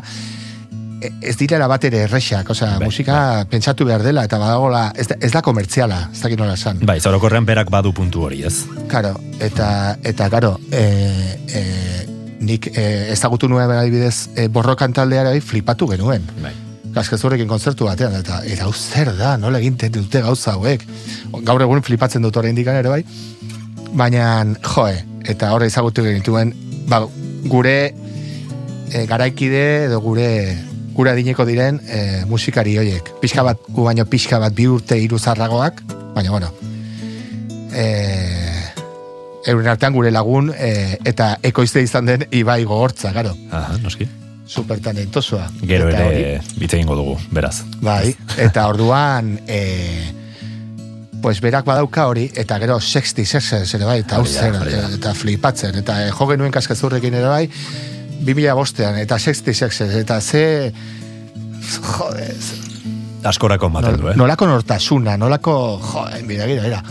e- 0.99 1.12
ez 1.22 1.36
direla 1.39 1.68
bat 1.72 1.88
ere 1.88 2.03
errexak, 2.07 2.51
osea, 2.51 2.76
Bai, 2.80 2.89
musika 2.91 3.45
pentsatu 3.51 3.88
behar 3.88 4.03
dela, 4.03 4.26
eta 4.28 4.39
badagola, 4.41 4.89
ez 4.95 5.07
da, 5.12 5.20
ez 5.22 5.32
da 5.36 5.43
komertziala, 5.45 6.05
ez 6.14 6.24
dakit 6.24 6.39
nola 6.39 6.55
esan. 6.60 6.84
Bai, 6.88 6.99
zorokorrean 6.99 7.47
berak 7.47 7.72
badu 7.72 7.93
puntu 7.95 8.28
hori, 8.28 8.43
ez? 8.47 8.64
Karo, 8.91 9.16
eta, 9.39 9.70
eta 10.03 10.30
karo, 10.32 10.57
e, 10.72 10.86
e, 11.47 12.18
nik 12.39 12.69
e, 12.71 13.11
ezagutu 13.13 13.49
nuen 13.51 13.71
adibidez 13.71 14.29
e, 14.35 14.47
borrokan 14.47 14.93
taldeara 14.95 15.33
flipatu 15.41 15.87
genuen. 15.91 16.25
Bai. 16.43 16.53
Kaskezurrekin 16.95 17.47
kontzertu 17.49 17.85
batean, 17.85 18.15
eta 18.17 18.41
eta 18.49 18.65
hau 18.65 18.73
zer 18.73 19.11
da, 19.17 19.35
nola 19.37 19.59
egin 19.59 19.77
dute 19.93 20.21
gauza 20.25 20.55
hauek. 20.57 20.85
Gaur 21.45 21.61
egun 21.61 21.83
flipatzen 21.85 22.21
dut 22.25 22.37
oraindik 22.37 22.67
ere 22.67 22.89
bai. 22.89 23.03
Baina, 23.93 24.45
joe, 24.63 24.95
eta 25.25 25.53
horre 25.53 25.67
ezagutu 25.67 26.03
genituen, 26.03 26.53
ba, 26.89 27.03
gure 27.45 27.93
e, 28.91 29.05
garaikide 29.05 29.85
edo 29.85 30.01
gure 30.01 30.29
gure 30.99 31.13
adineko 31.13 31.45
diren 31.47 31.79
e, 31.87 32.25
musikari 32.27 32.75
hoiek. 32.77 33.13
Pixka 33.21 33.43
bat, 33.45 33.61
gu 33.69 33.85
baino 33.85 34.05
pixka 34.09 34.39
bat 34.41 34.55
bi 34.55 34.67
urte 34.67 34.97
hiru 34.99 35.19
zarragoak, 35.19 35.83
baina 36.15 36.33
bueno, 36.33 36.49
e, 37.71 37.85
euren 39.47 39.67
artean 39.71 39.93
gure 39.93 40.11
lagun 40.11 40.51
e, 40.55 40.97
eta 41.07 41.37
ekoizte 41.43 41.81
izan 41.81 42.05
den 42.09 42.25
Ibai 42.31 42.63
gogortza, 42.67 43.11
garo, 43.15 43.35
Aha, 43.51 43.77
noski. 43.83 44.07
super 44.49 44.79
talentosoa. 44.81 45.47
Gero 45.61 45.89
Eta 45.89 46.05
ere 46.11 46.41
hitz 46.59 46.73
egingo 46.73 46.95
dugu, 46.97 47.17
beraz. 47.31 47.61
Bai, 47.81 48.15
eta 48.45 48.67
orduan 48.67 49.37
e, 49.47 49.59
pues 51.21 51.41
berak 51.43 51.65
badauka 51.67 52.07
hori, 52.07 52.29
eta 52.35 52.57
gero 52.59 52.79
sexti 52.79 53.25
sexes 53.25 53.73
ere 53.75 53.85
bai, 53.85 53.99
eta 54.05 54.15
hau 54.17 54.23
Hori 54.23 54.33
da, 54.33 54.41
zer, 54.41 54.55
hori 54.61 54.71
da. 54.75 54.87
eta 54.95 55.13
flipatzen, 55.13 55.75
eta 55.83 55.99
e, 56.05 56.11
jo 56.15 56.27
genuen 56.31 56.51
kaskezurrekin 56.55 57.13
ere 57.19 57.27
bai, 57.27 57.45
2000 58.23 58.55
bostean, 58.55 58.97
eta 58.99 59.19
sexti 59.19 59.53
sexes, 59.53 59.93
eta 59.95 60.19
ze, 60.21 60.71
jode, 61.97 62.33
Askorako 63.29 63.67
ematen 63.67 63.97
du, 63.99 64.07
eh? 64.07 64.15
nolako 64.15 64.47
nortasuna, 64.47 65.17
nolako, 65.19 65.53
jode, 65.83 66.21
mira, 66.23 66.45
mira, 66.47 66.63
mira. 66.63 66.83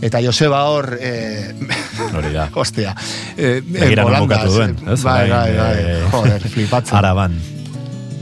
Eta 0.00 0.20
Joseba 0.22 0.62
hor, 0.70 0.96
e, 1.00 1.54
Hori 2.14 2.32
da. 2.32 2.48
hostia, 2.54 2.94
e, 3.36 3.60
Begira 3.60 4.02
non 4.04 4.12
volandas, 4.12 4.44
bukatu 4.46 4.54
duen, 4.54 4.76
ez? 4.94 5.02
Bai, 5.02 5.28
bai, 5.30 5.56
bai, 5.56 5.78
eh, 5.78 6.04
joder, 6.12 6.48
flipatzen. 6.48 6.96
Araban. 6.96 7.34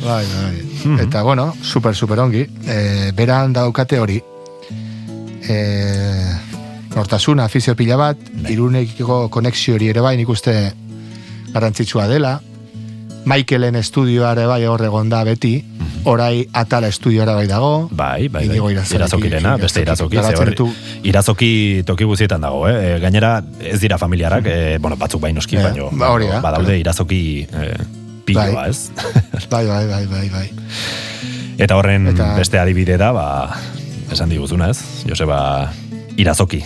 Bai, 0.02 0.24
bai. 0.24 0.62
Mhm. 0.84 1.00
Eta, 1.00 1.22
bueno, 1.22 1.54
super, 1.62 1.94
super 1.94 2.18
ongi. 2.20 2.46
E, 2.64 3.12
beran 3.14 3.52
daukate 3.52 4.00
hori. 4.00 4.22
E, 5.46 5.58
nortasuna, 6.94 7.44
afizio 7.44 7.76
pila 7.76 7.96
bat, 8.00 8.18
Bai. 8.32 8.52
irunekiko 8.54 9.28
konexio 9.28 9.76
hori 9.76 9.90
ere 9.92 10.00
bai, 10.00 10.16
nik 10.16 10.28
uste 10.32 10.56
garrantzitsua 11.52 12.08
dela. 12.08 12.38
Michaelen 13.26 13.76
estudioa 13.76 14.32
ere 14.32 14.46
bai 14.46 14.62
hor 14.64 14.84
egon 14.86 15.10
da 15.12 15.24
beti, 15.26 15.58
orai 16.06 16.46
atala 16.54 16.86
estudioara 16.88 17.34
bai 17.34 17.46
dago. 17.50 17.88
Bai, 17.90 18.28
bai, 18.28 18.46
bai. 18.48 18.58
Irazokirena, 18.94 19.56
beste 19.58 19.82
irazoki. 19.82 20.16
ditu- 20.16 20.72
Irazoki 21.02 21.82
toki 21.86 22.04
guztietan 22.04 22.40
dago, 22.40 22.68
eh? 22.68 22.96
E, 22.96 22.98
Gainera, 23.02 23.42
ez 23.60 23.80
dira 23.80 23.98
familiarak, 23.98 24.46
e, 24.46 24.78
bueno, 24.78 24.96
batzuk 24.96 25.20
bai 25.20 25.32
noski, 25.32 25.56
Eh, 25.56 25.62
baino, 25.62 25.88
ba, 25.92 26.10
hori 26.14 26.26
da. 26.30 26.40
badaude 26.40 26.78
irazoki 26.78 27.46
e, 27.50 27.72
piloa, 28.24 28.50
Bai. 28.54 28.70
ez? 28.70 28.90
Bai, 29.50 29.66
bai, 29.66 29.86
bai, 29.86 30.06
bai, 30.06 30.28
bai. 30.30 30.50
Eta 31.58 31.76
horren 31.76 32.08
Eta- 32.08 32.34
beste 32.36 32.58
adibide 32.58 32.96
da, 32.98 33.12
ba, 33.12 33.56
esan 34.12 34.28
diguzuna, 34.28 34.70
ez? 34.70 34.78
Joseba 35.08 35.72
irazoki, 36.16 36.62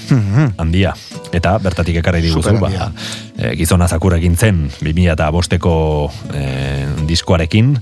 handia. 0.59 0.95
Eta 1.32 1.59
bertatik 1.59 1.97
ekarri 1.97 2.20
diguzu, 2.22 2.59
ba, 2.61 2.68
handia. 2.68 2.93
e, 3.38 3.55
gizona 3.57 3.88
zakur 3.88 4.14
egin 4.14 4.36
zen 4.36 4.68
2000 4.80 5.12
eta 5.12 5.30
bosteko 5.30 6.11
e, 6.34 6.86
diskoarekin, 7.07 7.78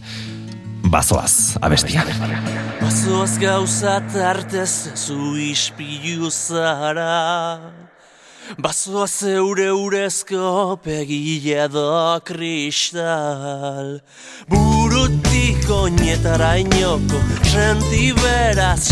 bazoaz, 0.88 1.56
abestia. 1.60 2.04
Bazoaz 2.80 3.38
gauza 3.38 4.00
tartez 4.12 4.88
zu 4.94 5.36
ispilu 5.36 6.30
zara. 6.30 7.60
Bazoaz 8.56 9.10
zeure 9.20 9.70
urezko 9.76 10.78
pegile 10.84 11.64
edo 11.66 12.20
kristal. 12.24 14.00
Burutik 14.48 15.68
oinetara 15.68 16.56
inoko 16.62 17.20
senti 17.44 18.12
beraz, 18.16 18.88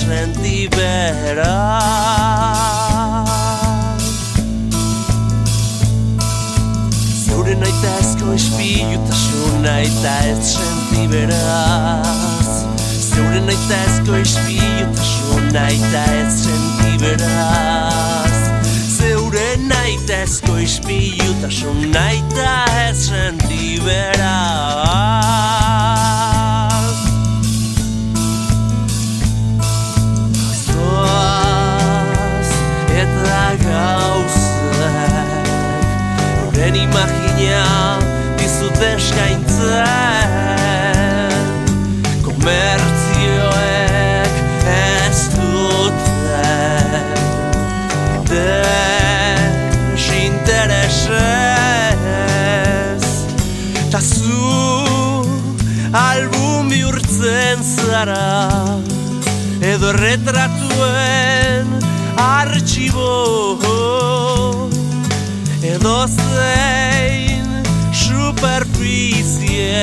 Zeure 7.46 7.60
naita 7.62 7.90
ezko 8.02 8.32
ispilutasun 8.34 9.60
naita 9.62 10.14
ez 10.26 10.48
senti 10.56 11.04
beraz. 11.12 12.48
Zeure 12.98 13.38
naita 13.46 13.76
ezko 13.86 14.16
ispilutasun 14.18 15.46
naita 15.54 16.02
ez 16.16 16.40
senti 16.40 16.96
beraz. 17.04 18.40
Zeure 18.96 19.46
naita 19.68 20.18
ezko 20.24 20.56
ispilutasun 20.64 21.86
naita 21.94 22.56
ez 22.88 23.06
senti 23.06 23.78
beraz 23.86 26.05
dizut 39.14 39.45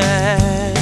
superficie 0.01 0.73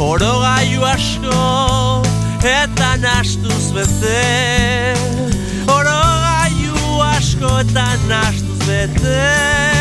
Orogailu 0.00 0.84
asko 0.84 2.02
eta 2.42 2.96
nastuz 3.02 3.72
bete. 3.74 4.94
Orogailu 5.66 7.02
asko 7.02 7.58
eta 7.64 7.88
nastuz 8.08 8.58
bete 8.66 9.77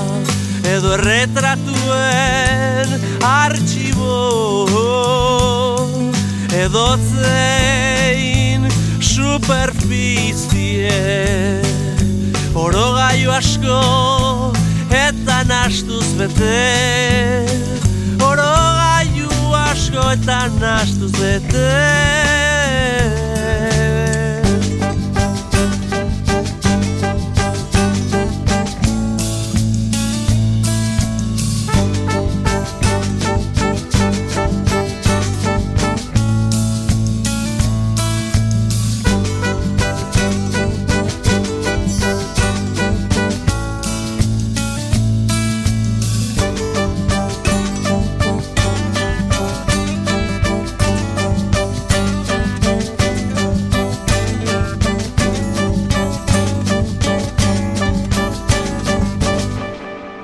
Edo 0.65 0.93
erretratuen 0.98 2.88
artxibo 3.22 4.68
Edo 6.52 6.98
zein 6.98 8.01
superficie. 9.16 10.92
Orogailu 12.56 13.32
asko 13.32 14.52
eta 14.92 15.38
nastuz 15.48 16.08
bete 16.20 17.46
Orogailu 18.20 19.32
asko 19.56 20.04
eta 20.18 20.40
nastuz 20.60 21.12
bete 21.16 22.51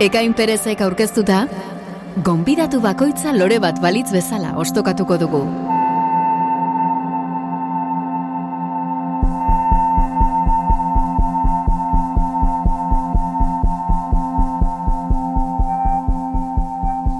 Ekain 0.07 0.31
Perezek 0.31 0.79
aurkeztuta, 0.85 1.41
gonbidatu 2.23 2.77
bakoitza 2.79 3.33
lore 3.35 3.57
bat 3.59 3.81
balitz 3.83 4.07
bezala 4.13 4.53
ostokatuko 4.61 5.17
dugu. 5.19 5.41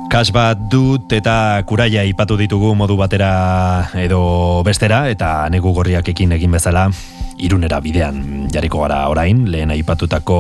Kas 0.07 0.31
bat 0.31 0.55
dut 0.71 1.11
eta 1.11 1.59
kuraia 1.67 2.07
ipatu 2.07 2.39
ditugu 2.39 2.71
modu 2.71 2.95
batera 2.95 3.33
edo 3.99 4.63
bestera 4.63 5.09
eta 5.11 5.49
negu 5.51 5.75
gorriak 5.75 6.07
ekin 6.15 6.39
egin 6.39 6.55
bezala 6.55 6.87
irunera 7.37 7.83
bidean 7.83 8.23
jarriko 8.53 8.81
gara 8.83 9.03
orain, 9.11 9.45
lehen 9.51 9.71
aipatutako 9.73 10.39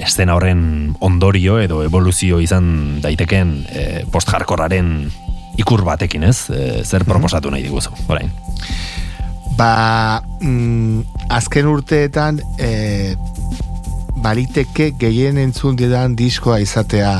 estena 0.00 0.36
horren 0.36 0.94
ondorio 1.04 1.58
edo 1.62 1.82
evoluzio 1.84 2.40
izan 2.44 3.00
daiteken 3.04 3.54
e, 3.68 3.84
post-jarkorraren 4.12 4.90
ikur 5.60 5.84
batekin 5.86 6.26
ez, 6.26 6.50
e, 6.50 6.82
zer 6.84 7.04
proposatu 7.08 7.52
nahi 7.52 7.62
diguzu, 7.66 7.94
orain. 8.08 8.32
Ba, 9.58 10.22
mm, 10.40 11.28
azken 11.30 11.68
urteetan 11.70 12.40
e, 12.58 13.14
baliteke 14.24 14.92
gehien 14.98 15.38
entzun 15.38 15.76
didan 15.78 16.16
diskoa 16.18 16.58
izatea 16.62 17.14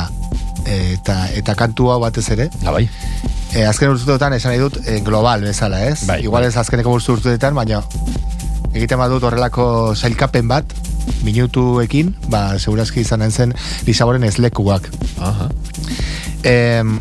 eta, 0.64 1.18
eta 1.36 1.54
kantu 1.58 1.90
hau 1.92 2.00
batez 2.02 2.26
ere. 2.34 2.48
Ja, 2.64 2.72
bai. 2.74 2.88
E, 3.54 3.62
azken 3.68 3.92
urteetan 3.94 4.34
esan 4.34 4.54
nahi 4.54 4.62
dut 4.62 4.80
e, 4.82 4.98
global 5.06 5.44
bezala, 5.46 5.84
ez? 5.86 6.02
Bai, 6.08 6.22
Igual 6.26 6.42
bai. 6.42 6.50
ez 6.50 6.58
azkeneko 6.58 6.96
urte 6.96 7.12
urteetan, 7.14 7.54
baina 7.54 7.82
egiten 8.74 8.98
badut 8.98 9.24
horrelako 9.24 9.66
sailkapen 9.94 10.48
bat, 10.50 10.74
minutuekin, 11.24 12.12
ba, 12.32 12.58
segurazki 12.58 13.04
izanen 13.04 13.32
zen 13.32 13.54
Lisaboren 13.86 14.26
ezlekuak. 14.26 14.90
Aha. 15.22 15.48
Em, 16.44 16.98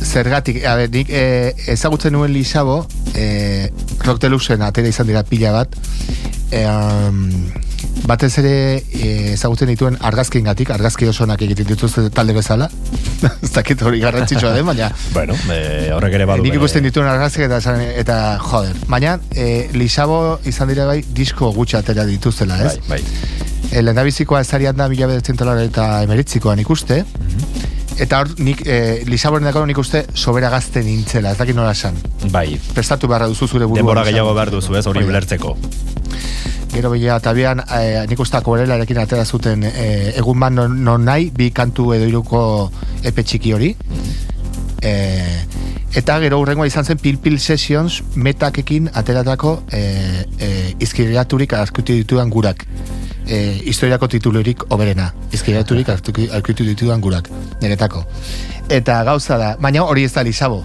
zergatik, 0.00 0.62
a 0.64 0.76
ber, 0.78 0.92
nik 0.92 1.10
e, 1.10 1.24
ezagutzen 1.72 2.14
nuen 2.14 2.32
Lisabo, 2.34 2.84
e, 3.14 3.70
Rock 4.04 4.20
Deluxen 4.22 4.62
atera 4.66 4.92
izan 4.92 5.10
dira 5.10 5.24
pila 5.26 5.54
bat, 5.56 5.76
e, 6.50 6.64
um, 6.66 7.24
batez 8.06 8.32
ere 8.40 8.52
e, 8.92 9.32
ezagutzen 9.34 9.68
dituen 9.70 9.96
argazkien 10.00 10.44
gatik, 10.48 10.70
argazki 10.74 11.06
osonak 11.10 11.42
egiten 11.46 11.66
dituzte 11.68 12.08
talde 12.14 12.32
bezala, 12.36 12.68
ez 13.44 13.50
dakit 13.54 13.82
hori 13.82 14.00
garrantzitsua 14.02 14.52
den, 14.56 14.66
baina 14.66 14.90
Bueno, 15.16 15.34
e, 15.52 15.90
horrek 15.94 16.14
ere 16.18 16.26
badu. 16.30 16.42
nik 16.46 16.54
ikusten 16.58 16.82
dituen 16.86 17.06
argazkiak 17.10 17.50
eta, 17.50 17.58
esan- 17.60 17.84
eta 18.02 18.38
joder, 18.42 18.76
baina 18.88 19.18
e, 19.34 19.68
Lisabo 19.76 20.38
izan 20.48 20.68
dira 20.72 20.86
bai 20.90 21.02
disko 21.14 21.52
gutxi 21.56 21.76
atera 21.76 22.04
dituztela, 22.08 22.62
ez? 22.66 22.78
Bai, 22.88 23.00
bai. 23.00 23.02
E, 23.70 23.82
lehendabizikoa 23.82 24.40
ezarian 24.42 24.76
da 24.76 24.88
mila 24.88 25.06
bederatzen 25.06 25.36
eta 25.68 26.02
emeritzikoan 26.02 26.58
ikuste, 26.58 27.04
eta 28.00 28.20
hor, 28.22 28.30
nik, 28.40 28.62
e, 28.66 29.04
Lisaboren 29.06 29.44
dako 29.44 29.66
nik 29.68 29.78
uste 29.78 30.06
sobera 30.14 30.48
gazten 30.50 30.86
nintzela, 30.88 31.32
ez 31.32 31.38
dakit 31.38 31.54
nola 31.54 31.72
esan. 31.76 31.94
Bai, 32.32 32.58
Prestatu 32.74 33.06
beharra 33.06 33.28
duzu 33.28 33.46
zure 33.46 33.66
buruan. 33.66 33.84
denbora 33.84 34.04
gehiago 34.08 34.32
behar 34.34 34.50
duzu 34.50 34.74
ez, 34.80 34.86
hori 34.86 35.04
ulertzeko. 35.04 35.56
Gero 36.70 36.90
bila 36.90 37.16
eta 37.18 37.32
bian, 37.34 37.60
e, 37.66 38.04
nik 38.06 38.20
uste 38.22 38.38
akorelarekin 38.38 38.98
atera 39.02 39.24
zuten 39.24 39.64
e, 39.66 39.86
egun 40.20 40.38
bat 40.38 40.54
non, 40.54 40.76
non 40.84 41.02
nahi, 41.04 41.30
bi 41.34 41.50
kantu 41.50 41.90
edo 41.96 42.06
iruko 42.06 42.42
epe 43.02 43.24
txiki 43.26 43.54
hori. 43.56 43.72
E, 44.80 44.92
eta 45.98 46.18
gero 46.22 46.38
urrengoa 46.40 46.68
izan 46.70 46.86
zen 46.86 47.00
Pil 47.02 47.18
Pil 47.18 47.40
Sessions 47.42 48.00
metakekin 48.14 48.86
ateratako 48.94 49.56
e, 49.72 49.82
e, 50.38 50.50
izkiriaturik 50.78 51.56
aurkitu 51.58 51.98
ditudan 51.98 52.30
gurak. 52.30 52.62
E, 53.26 53.40
historiako 53.66 54.08
titulurik 54.14 54.64
oberena. 54.70 55.10
Izkiriaturik 55.34 55.90
aurkitu 55.90 56.30
aurkitu 56.38 56.68
ditudan 56.70 57.02
gurak. 57.02 57.28
Niretako. 57.62 58.06
Eta 58.70 59.02
gauza 59.10 59.42
da, 59.42 59.56
baina 59.60 59.82
hori 59.82 60.06
ez 60.06 60.14
da 60.14 60.22
Lisabo. 60.22 60.62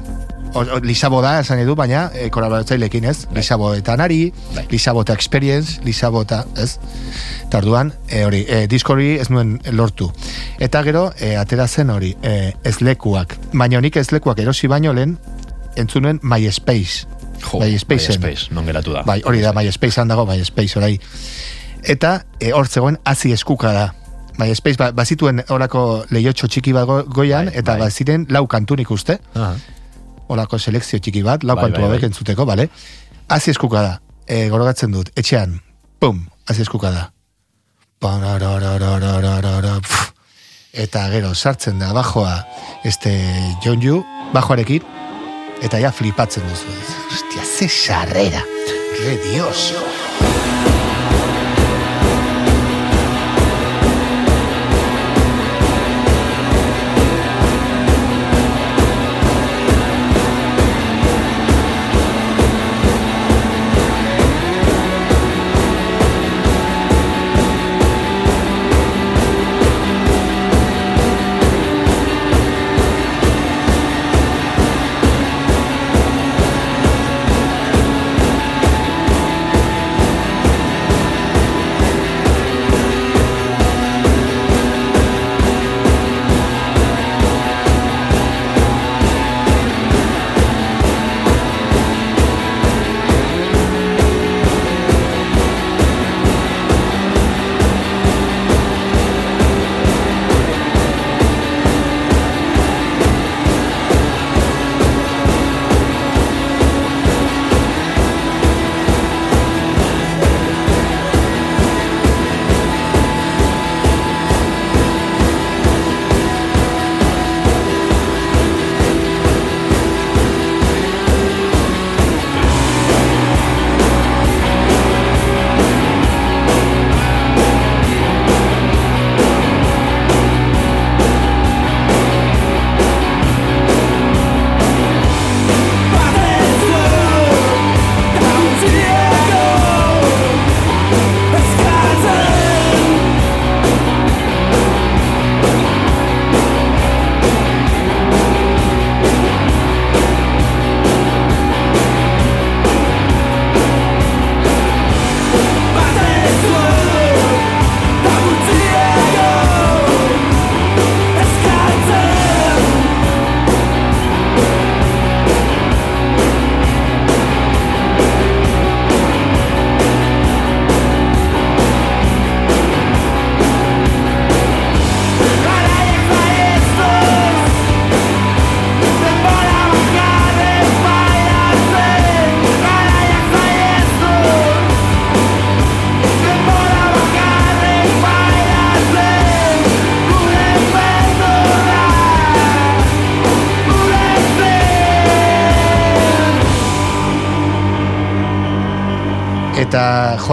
Lisabo 0.83 1.21
da, 1.21 1.39
esan 1.41 1.59
edu, 1.59 1.75
baina 1.75 2.09
e, 2.15 2.29
kolaboratzailekin 2.31 3.03
ez. 3.09 3.27
Lisabo 3.35 3.73
eta 3.75 3.95
nari, 3.99 4.31
Bai. 4.55 4.65
Lisabo 4.71 5.01
eta 5.03 5.13
experience, 5.13 5.81
Lisabo 5.83 6.21
eta, 6.23 6.45
ez? 6.57 6.77
Eta 7.45 7.57
orduan, 7.59 7.91
e, 8.07 8.23
hori, 8.25 8.45
e, 8.47 8.61
disko 8.71 8.93
hori 8.93 9.15
ez 9.19 9.29
nuen 9.29 9.57
lortu. 9.75 10.11
Eta 10.59 10.81
gero, 10.87 11.09
e, 11.19 11.35
atera 11.37 11.67
zen 11.67 11.89
hori, 11.89 12.13
e, 12.23 12.53
ezlekuak. 12.63 13.35
Baina 13.53 13.77
honik 13.81 13.97
ezlekuak 13.99 14.39
erosi 14.39 14.67
baino 14.71 14.93
lehen, 14.93 15.17
entzunuen 15.75 16.19
MySpace. 16.23 17.05
Jo, 17.43 17.59
MySpaceen. 17.59 18.21
MySpace, 18.21 18.53
non 18.55 18.65
geratu 18.65 18.93
da. 18.95 19.03
Bai, 19.03 19.21
hori 19.25 19.41
da, 19.43 19.51
MySpacean 19.53 20.07
dago, 20.07 20.25
MySpace 20.25 20.79
orai. 20.79 20.95
Eta 21.83 22.21
e, 22.39 22.53
hor 22.55 22.67
zegoen 22.71 22.97
hazi 23.03 23.33
eskuka 23.35 23.73
da. 23.75 23.89
MySpace 24.39 24.75
ba, 24.79 24.89
bazituen 24.91 25.43
horako 25.47 26.05
lehiotxo 26.11 26.47
txiki 26.51 26.73
bat 26.75 26.87
go- 26.87 27.03
goian, 27.07 27.45
Bai, 27.51 27.59
eta 27.59 27.75
bai. 27.75 27.85
baziren 27.89 28.25
lau 28.29 28.47
kantunik 28.47 28.89
uste, 28.91 29.19
Aha. 29.35 29.53
Horako 30.27 30.59
selekzio 30.59 30.99
txiki 30.99 31.23
bat, 31.23 31.43
lau 31.43 31.55
Bai, 31.55 31.65
kantu 31.69 31.81
bai, 31.81 31.89
bai. 31.97 32.07
entzuteko, 32.09 32.45
bale? 32.45 32.69
Hazi 33.29 33.51
eskuka 33.51 33.81
da, 33.81 33.93
e, 34.27 34.47
gorogatzen 34.49 34.91
dut, 34.91 35.09
etxean, 35.17 35.59
pum, 35.99 36.25
hazi 36.47 36.61
eskuka 36.65 36.91
da. 36.91 37.09
Pf. 39.81 40.11
Eta 40.85 41.05
gero 41.09 41.33
sartzen 41.33 41.79
da 41.79 41.93
bajoa 41.95 42.33
este 42.83 43.13
John 43.63 43.81
Yu, 43.81 44.03
bajoarekin, 44.33 44.83
eta 45.63 45.79
ja 45.79 45.91
flipatzen 45.91 46.43
duzu. 46.49 46.67
Hostia, 47.11 47.45
ze 47.45 47.69
sarrera. 47.69 48.43
Re 48.99 49.17
Dios. 49.31 49.71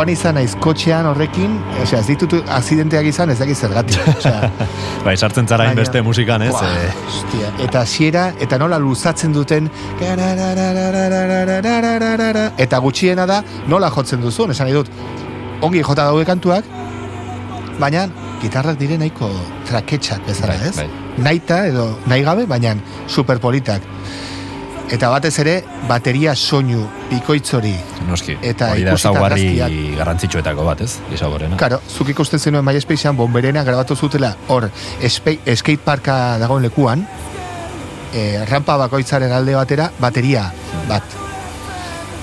Joan 0.03 0.11
izan 0.11 0.35
naiz 0.35 0.55
kotxean 0.59 1.07
horrekin, 1.07 1.53
osea, 1.83 2.01
ez 2.03 2.07
ditut 2.11 2.33
akzidenteak 2.51 3.07
izan, 3.07 3.31
ez 3.31 3.37
dakit 3.39 3.57
zergatik. 3.57 4.01
Osea, 4.17 4.51
Bai, 5.07 5.15
sartzen 5.17 5.47
zara 5.47 5.69
Baina- 5.69 5.79
beste 5.79 6.03
musikan, 6.03 6.43
ez? 6.43 6.51
Buah, 6.51 6.73
Eh, 6.73 6.91
hostia, 7.07 7.51
eta 7.63 7.81
hasiera 7.87 8.25
eta 8.43 8.59
nola 8.59 8.79
luzatzen 8.83 9.33
duten 9.33 9.69
eta 12.59 12.79
gutxiena 12.83 13.27
da 13.27 13.43
nola 13.69 13.91
jotzen 13.95 14.21
duzun, 14.23 14.51
esan 14.51 14.67
nahi 14.67 14.75
dut 14.75 14.91
ongi 15.63 15.83
jota 15.83 16.09
daude 16.11 16.25
kantuak 16.27 16.65
baina 17.81 18.09
gitarrak 18.43 18.79
dire 18.79 18.99
nahiko 18.99 19.29
traketxak 19.69 20.27
bezala, 20.27 20.55
Bai, 20.59 20.69
ez? 20.69 20.77
bai. 20.77 20.89
Naita 21.23 21.67
edo 21.69 21.87
nahi 22.11 22.23
gabe, 22.27 22.47
baina 22.47 22.75
superpolitak. 23.07 23.83
Eta 24.93 25.09
batez 25.09 25.33
ere, 25.41 25.55
bateria 25.89 26.35
soinu 26.37 26.83
bikoitzori. 27.09 27.73
noski. 28.09 28.37
Eta 28.43 28.73
Hori 28.73 28.85
da 28.85 28.93
argazkiak. 28.93 29.73
garrantzitsuetako 29.97 30.65
bat, 30.65 30.81
ez? 30.85 30.99
Isaborena. 31.15 31.57
Karo, 31.57 31.81
zuk 31.89 32.11
ikusten 32.13 32.39
zenuen 32.39 32.65
MySpacean 32.65 33.17
bomberena 33.17 33.65
grabatu 33.65 33.97
zutela 33.97 34.37
hor 34.49 34.69
skateparka 35.09 36.39
dagoen 36.39 36.63
lekuan, 36.63 37.07
e, 38.13 38.45
rampa 38.45 38.77
bakoitzaren 38.77 39.33
alde 39.33 39.55
batera, 39.55 39.91
bateria 39.99 40.53
bat. 40.89 41.03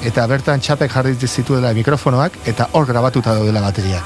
Eta 0.05 0.27
bertan 0.27 0.61
txapek 0.61 0.91
jarri 0.93 1.15
zituela 1.27 1.73
mikrofonoak, 1.73 2.37
eta 2.45 2.69
hor 2.73 2.85
grabatuta 2.85 3.33
daudela 3.33 3.61
bateriak. 3.61 4.03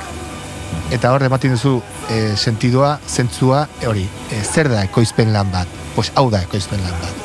Eta 0.91 1.11
hor 1.11 1.23
ematen 1.23 1.51
duzu 1.51 1.81
e, 2.09 2.35
sentidua, 2.37 2.99
zentzua, 3.07 3.67
e, 3.81 3.87
hori, 3.87 4.07
e, 4.31 4.41
zer 4.43 4.69
da 4.69 4.83
ekoizpen 4.83 5.33
lan 5.33 5.51
bat? 5.51 5.67
Pues 5.95 6.11
hau 6.15 6.29
da 6.31 6.41
ekoizpen 6.47 6.81
lan 6.81 6.97
bat. 7.01 7.22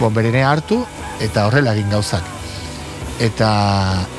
Bomberenea 0.00 0.50
hartu, 0.50 0.84
eta 1.20 1.46
horrela 1.46 1.74
egin 1.76 1.90
gauzak 1.92 2.24
eta 3.20 3.50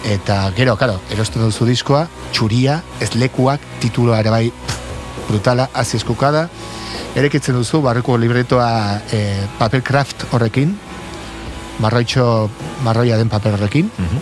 eta 0.06 0.36
gero, 0.56 0.76
karo, 0.78 1.00
erosten 1.10 1.42
duzu 1.42 1.66
diskoa, 1.66 2.04
txuria, 2.32 2.84
ez 3.02 3.16
lekuak, 3.18 3.64
tituloa 3.82 4.20
ere 4.22 4.30
bai 4.30 4.52
brutala, 5.28 5.70
hasi 5.74 5.98
eskukada, 5.98 6.44
erekitzen 7.18 7.58
duzu, 7.58 7.82
barreko 7.82 8.18
libretoa 8.22 8.68
e, 9.12 9.22
papercraft 9.58 10.28
horrekin, 10.32 10.76
marroitxo, 11.82 12.50
marroia 12.86 13.18
den 13.18 13.30
paper 13.30 13.58
horrekin, 13.58 13.90
Mhm. 13.98 14.22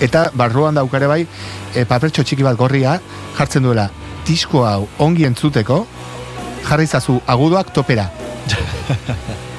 eta 0.00 0.30
barruan 0.34 0.74
daukare 0.74 1.06
bai, 1.06 1.26
e, 1.74 1.84
papertxo 1.84 2.24
txiki 2.24 2.42
bat 2.42 2.56
gorria, 2.58 2.98
jartzen 3.38 3.62
duela, 3.62 3.88
disko 4.26 4.66
hau 4.66 4.88
ongi 4.98 5.24
entzuteko, 5.30 5.86
jarri 6.66 6.86
zazu 6.86 7.20
agudoak 7.26 7.72
topera. 7.72 8.10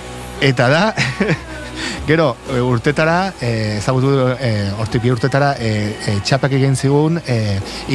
Eta 0.43 0.67
da, 0.67 0.93
gero 2.07 2.35
e, 2.51 2.59
urtetara, 2.59 3.33
e, 3.39 3.77
ezagutu 3.77 4.09
e, 4.35 4.49
hortik 4.75 5.05
urtetara, 5.07 5.53
e, 5.55 5.69
e, 5.95 6.15
txapak 6.19 6.51
egin 6.57 6.75
zigun 6.75 7.21
e, 7.23 7.37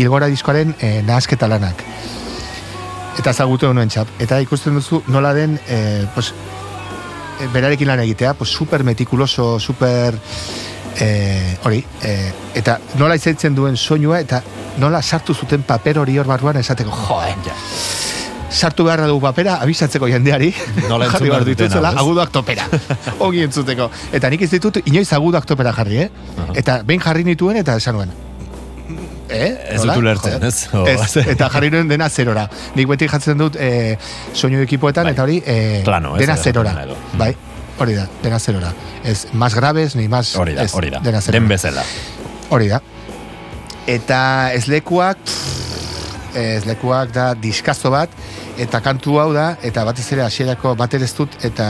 ilgora 0.00 0.30
diskoaren 0.32 0.72
e, 0.80 1.02
nahasketa 1.04 1.44
lanak. 1.52 1.84
Eta 3.20 3.34
ezagutu 3.36 3.68
nuen 3.76 3.92
txap. 3.92 4.14
Eta 4.24 4.40
ikusten 4.40 4.80
duzu 4.80 5.02
nola 5.12 5.34
den, 5.36 5.58
e, 5.68 6.06
pues, 6.14 6.32
e, 7.36 7.50
berarekin 7.52 7.92
lan 7.92 8.00
egitea, 8.06 8.32
pues, 8.40 8.48
super 8.48 8.80
metikuloso, 8.80 9.60
super 9.60 10.16
e, 10.96 11.58
hori, 11.68 11.84
e, 12.00 12.16
eta 12.56 12.80
nola 12.96 13.20
izatzen 13.20 13.52
duen 13.60 13.76
soinua, 13.76 14.24
eta 14.24 14.40
nola 14.80 15.02
sartu 15.02 15.36
zuten 15.36 15.68
paper 15.68 16.00
hori 16.00 16.16
hor 16.16 16.32
barruan 16.32 16.56
esateko, 16.64 16.96
joe, 16.96 17.28
sartu 18.50 18.84
beharra 18.84 19.06
dugu 19.06 19.20
papera, 19.20 19.56
abisatzeko 19.62 20.08
jendeari, 20.08 20.52
Nola 20.88 21.08
jarri 21.12 21.28
behar 21.30 21.48
ez? 21.48 21.72
agudoak 21.74 22.30
topera, 22.32 22.64
ongi 23.20 23.42
entzuteko. 23.44 23.90
Eta 24.12 24.30
nik 24.30 24.42
ez 24.42 24.50
ditut 24.50 24.80
inoiz 24.86 25.12
agudoak 25.12 25.44
topera 25.46 25.72
jarri, 25.76 25.98
eh? 26.06 26.08
Eta 26.54 26.80
behin 26.84 27.00
jarri 27.00 27.24
nituen 27.24 27.56
eta 27.60 27.76
esan 27.76 27.94
nuen. 27.98 28.10
Eh? 29.28 29.50
Ez 29.74 29.82
dut 29.82 29.96
ulertzen, 30.00 30.42
ez? 30.42 30.68
O- 30.72 30.86
Ez, 30.88 31.16
eta 31.20 31.50
jarri 31.52 31.68
nuen 31.70 31.88
dena 31.88 32.08
zerora. 32.08 32.46
Nik 32.74 32.88
beti 32.88 33.08
jatzen 33.08 33.36
dut 33.38 33.56
eh, 33.60 33.98
soinu 34.32 34.62
ekipoetan, 34.64 35.04
Bai. 35.04 35.12
eta 35.12 35.22
hori 35.26 35.42
eh, 35.44 35.82
Plano, 35.84 36.14
ez? 36.16 36.22
dena 36.24 36.36
zerora. 36.36 36.72
Bai, 37.20 37.34
hori 37.78 37.94
da, 37.98 38.06
dena 38.22 38.38
zerora. 38.40 38.72
Ez, 39.04 39.26
más 39.34 39.54
graves, 39.54 39.94
ni 39.96 40.08
más... 40.08 40.34
Hori 40.36 40.54
da, 40.54 40.62
ez, 40.64 40.72
hori 40.74 40.88
da. 40.90 41.00
Dena 41.04 41.20
zerora. 41.20 41.38
Den 41.40 41.48
bezala. 41.48 41.84
Hori 42.48 42.68
da. 42.72 42.80
Eta 43.86 44.52
ezlekuak 46.34 46.56
ezlekuak 46.58 47.14
da 47.14 47.34
diskazo 47.34 47.90
bat 47.90 48.10
eta 48.58 48.80
kantu 48.80 49.18
hau 49.20 49.32
da 49.32 49.56
eta 49.62 49.84
batez 49.84 50.12
ere 50.12 50.22
hasierako 50.22 50.74
bater 50.74 51.02
ez 51.02 51.14
dut 51.16 51.44
eta 51.44 51.68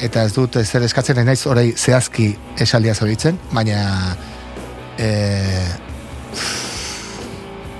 eta 0.00 0.24
ez 0.24 0.32
dut 0.34 0.58
zer 0.64 0.82
eskatzen 0.82 1.18
ez 1.18 1.26
naiz 1.26 1.46
orai 1.46 1.72
zehazki 1.76 2.34
esaldia 2.60 2.94
zoritzen, 2.94 3.38
baina 3.52 4.16
e, 4.98 5.08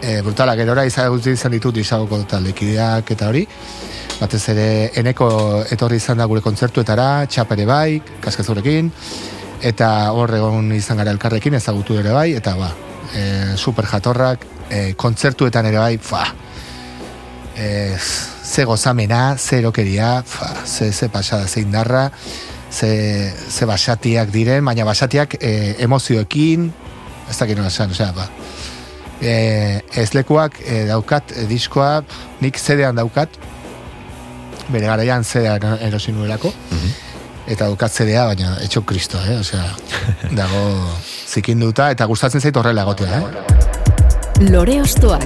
e, 0.00 0.20
brutala 0.22 0.54
gerora 0.56 0.84
izagutzen 0.86 1.34
izan 1.38 1.54
ditut 1.56 1.76
izagoko 1.80 2.22
taldekideak 2.30 3.10
eta 3.16 3.28
hori. 3.32 3.44
Batez 4.20 4.42
ere 4.52 4.68
eneko 5.00 5.28
etorri 5.74 5.98
izan 5.98 6.20
da 6.22 6.28
gure 6.30 6.40
kontzertuetara, 6.40 7.26
txapere 7.26 7.66
bai, 7.66 8.00
kaskazurekin, 8.22 8.92
eta 9.64 9.88
hor 10.14 10.30
egon 10.36 10.70
izan 10.76 11.00
gara 11.02 11.10
elkarrekin 11.10 11.58
ezagutu 11.58 11.98
ere 11.98 12.14
bai, 12.14 12.28
eta 12.38 12.54
ba, 12.56 12.70
e, 13.10 13.24
super 13.58 13.88
jatorrak, 13.90 14.46
e, 14.70 14.94
kontzertuetan 14.96 15.66
ere 15.70 15.78
bai, 15.78 15.98
fa, 15.98 16.24
e, 17.56 17.96
ze 17.98 18.64
gozamena, 18.64 19.36
ze 19.38 19.58
erokeria, 19.58 20.22
fa, 20.26 20.52
ze, 20.66 20.92
ze 20.92 21.08
pasada, 21.08 21.46
ze 21.46 21.60
indarra, 21.60 22.10
ze, 22.70 23.32
ze 23.50 23.66
basatiak 23.66 24.30
diren, 24.30 24.64
baina 24.64 24.84
basatiak 24.84 25.38
e, 25.40 25.74
emozioekin, 25.78 26.72
ez 27.30 27.38
dakit 27.38 27.56
nola 27.56 27.72
esan, 27.72 27.90
osea, 27.90 28.12
ba, 28.12 28.28
e, 29.20 29.34
ezlekuak 30.04 30.60
e, 30.64 30.84
daukat 30.90 31.34
e, 31.36 31.48
diskoa, 31.50 32.02
nik 32.44 32.58
zedean 32.58 32.96
daukat, 32.96 33.40
bere 34.68 34.86
garaian 34.86 35.24
zedean 35.24 35.78
erosi 35.84 36.12
nuelako, 36.12 36.52
eta 37.46 37.68
daukat 37.68 37.92
zedea, 37.92 38.24
baina 38.30 38.56
etxo 38.64 38.84
kristo, 38.88 39.20
eh? 39.20 39.38
Osea, 39.40 39.66
dago 40.40 40.64
zikinduta, 41.28 41.90
eta 41.94 42.08
gustatzen 42.10 42.44
zait 42.44 42.56
horrela 42.56 42.86
egotea, 42.88 43.20
eh? 43.20 43.63
Lore 44.40 44.80
Ostoak. 44.82 45.22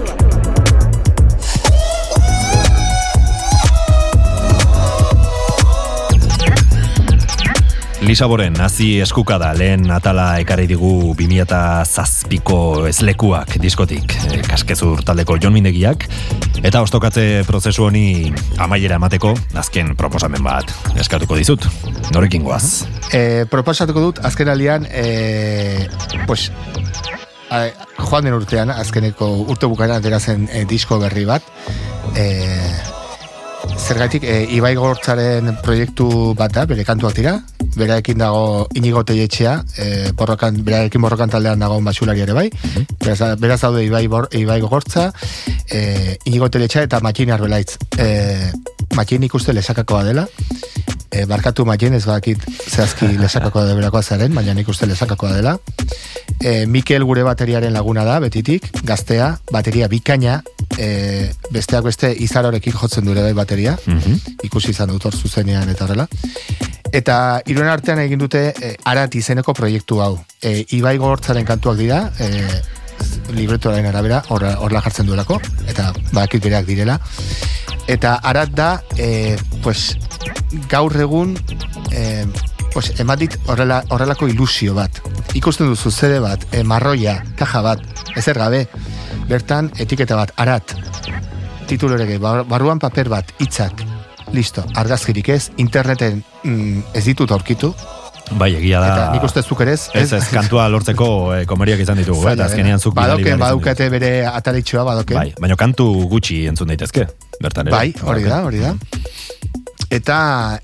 Lisaboren, 8.04 8.52
nazi 8.52 9.00
eskukada 9.00 9.48
lehen 9.56 9.88
atala 9.90 10.38
ekarri 10.42 10.68
digu 10.68 11.14
2007ko 11.16 12.58
ezlekuak 12.90 13.56
diskotik, 13.62 14.12
e, 14.28 14.42
kaskezur 14.44 15.00
taldeko 15.04 15.38
Jon 15.40 15.56
Mindegiak, 15.56 16.04
eta 16.60 16.84
ostokatze 16.84 17.44
prozesu 17.48 17.88
honi 17.88 18.32
amaiera 18.60 19.00
emateko, 19.00 19.32
azken 19.56 19.96
proposamen 19.96 20.44
bat 20.44 20.72
eskatuko 21.00 21.40
dizut. 21.40 21.64
Norekin 22.12 22.44
goaz? 22.44 22.84
E, 23.08 23.46
proposatuko 23.48 24.04
dut, 24.10 24.20
azken 24.24 24.52
alian, 24.52 24.84
e, 24.92 25.88
pues, 26.28 26.50
joan 27.48 28.24
den 28.26 28.36
urtean, 28.36 28.70
azkeneko 28.70 29.28
urte 29.48 29.68
bukaren 29.70 29.98
atera 29.98 30.20
zen 30.20 30.48
e, 30.52 30.64
disko 30.68 30.98
berri 31.00 31.24
bat, 31.28 31.44
e, 32.16 32.26
zergatik, 33.78 34.24
e, 34.24 34.44
Ibai 34.56 34.74
Gortzaren 34.78 35.54
proiektu 35.64 36.34
bat 36.38 36.52
da, 36.54 36.64
bere 36.68 36.84
kantuak 36.84 37.16
dira, 37.16 37.38
beraekin 37.78 38.18
dago 38.20 38.66
inigo 38.78 39.04
teietxea, 39.06 39.54
e, 39.78 39.88
borrokan, 40.18 40.62
beraekin 40.66 41.02
borrokan 41.02 41.32
taldean 41.32 41.60
dago 41.62 41.80
basulari 41.84 42.24
ere 42.26 42.36
bai, 42.36 42.48
beraz, 42.98 43.34
beraz 43.40 43.60
daude 43.64 43.84
Ibai, 43.86 44.06
bor, 44.08 44.28
Ibai 44.32 44.60
Gortza, 44.64 45.10
e, 45.70 46.18
inigo 46.24 46.50
teietxea 46.50 46.88
eta 46.88 47.00
Matxin 47.04 47.32
Arbelaitz. 47.34 47.78
E, 47.98 48.52
Matxin 48.96 49.22
ikuste 49.22 49.54
lesakakoa 49.54 50.04
dela, 50.04 50.26
e, 51.10 51.24
barkatu 51.26 51.64
Matxin 51.68 51.94
ez 51.94 52.04
bakit 52.06 52.44
zehazki 52.68 53.08
lesakakoa 53.22 53.66
deberakoa 53.68 54.02
zaren, 54.02 54.34
baina 54.34 54.54
nik 54.54 54.68
uste 54.68 54.86
lesakakoa 54.86 55.34
dela. 55.36 55.56
E, 56.38 56.66
Mikel 56.66 57.04
gure 57.08 57.24
bateriaren 57.26 57.72
laguna 57.74 58.04
da, 58.06 58.18
betitik, 58.22 58.70
gaztea, 58.86 59.32
bateria 59.52 59.88
bikaina, 59.88 60.40
e, 60.78 61.30
besteak 61.54 61.88
beste 61.88 62.12
izarorekin 62.26 62.76
jotzen 62.76 63.06
dure 63.08 63.24
bai 63.26 63.34
bateria, 63.36 63.76
ikusi 64.44 64.72
izan 64.74 64.92
dut 64.92 65.08
hor 65.08 65.16
zuzenean 65.16 65.68
eta 65.72 65.86
horrela. 65.86 66.08
Eta 66.92 67.42
iruen 67.50 67.68
artean 67.68 68.00
egin 68.00 68.20
dute 68.20 68.48
e, 68.52 68.74
arat 68.88 69.14
izeneko 69.18 69.52
proiektu 69.56 70.00
hau. 70.00 70.14
E, 70.40 70.62
Ibai 70.78 70.96
gortzaren 71.00 71.44
kantuak 71.48 71.76
dira, 71.80 72.06
e, 72.20 72.28
libretoaren 73.34 73.86
arabera, 73.86 74.22
horra 74.28 74.56
horla 74.58 74.80
jartzen 74.84 75.06
duelako, 75.06 75.40
eta 75.68 75.92
badakit 76.12 76.42
bereak 76.44 76.66
direla. 76.66 76.98
Eta 77.88 78.16
arat 78.22 78.50
da, 78.52 78.82
e, 78.96 79.36
pues, 79.62 79.96
gaur 80.68 80.92
egun, 81.00 81.36
e, 81.90 82.26
pues, 82.74 82.92
ematit 83.00 83.38
horrela, 83.46 83.82
horrelako 83.88 84.28
ilusio 84.28 84.74
bat. 84.76 85.00
Ikusten 85.34 85.68
duzu 85.70 85.90
zede 85.90 86.20
bat, 86.20 86.44
e, 86.52 86.62
marroia, 86.64 87.22
kaja 87.36 87.62
bat, 87.64 87.84
ezer 88.16 88.38
gabe, 88.38 88.66
bertan 89.28 89.70
etiketa 89.78 90.16
bat, 90.16 90.32
arat, 90.36 90.74
titulorege, 91.68 92.18
bar- 92.18 92.44
barruan 92.48 92.78
paper 92.78 93.08
bat, 93.08 93.32
hitzak, 93.40 93.84
listo, 94.32 94.64
argazkirik 94.76 95.28
ez, 95.32 95.50
interneten 95.56 96.22
mm, 96.44 96.92
ez 96.94 97.04
ditut 97.04 97.30
aurkitu, 97.32 97.74
Bai, 98.36 98.50
egia 98.58 98.80
da. 98.82 98.88
Eta 98.92 99.06
nik 99.14 99.24
uste 99.28 99.42
zuk 99.42 99.62
ere 99.64 99.74
ez. 99.76 99.88
Ez, 99.96 100.10
ez, 100.12 100.24
kantua 100.32 100.66
lortzeko 100.72 101.08
eh, 101.36 101.44
komeriak 101.48 101.80
izan 101.84 102.00
ditugu, 102.00 102.26
eh, 102.26 102.34
eta 102.36 102.48
azkenean 102.48 102.82
zuk 102.82 102.96
Badoken, 102.98 103.26
izan 103.26 103.44
badukate 103.44 103.88
bere 103.92 104.12
ataritxoa, 104.28 104.84
badoken. 104.88 105.18
Bai, 105.20 105.32
baina 105.40 105.56
kantu 105.60 105.88
gutxi 106.10 106.42
entzun 106.50 106.68
daitezke, 106.72 107.06
bertan 107.42 107.70
ere. 107.70 107.76
Bai, 107.76 107.94
hori 108.04 108.28
da, 108.28 108.42
hori 108.48 108.64
da. 108.64 108.74
Eta, 109.88 110.18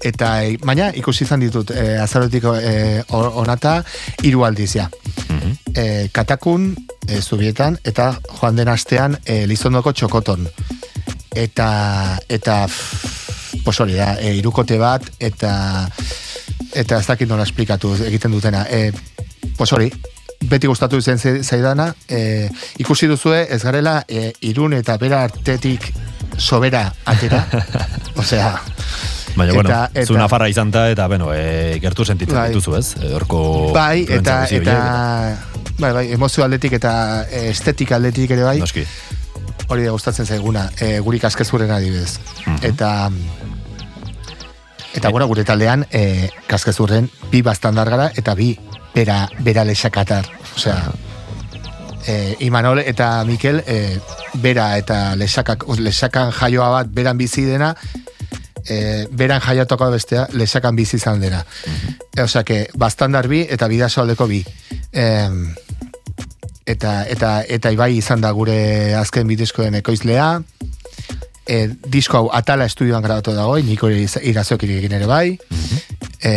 eta, 0.04 0.30
e, 0.44 0.58
baina 0.60 0.90
ikusi 1.00 1.24
izan 1.24 1.40
ditut, 1.40 1.72
e, 1.72 1.94
azarotiko 2.02 2.52
e, 2.60 2.74
onata, 3.08 3.78
hiru 4.22 4.44
aldiz, 4.44 4.74
ja. 4.76 4.90
Mhm. 5.28 5.54
E, 5.72 5.86
katakun, 6.12 6.74
e, 7.08 7.22
zubietan, 7.22 7.78
eta 7.84 8.12
joan 8.34 8.60
den 8.60 8.68
astean, 8.68 9.16
e, 9.24 9.44
lizondoko 9.48 9.92
txokoton. 9.96 10.44
Eta, 11.34 11.68
eta, 12.28 12.64
pff, 12.68 13.62
pues 13.64 13.80
hori 13.80 13.96
da, 13.96 14.12
e, 14.20 14.34
irukote 14.36 14.76
bat, 14.78 15.08
eta, 15.18 15.54
eta 16.74 16.98
ez 17.00 17.06
dakit 17.06 17.28
nola 17.28 17.42
esplikatu 17.46 17.94
egiten 18.06 18.32
dutena. 18.32 18.66
E, 18.70 18.92
pues 19.56 19.72
hori, 19.72 19.90
beti 20.44 20.66
gustatu 20.66 21.00
ze- 21.00 21.42
zaidana, 21.42 21.94
e, 22.08 22.48
ikusi 22.78 23.06
duzue 23.06 23.46
ez 23.50 23.62
garela 23.64 24.04
e, 24.08 24.32
irun 24.40 24.72
eta 24.74 24.96
bera 24.98 25.22
artetik 25.24 25.92
sobera 26.38 26.92
atera. 27.04 27.46
Osea, 28.16 28.60
Baina, 29.36 29.52
bueno, 29.52 29.68
Eta- 29.68 29.90
eta- 29.94 30.06
zu 30.06 30.14
nafarra 30.14 30.48
izan 30.48 30.70
ta, 30.70 30.88
eta, 30.90 31.08
bueno, 31.08 31.32
e, 31.34 31.78
gertu 31.82 32.04
sentitzen 32.04 32.36
Bai. 32.38 32.48
dituzu, 32.52 32.76
ez? 32.78 32.94
E, 33.02 33.08
Horko... 33.14 33.72
bai, 33.74 34.04
eta, 34.08 34.44
eta, 34.46 34.76
bai, 35.80 35.92
bai, 35.92 36.04
emozio 36.14 36.44
aldetik 36.44 36.72
eta 36.78 37.24
e, 37.30 37.48
estetika 37.50 37.96
aldetik 37.96 38.30
ere 38.30 38.44
bai, 38.46 38.58
Noski. 38.62 38.84
hori 39.66 39.82
da 39.88 39.90
gustatzen 39.90 40.26
zaiguna, 40.26 40.68
e, 40.78 41.00
guri 41.00 41.18
kaskezurren 41.18 41.70
adibidez. 41.74 42.18
Mhm. 42.46 42.58
Eta, 42.62 42.92
eta 44.94 45.10
bueno, 45.10 45.26
gure 45.26 45.44
taldean, 45.44 45.86
e, 45.90 46.30
kaskezurren 46.46 47.10
bi 47.30 47.42
bastandar 47.42 47.90
gara, 47.90 48.10
eta 48.16 48.34
bi 48.34 48.54
bera, 48.94 49.28
bera 49.40 49.64
lesakatar. 49.64 50.28
Osea, 50.56 50.92
e, 52.06 52.36
Imanol 52.40 52.78
eta 52.84 53.24
Mikel, 53.24 53.62
e, 53.66 53.98
bera 54.42 54.76
eta 54.78 55.16
lesakak, 55.16 55.66
lesakan 55.78 56.32
jaioa 56.32 56.70
bat 56.70 56.94
beran 56.94 57.18
bizi 57.18 57.44
dena, 57.44 57.74
e, 58.64 59.06
beran 59.10 59.42
jaiatoko 59.42 59.90
bestea 59.90 60.28
lesakan 60.32 60.76
bizi 60.76 60.96
izan 60.96 61.20
dena. 61.20 61.44
E, 62.14 62.22
osea, 62.22 62.44
que 62.44 62.68
bastandar 62.74 63.28
bi 63.28 63.44
eta 63.50 63.68
bidasoaldeko 63.68 64.28
bi. 64.30 64.44
Em, 64.92 65.54
eta, 66.66 67.04
eta, 67.10 67.42
eta 67.42 67.74
ibai 67.74 67.96
izan 67.98 68.22
da 68.22 68.30
gure 68.32 68.94
azken 68.94 69.26
bidezkoen 69.28 69.74
ekoizlea, 69.82 70.28
e, 71.46 71.68
disko 71.86 72.18
hau 72.18 72.30
atala 72.32 72.66
estudioan 72.68 73.02
grabatu 73.04 73.34
dago, 73.36 73.58
niko 73.58 73.90
irazokirik 73.90 74.82
egin 74.82 74.96
ere 74.98 75.08
bai, 75.10 75.38
e, 76.22 76.34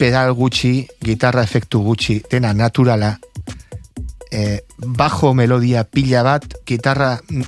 pedal 0.00 0.32
gutxi, 0.36 0.74
gitarra 1.04 1.44
efektu 1.44 1.82
gutxi, 1.84 2.20
dena 2.30 2.52
naturala, 2.56 3.14
e, 4.30 4.60
bajo 4.78 5.34
melodia 5.34 5.84
pila 5.84 6.22
bat, 6.24 6.46
gitarra 6.66 7.16
mm, 7.28 7.42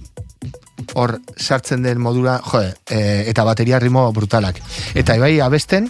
hor 0.98 1.16
sartzen 1.36 1.84
den 1.86 2.00
modura, 2.02 2.38
jode, 2.44 2.74
e, 2.90 3.24
eta 3.30 3.44
bateria 3.48 3.80
ritmo 3.80 4.10
brutalak. 4.12 4.60
Eta 4.98 5.16
ibai 5.16 5.38
abesten, 5.40 5.88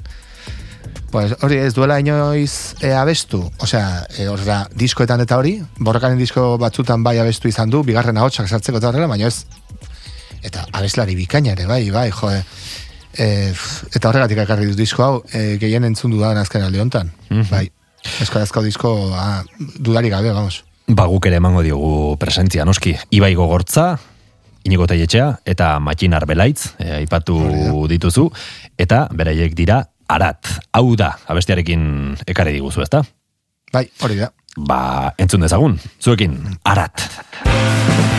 Pues 1.13 1.35
hori 1.45 1.59
ez 1.61 1.75
duela 1.77 1.99
inoiz 2.01 2.75
e, 2.81 2.89
abestu, 2.97 3.43
osea, 3.61 4.07
e, 4.17 4.25
hor 4.33 4.41
da, 4.47 4.63
diskoetan 4.73 5.21
eta 5.21 5.37
hori, 5.37 5.59
borrakaren 5.77 6.17
disko 6.17 6.57
batzutan 6.59 7.05
bai 7.05 7.19
abestu 7.21 7.51
izan 7.53 7.69
du, 7.69 7.83
bigarren 7.85 8.17
ahotsak 8.17 8.49
sartzeko 8.49 8.81
eta 8.81 8.89
horrela, 8.89 9.11
baina 9.11 9.29
ez, 9.29 9.45
eta 10.43 10.65
abeslari 10.73 11.13
bikaina 11.19 11.53
ere, 11.53 11.67
bai, 11.69 11.83
bai, 11.93 12.07
jo, 12.17 12.31
e, 12.33 13.29
eta 13.93 14.09
horregatik 14.09 14.41
ekarri 14.47 14.71
dut 14.71 14.81
disko 14.81 15.05
hau, 15.05 15.21
e, 15.37 15.59
gehien 15.61 15.85
entzun 15.85 16.17
dudan 16.17 16.41
azken 16.41 16.65
alde 16.65 16.81
honetan, 16.81 17.13
Mhm. 17.29 17.45
bai, 17.51 17.67
eskorazko 18.25 18.63
disko, 18.65 19.13
ah, 19.13 19.45
dudari 19.79 20.09
gabe, 20.09 20.33
vamos. 20.33 20.65
Ba, 20.89 21.05
guk 21.13 21.27
ere 21.29 21.37
emango 21.37 21.61
diogu 21.63 22.17
presentzia, 22.19 22.65
noski. 22.65 22.97
Ibai 23.11 23.35
gogortza, 23.35 23.99
Inigo 24.65 24.87
Taietxea, 24.87 25.41
eta 25.45 25.79
Matxin 25.81 26.15
Arbelaitz, 26.15 26.75
e, 26.79 26.93
aipatu 27.03 27.37
dituzu, 27.91 28.31
eta 28.79 29.09
beraiek 29.11 29.55
dira 29.59 29.89
arat. 30.09 30.49
Hau 30.75 30.95
da, 30.97 31.13
abestiarekin 31.31 32.17
ekarri 32.27 32.57
diguzu, 32.59 32.83
ezta? 32.85 33.03
Bai, 33.73 33.87
hori 34.03 34.21
da. 34.21 34.33
Ba, 34.57 35.13
entzun 35.19 35.45
dezagun, 35.45 35.79
zuekin, 36.01 36.39
arat. 36.69 37.09
Ya 37.47 38.12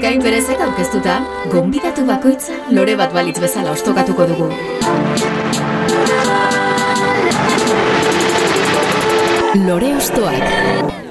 Ekain 0.00 0.22
perezek 0.24 0.60
aurkeztuta, 0.64 1.14
gonbidatu 1.52 2.06
bakoitza 2.08 2.54
lore 2.72 2.94
bat 2.96 3.12
balitz 3.12 3.34
bezala 3.42 3.74
ostokatuko 3.76 4.24
dugu. 4.30 4.46
Lore 9.66 9.92
ostoak. 9.98 11.09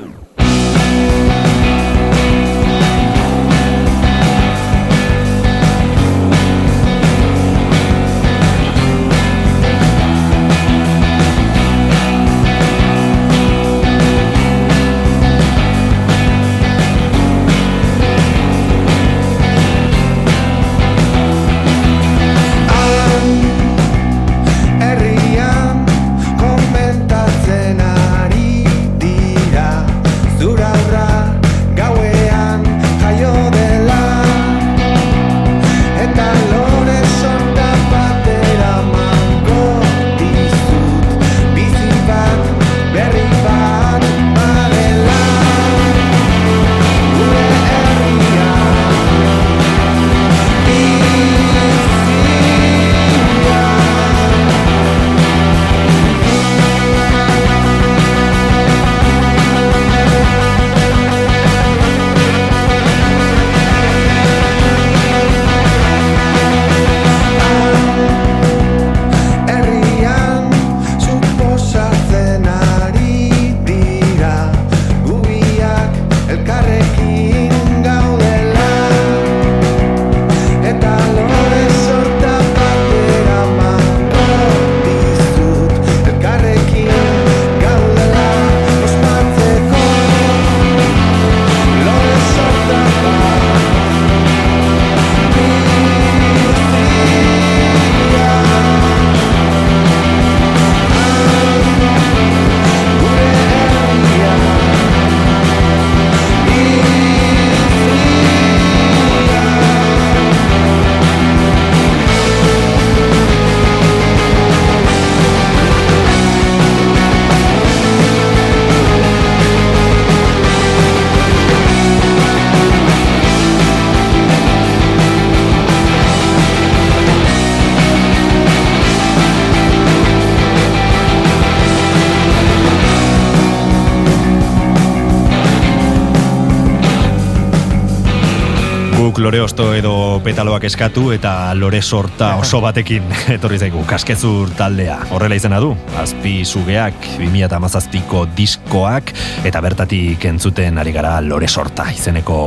Lore 139.29 139.43
osto 139.45 139.75
edo 139.77 139.91
petaloak 140.25 140.63
eskatu 140.65 141.11
eta 141.13 141.53
lore 141.53 141.83
sorta 141.85 142.31
oso 142.41 142.57
batekin 142.63 143.03
etorri 143.35 143.59
zaigu 143.61 143.83
kaskezur 143.85 144.49
taldea. 144.57 144.95
Horrela 145.13 145.35
izena 145.37 145.59
du, 145.61 145.75
azpi 146.01 146.39
sugeak 146.49 146.97
2008ko 147.19 148.23
diskoak 148.33 149.11
eta 149.45 149.61
bertatik 149.61 150.25
entzuten 150.31 150.81
ari 150.81 150.93
gara 150.95 151.19
lore 151.21 151.45
sorta 151.45 151.85
izeneko 151.93 152.39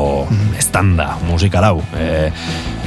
estanda 0.59 1.13
musikal 1.29 1.69
hau. 1.69 1.85
E, 1.95 2.33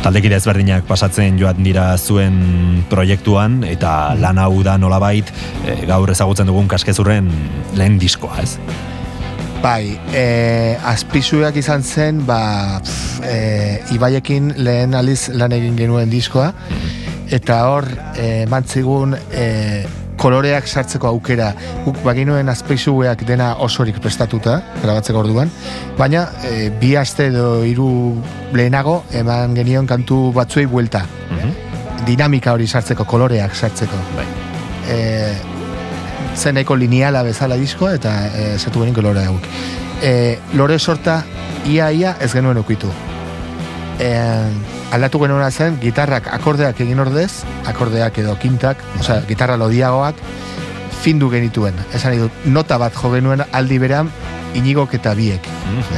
taldekide 0.03 0.41
ezberdinak 0.41 0.83
pasatzen 0.89 1.39
joan 1.39 1.63
dira 1.63 1.93
zuen 1.95 2.83
proiektuan 2.91 3.61
eta 3.69 3.93
lan 4.19 4.43
hau 4.43 4.59
da 4.67 4.75
nolabait 4.75 5.31
e, 5.63 5.77
gaur 5.87 6.11
ezagutzen 6.11 6.51
dugun 6.51 6.67
kaskezurren 6.67 7.31
lehen 7.79 7.95
diskoa, 8.03 8.43
ez? 8.43 8.57
Bai, 9.65 9.95
e, 10.13 10.77
azpizuak 10.85 11.55
izan 11.57 11.81
zen, 11.81 12.19
ba, 12.27 12.77
pf, 12.85 13.21
e, 13.25 13.37
Ibaiekin 13.95 14.51
lehen 14.61 14.93
aliz 14.93 15.31
lan 15.33 15.55
egin 15.57 15.73
genuen 15.79 16.11
diskoa, 16.11 16.51
eta 17.33 17.57
hor, 17.71 17.87
e, 18.13 18.27
mantzigun, 18.51 19.15
e, 19.33 19.47
koloreak 20.21 20.69
sartzeko 20.69 21.09
aukera. 21.09 21.47
Guk 21.87 21.97
baginuen 22.05 22.53
azpizuak 22.53 23.25
dena 23.25 23.55
osorik 23.65 23.97
prestatuta, 24.05 24.59
grabatzeko 24.83 25.23
orduan, 25.23 25.49
baina 25.97 26.27
e, 26.45 26.69
bi 26.69 26.93
aste 27.01 27.31
edo 27.31 27.63
hiru 27.65 27.89
lehenago 28.53 28.99
eman 29.17 29.57
genion 29.57 29.89
kantu 29.89 30.29
batzuei 30.37 30.69
buelta. 30.69 31.07
Dinamika 32.05 32.53
hori 32.53 32.69
sartzeko, 32.69 33.09
koloreak 33.09 33.57
sartzeko. 33.57 34.05
Bai. 34.13 34.29
E, 34.93 35.54
zen 36.35 36.55
nahiko 36.55 36.75
lineala 36.75 37.23
bezala 37.23 37.55
disko 37.55 37.89
eta 37.89 38.13
e, 38.27 38.57
zatu 38.59 38.83
genin 38.83 39.03
lore 39.03 39.25
hauek. 39.25 39.47
E, 40.03 40.37
lore 40.53 40.79
sorta 40.79 41.23
ia 41.65 41.91
ia 41.91 42.15
ez 42.19 42.31
genuen 42.33 42.57
ukitu. 42.57 42.91
E, 43.99 44.11
aldatu 44.91 45.19
genuena 45.23 45.49
zen 45.51 45.79
gitarrak 45.81 46.27
akordeak 46.33 46.79
egin 46.81 46.99
ordez, 46.99 47.43
akordeak 47.65 48.17
edo 48.19 48.35
kintak, 48.39 48.77
osea, 48.99 49.21
gitarra 49.27 49.57
lodiagoak, 49.57 50.15
findu 51.01 51.29
genituen. 51.29 51.75
Esan 51.93 52.17
dut, 52.19 52.45
nota 52.45 52.77
bat 52.81 52.93
jo 52.93 53.11
genuen 53.13 53.43
aldi 53.51 53.79
beran 53.79 54.11
inigok 54.55 54.95
eta 54.97 55.13
biek. 55.15 55.47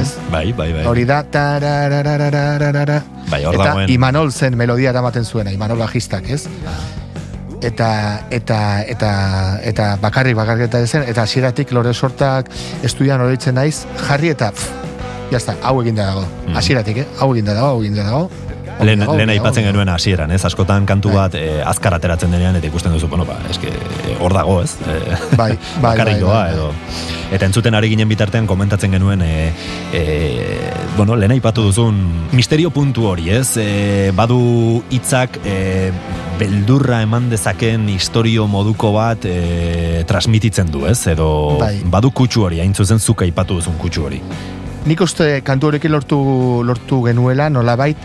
Ez? 0.02 0.10
Bai, 0.32 0.52
bai, 0.54 0.72
bai. 0.74 0.86
Hori 0.90 1.06
da, 1.06 1.22
tararararararara. 1.24 3.02
Bai, 3.30 3.44
hor 3.46 3.58
eta 3.58 3.72
dagoen. 3.72 3.92
Imanol 3.94 4.32
zen 4.32 4.58
melodia 4.58 4.94
eramaten 4.94 5.26
zuena, 5.26 5.54
Imanol 5.54 5.80
bajistak, 5.84 6.30
ez? 6.30 6.48
Eta, 7.62 8.22
eta, 8.30 8.84
eta, 8.86 9.12
eta 9.66 9.86
bakarrik 10.02 10.36
bakarrik 10.38 10.76
zen, 10.86 11.08
eta 11.10 11.24
hasieratik 11.24 11.72
lore 11.74 11.94
sortak 11.94 12.52
estudian 12.86 13.22
horitzen 13.22 13.58
naiz, 13.58 13.86
jarri 14.08 14.30
eta, 14.30 14.52
pff, 14.52 15.32
jazta, 15.32 15.56
hau 15.64 15.82
eginda 15.82 16.12
dago. 16.12 16.28
Hasieratik, 16.54 17.02
eh? 17.02 17.08
Hau 17.20 17.34
eginda 17.34 17.58
dago, 17.58 17.74
hau 17.74 17.82
eginda 17.82 18.06
dago. 18.06 18.47
Lehen, 18.80 19.02
lehen 19.18 19.30
aipatzen 19.34 19.66
genuen 19.66 19.90
hasieran, 19.90 20.32
ez? 20.32 20.44
Askotan 20.46 20.86
kantu 20.86 21.10
bat 21.16 21.34
eh, 21.38 21.64
azkar 21.66 21.96
ateratzen 21.98 22.30
denean 22.34 22.56
eta 22.60 22.70
ikusten 22.70 22.94
duzu, 22.94 23.08
bueno, 23.10 23.26
ba, 23.26 23.40
eske 23.50 23.72
eh, 23.74 24.16
hor 24.22 24.36
dago, 24.38 24.60
ez? 24.62 24.76
Eh, 24.86 25.16
Bai, 25.38 25.52
bai, 25.84 25.96
bai, 25.98 26.20
doa, 26.20 26.30
bai, 26.30 26.44
bai. 26.44 26.54
edo. 26.54 26.68
Eta 27.34 27.48
entzuten 27.50 27.76
ari 27.76 27.90
ginen 27.92 28.08
bitartean 28.08 28.46
komentatzen 28.48 28.94
genuen, 28.94 29.24
e, 29.26 29.50
e, 29.98 30.04
bueno, 30.96 31.18
lehen 31.20 31.34
aipatu 31.36 31.66
duzun 31.72 31.98
misterio 32.38 32.70
puntu 32.72 33.08
hori, 33.10 33.32
ez? 33.34 33.58
E, 33.60 34.12
badu 34.16 34.84
hitzak 34.94 35.42
e, 35.44 35.90
beldurra 36.38 37.02
eman 37.04 37.32
dezaken 37.34 37.90
historio 37.90 38.46
moduko 38.48 38.94
bat 38.96 39.26
e, 39.26 40.04
transmititzen 40.08 40.70
du, 40.72 40.86
ez? 40.88 41.00
Edo 41.12 41.58
Bai. 41.60 41.82
badu 41.84 42.14
kutsu 42.16 42.46
hori, 42.46 42.62
hain 42.62 42.78
zuzen 42.78 43.02
zuk 43.02 43.26
aipatu 43.26 43.58
duzun 43.58 43.76
kutsu 43.82 44.06
hori. 44.08 44.22
Nik 44.88 45.02
uste 45.04 45.42
kantu 45.44 45.68
horrekin 45.72 45.92
lortu, 45.92 46.22
lortu 46.64 47.02
genuela 47.10 47.50
nolabait 47.52 47.98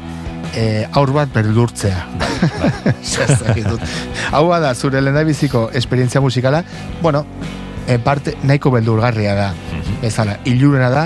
e, 0.54 0.86
aur 0.92 1.12
bat 1.14 1.32
beldurtzea. 1.34 2.06
Dakit 3.46 3.66
dut. 3.68 3.80
Hau 4.32 4.46
da, 4.60 4.74
zure 4.74 5.00
lehendabiziko 5.00 5.70
esperientzia 5.74 6.20
musikala, 6.20 6.64
bueno, 7.02 7.24
en 7.86 8.00
parte 8.02 8.36
nahiko 8.42 8.70
beldurgarria 8.70 9.34
da. 9.34 9.52
Bezala, 10.02 10.38
ilurena 10.44 10.90
da, 10.90 11.04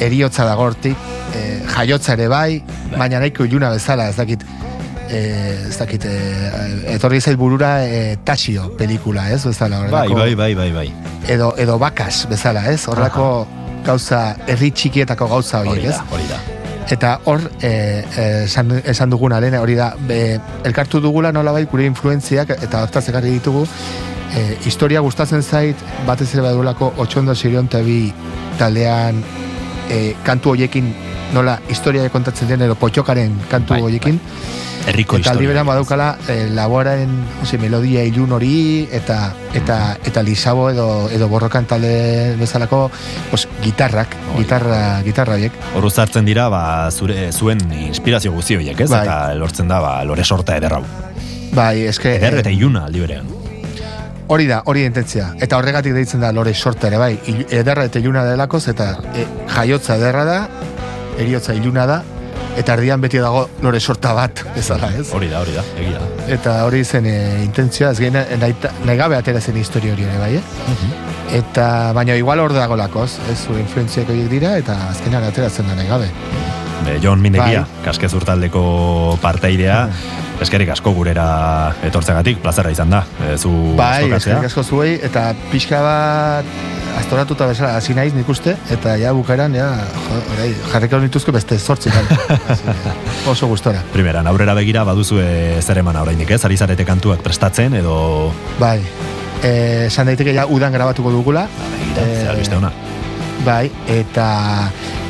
eriotza 0.00 0.44
da 0.46 0.54
gortik, 0.54 0.96
e, 1.34 1.62
jaiotza 1.74 2.14
ere 2.14 2.28
bai, 2.28 2.62
baina 2.96 3.18
nahiko 3.20 3.44
iluna 3.44 3.70
bezala, 3.74 4.08
ez 4.10 4.16
dakit, 4.16 4.44
e, 5.10 5.20
ez 5.68 5.76
dakit, 5.78 6.04
e, 6.06 6.94
etorri 6.94 7.20
zait 7.20 7.36
burura 7.38 7.72
e, 7.86 8.16
Tasio 8.24 8.70
pelikula, 8.78 9.28
ez? 9.34 9.42
Bezala, 9.46 9.82
Bai, 9.88 10.08
horrelako- 10.08 10.18
bai, 10.20 10.34
bai, 10.34 10.54
bai, 10.54 10.70
bai. 10.72 10.88
edo, 11.28 11.52
edo 11.58 11.78
bakas 11.78 12.26
bezala, 12.30 12.68
ez? 12.70 12.86
Horrelako 12.88 13.46
gauza, 13.84 14.36
herri 14.46 14.70
txikietako 14.70 15.26
gauza 15.28 15.60
Hori 15.60 15.70
horiek, 15.70 15.90
da, 15.90 15.96
ez? 15.96 16.14
hori 16.14 16.26
da. 16.30 16.40
Eta 16.88 17.20
hor, 17.24 17.42
e, 17.62 17.70
e, 18.16 18.44
esan, 18.44 18.72
esan 18.84 19.10
duguna, 19.10 19.40
lehen 19.40 19.58
hori 19.60 19.76
da, 19.78 19.92
be, 20.08 20.38
elkartu 20.64 21.00
dugula 21.00 21.32
nolabait 21.32 21.68
gure 21.70 21.84
influentziak 21.86 22.54
eta 22.56 22.82
hortaz 22.82 23.04
ekarri 23.12 23.36
ditugu, 23.36 23.66
e, 24.34 24.56
historia 24.64 25.02
gustatzen 25.04 25.42
zait, 25.42 25.76
batez 26.06 26.32
ere 26.32 26.46
badulako 26.48 26.94
otxondo 27.04 27.34
sirion 27.34 27.68
tabi 27.68 28.02
taldean 28.58 29.22
e, 29.90 30.14
kantu 30.24 30.54
hoiekin 30.54 30.88
nola 31.34 31.58
historia 31.68 32.08
kontatzen 32.10 32.48
den 32.48 32.66
edo 32.66 32.76
potxokaren 32.78 33.36
kantu 33.50 33.76
Bai, 33.76 33.82
hoiekin. 33.86 34.20
Herriko 34.80 35.18
Eta 35.20 35.34
aldi 35.34 35.44
beran 35.50 35.66
badaukala 35.68 36.14
e, 36.32 36.46
laboraren 36.56 37.10
osi, 37.42 37.58
melodia 37.60 38.00
ilun 38.08 38.32
hori 38.32 38.88
eta 38.96 39.18
eta 39.54 39.76
eta 40.08 40.22
lisabo 40.24 40.70
edo 40.70 40.86
edo 41.12 41.28
borrokan 41.28 41.68
talde 41.68 42.36
bezalako 42.40 42.86
pues, 43.30 43.46
gitarrak, 43.60 44.16
gitarra 44.38 45.02
gitarra 45.04 45.36
horiek. 45.36 45.60
Hor 45.76 45.90
uzartzen 45.90 46.24
dira, 46.24 46.48
ba, 46.48 46.62
zure, 46.90 47.28
zuen 47.32 47.60
inspirazio 47.82 48.32
guzti 48.32 48.56
horiek, 48.56 48.80
ez? 48.80 48.90
Bai. 48.90 49.04
Eta 49.04 49.20
lortzen 49.36 49.68
da, 49.68 49.82
ba, 49.84 49.98
lore 50.08 50.24
sorta 50.24 50.56
ederrau. 50.56 50.82
Bai, 51.52 51.84
eske 51.90 52.16
Eder 52.16 52.38
eh, 52.38 52.46
eta 52.46 52.54
iluna 52.54 52.86
aldi 52.88 53.04
berean. 53.04 53.39
Hori 54.30 54.46
da, 54.46 54.62
hori 54.70 54.84
intentzia. 54.86 55.32
Eta 55.42 55.58
horregatik 55.58 55.94
deitzen 55.96 56.22
da 56.22 56.30
lore 56.32 56.54
sorta 56.54 56.86
ere 56.86 57.00
bai, 57.02 57.12
ederra 57.50 57.88
eta 57.88 57.98
iluna 57.98 58.22
delakoz 58.28 58.62
eta 58.70 58.92
e, 59.10 59.26
jaiotza 59.50 59.98
ederra 59.98 60.24
da, 60.28 60.38
eriotza 61.18 61.56
iluna 61.58 61.86
da 61.90 62.00
eta 62.60 62.74
erdian 62.76 63.00
beti 63.02 63.18
dago 63.22 63.44
lore 63.62 63.80
sorta 63.80 64.12
bat, 64.14 64.42
bezala, 64.56 64.90
ez? 64.98 65.08
Hori 65.16 65.30
da, 65.32 65.42
hori 65.42 65.56
da, 65.56 65.64
egia 65.78 65.98
da. 65.98 66.28
Eta 66.36 66.54
hori 66.66 66.84
zen 66.84 67.06
e, 67.10 67.16
intentzioa, 67.44 67.90
ez 67.90 68.02
gen 68.02 68.18
nahi, 68.18 68.54
nahi 68.86 68.98
gabe 69.00 69.18
atera 69.18 69.42
zen 69.42 69.58
historia 69.58 69.94
hori 69.96 70.06
ere 70.06 70.18
bai, 70.22 70.32
eh? 70.38 70.78
Eta, 71.40 71.66
baina 71.94 72.16
igual 72.18 72.42
hor 72.42 72.54
dago 72.54 72.78
lakoz, 72.78 73.12
ez 73.30 73.38
zure 73.38 73.62
influentziak 73.62 74.10
horiek 74.10 74.30
dira, 74.30 74.56
eta 74.62 74.76
azkenean 74.90 75.26
ateratzen 75.28 75.70
da 75.70 75.78
nahi 75.78 75.90
gabe. 75.90 76.10
Be, 76.86 76.96
Jon 77.02 77.20
Mindegia, 77.22 77.66
Bai. 77.66 77.84
kaskez 77.84 78.12
urtaldeko 78.18 78.62
parteidea, 79.22 79.84
eskerik 80.40 80.70
asko 80.72 80.92
gurera 80.96 81.26
etortzegatik, 81.86 82.40
plazera 82.42 82.70
izan 82.72 82.90
da, 82.92 83.04
e, 83.26 83.36
zu 83.38 83.50
Bai, 83.78 84.10
eskerrik 84.16 84.48
asko 84.48 84.64
zuei, 84.64 84.94
eta 85.04 85.30
pixka 85.50 85.80
bat 85.84 86.48
astoratuta 87.00 87.46
bezala 87.50 87.76
hasi 87.78 87.94
naiz 87.96 88.12
nik 88.16 88.28
uste, 88.28 88.56
eta 88.72 88.96
ja 89.00 89.12
bukaeran, 89.16 89.54
ja, 89.54 89.68
jarriko 90.72 90.98
nituzke 91.02 91.32
beste 91.32 91.58
que, 91.58 92.02
Oso 93.30 93.46
gustora. 93.48 93.82
Primeran, 93.92 94.26
aurrera 94.26 94.54
begira 94.58 94.84
baduzue 94.84 95.60
zer 95.62 95.78
eman 95.82 95.96
oraindik 96.00 96.30
ez? 96.30 96.44
Ari 96.44 96.56
zarete 96.56 96.84
kantuak 96.88 97.22
prestatzen 97.22 97.74
edo... 97.78 98.32
Bai, 98.58 98.80
eh, 99.42 99.86
esan 99.86 100.10
daiteke 100.10 100.34
ja 100.34 100.46
udan 100.48 100.72
grabatuko 100.72 101.12
dugula. 101.12 101.46
Begira, 101.68 102.06
Eh, 102.06 102.16
zer 102.22 102.30
albiste 102.32 102.56
ona. 102.56 102.72
Bai, 103.44 103.70
eta 103.88 104.26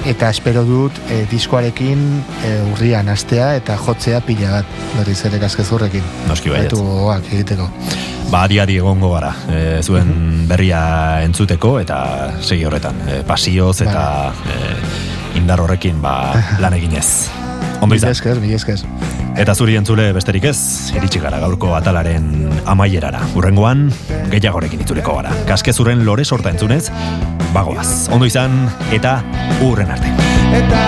eta 0.09 0.31
espero 0.31 0.63
dut 0.65 0.97
e, 1.11 1.25
diskoarekin 1.31 2.01
e, 2.47 2.53
urrian 2.73 3.09
astea 3.13 3.55
eta 3.59 3.77
jotzea 3.81 4.21
pila 4.25 4.61
bat 4.61 4.79
berriz 4.97 5.19
ere 5.29 5.41
kaskezurrekin. 5.43 6.07
Noski 6.29 6.53
baietz. 6.53 6.71
Baitu 6.71 6.85
gogoak 6.85 7.29
egiteko. 7.33 7.69
Ba, 8.31 8.45
adi 8.47 8.61
adi 8.63 8.77
egongo 8.79 9.11
gara, 9.17 9.33
e, 9.51 9.81
zuen 9.83 10.47
berria 10.49 10.81
entzuteko 11.27 11.79
eta 11.83 11.99
segi 12.41 12.65
horretan, 12.65 13.01
e, 13.09 13.23
pasioz 13.27 13.81
eta 13.83 14.05
e, 14.47 14.75
indar 15.41 15.63
horrekin 15.65 15.99
ba, 16.03 16.15
lan 16.63 16.79
eginez. 16.79 17.29
Ondo 17.81 17.97
izan. 17.97 18.13
esker, 18.13 18.41
mila 18.41 18.61
esker. 18.61 18.85
Eta 19.41 19.55
zuri 19.55 19.77
entzule 19.79 20.11
besterik 20.13 20.45
ez, 20.51 20.59
iritsi 20.95 21.21
gara 21.23 21.39
gaurko 21.41 21.73
atalaren 21.75 22.51
amaierara. 22.69 23.23
Urrengoan, 23.39 23.89
gehiagorekin 24.31 24.83
itzuliko 24.85 25.15
gara. 25.17 25.33
Kaskezurren 25.49 26.05
lore 26.05 26.27
sorta 26.27 26.53
entzunez, 26.53 26.91
bagoaz. 27.55 28.09
Ondo 28.13 28.27
izan, 28.27 28.65
eta 28.95 29.21
urren 29.67 29.91
arte. 29.91 30.13
Eta 30.63 30.85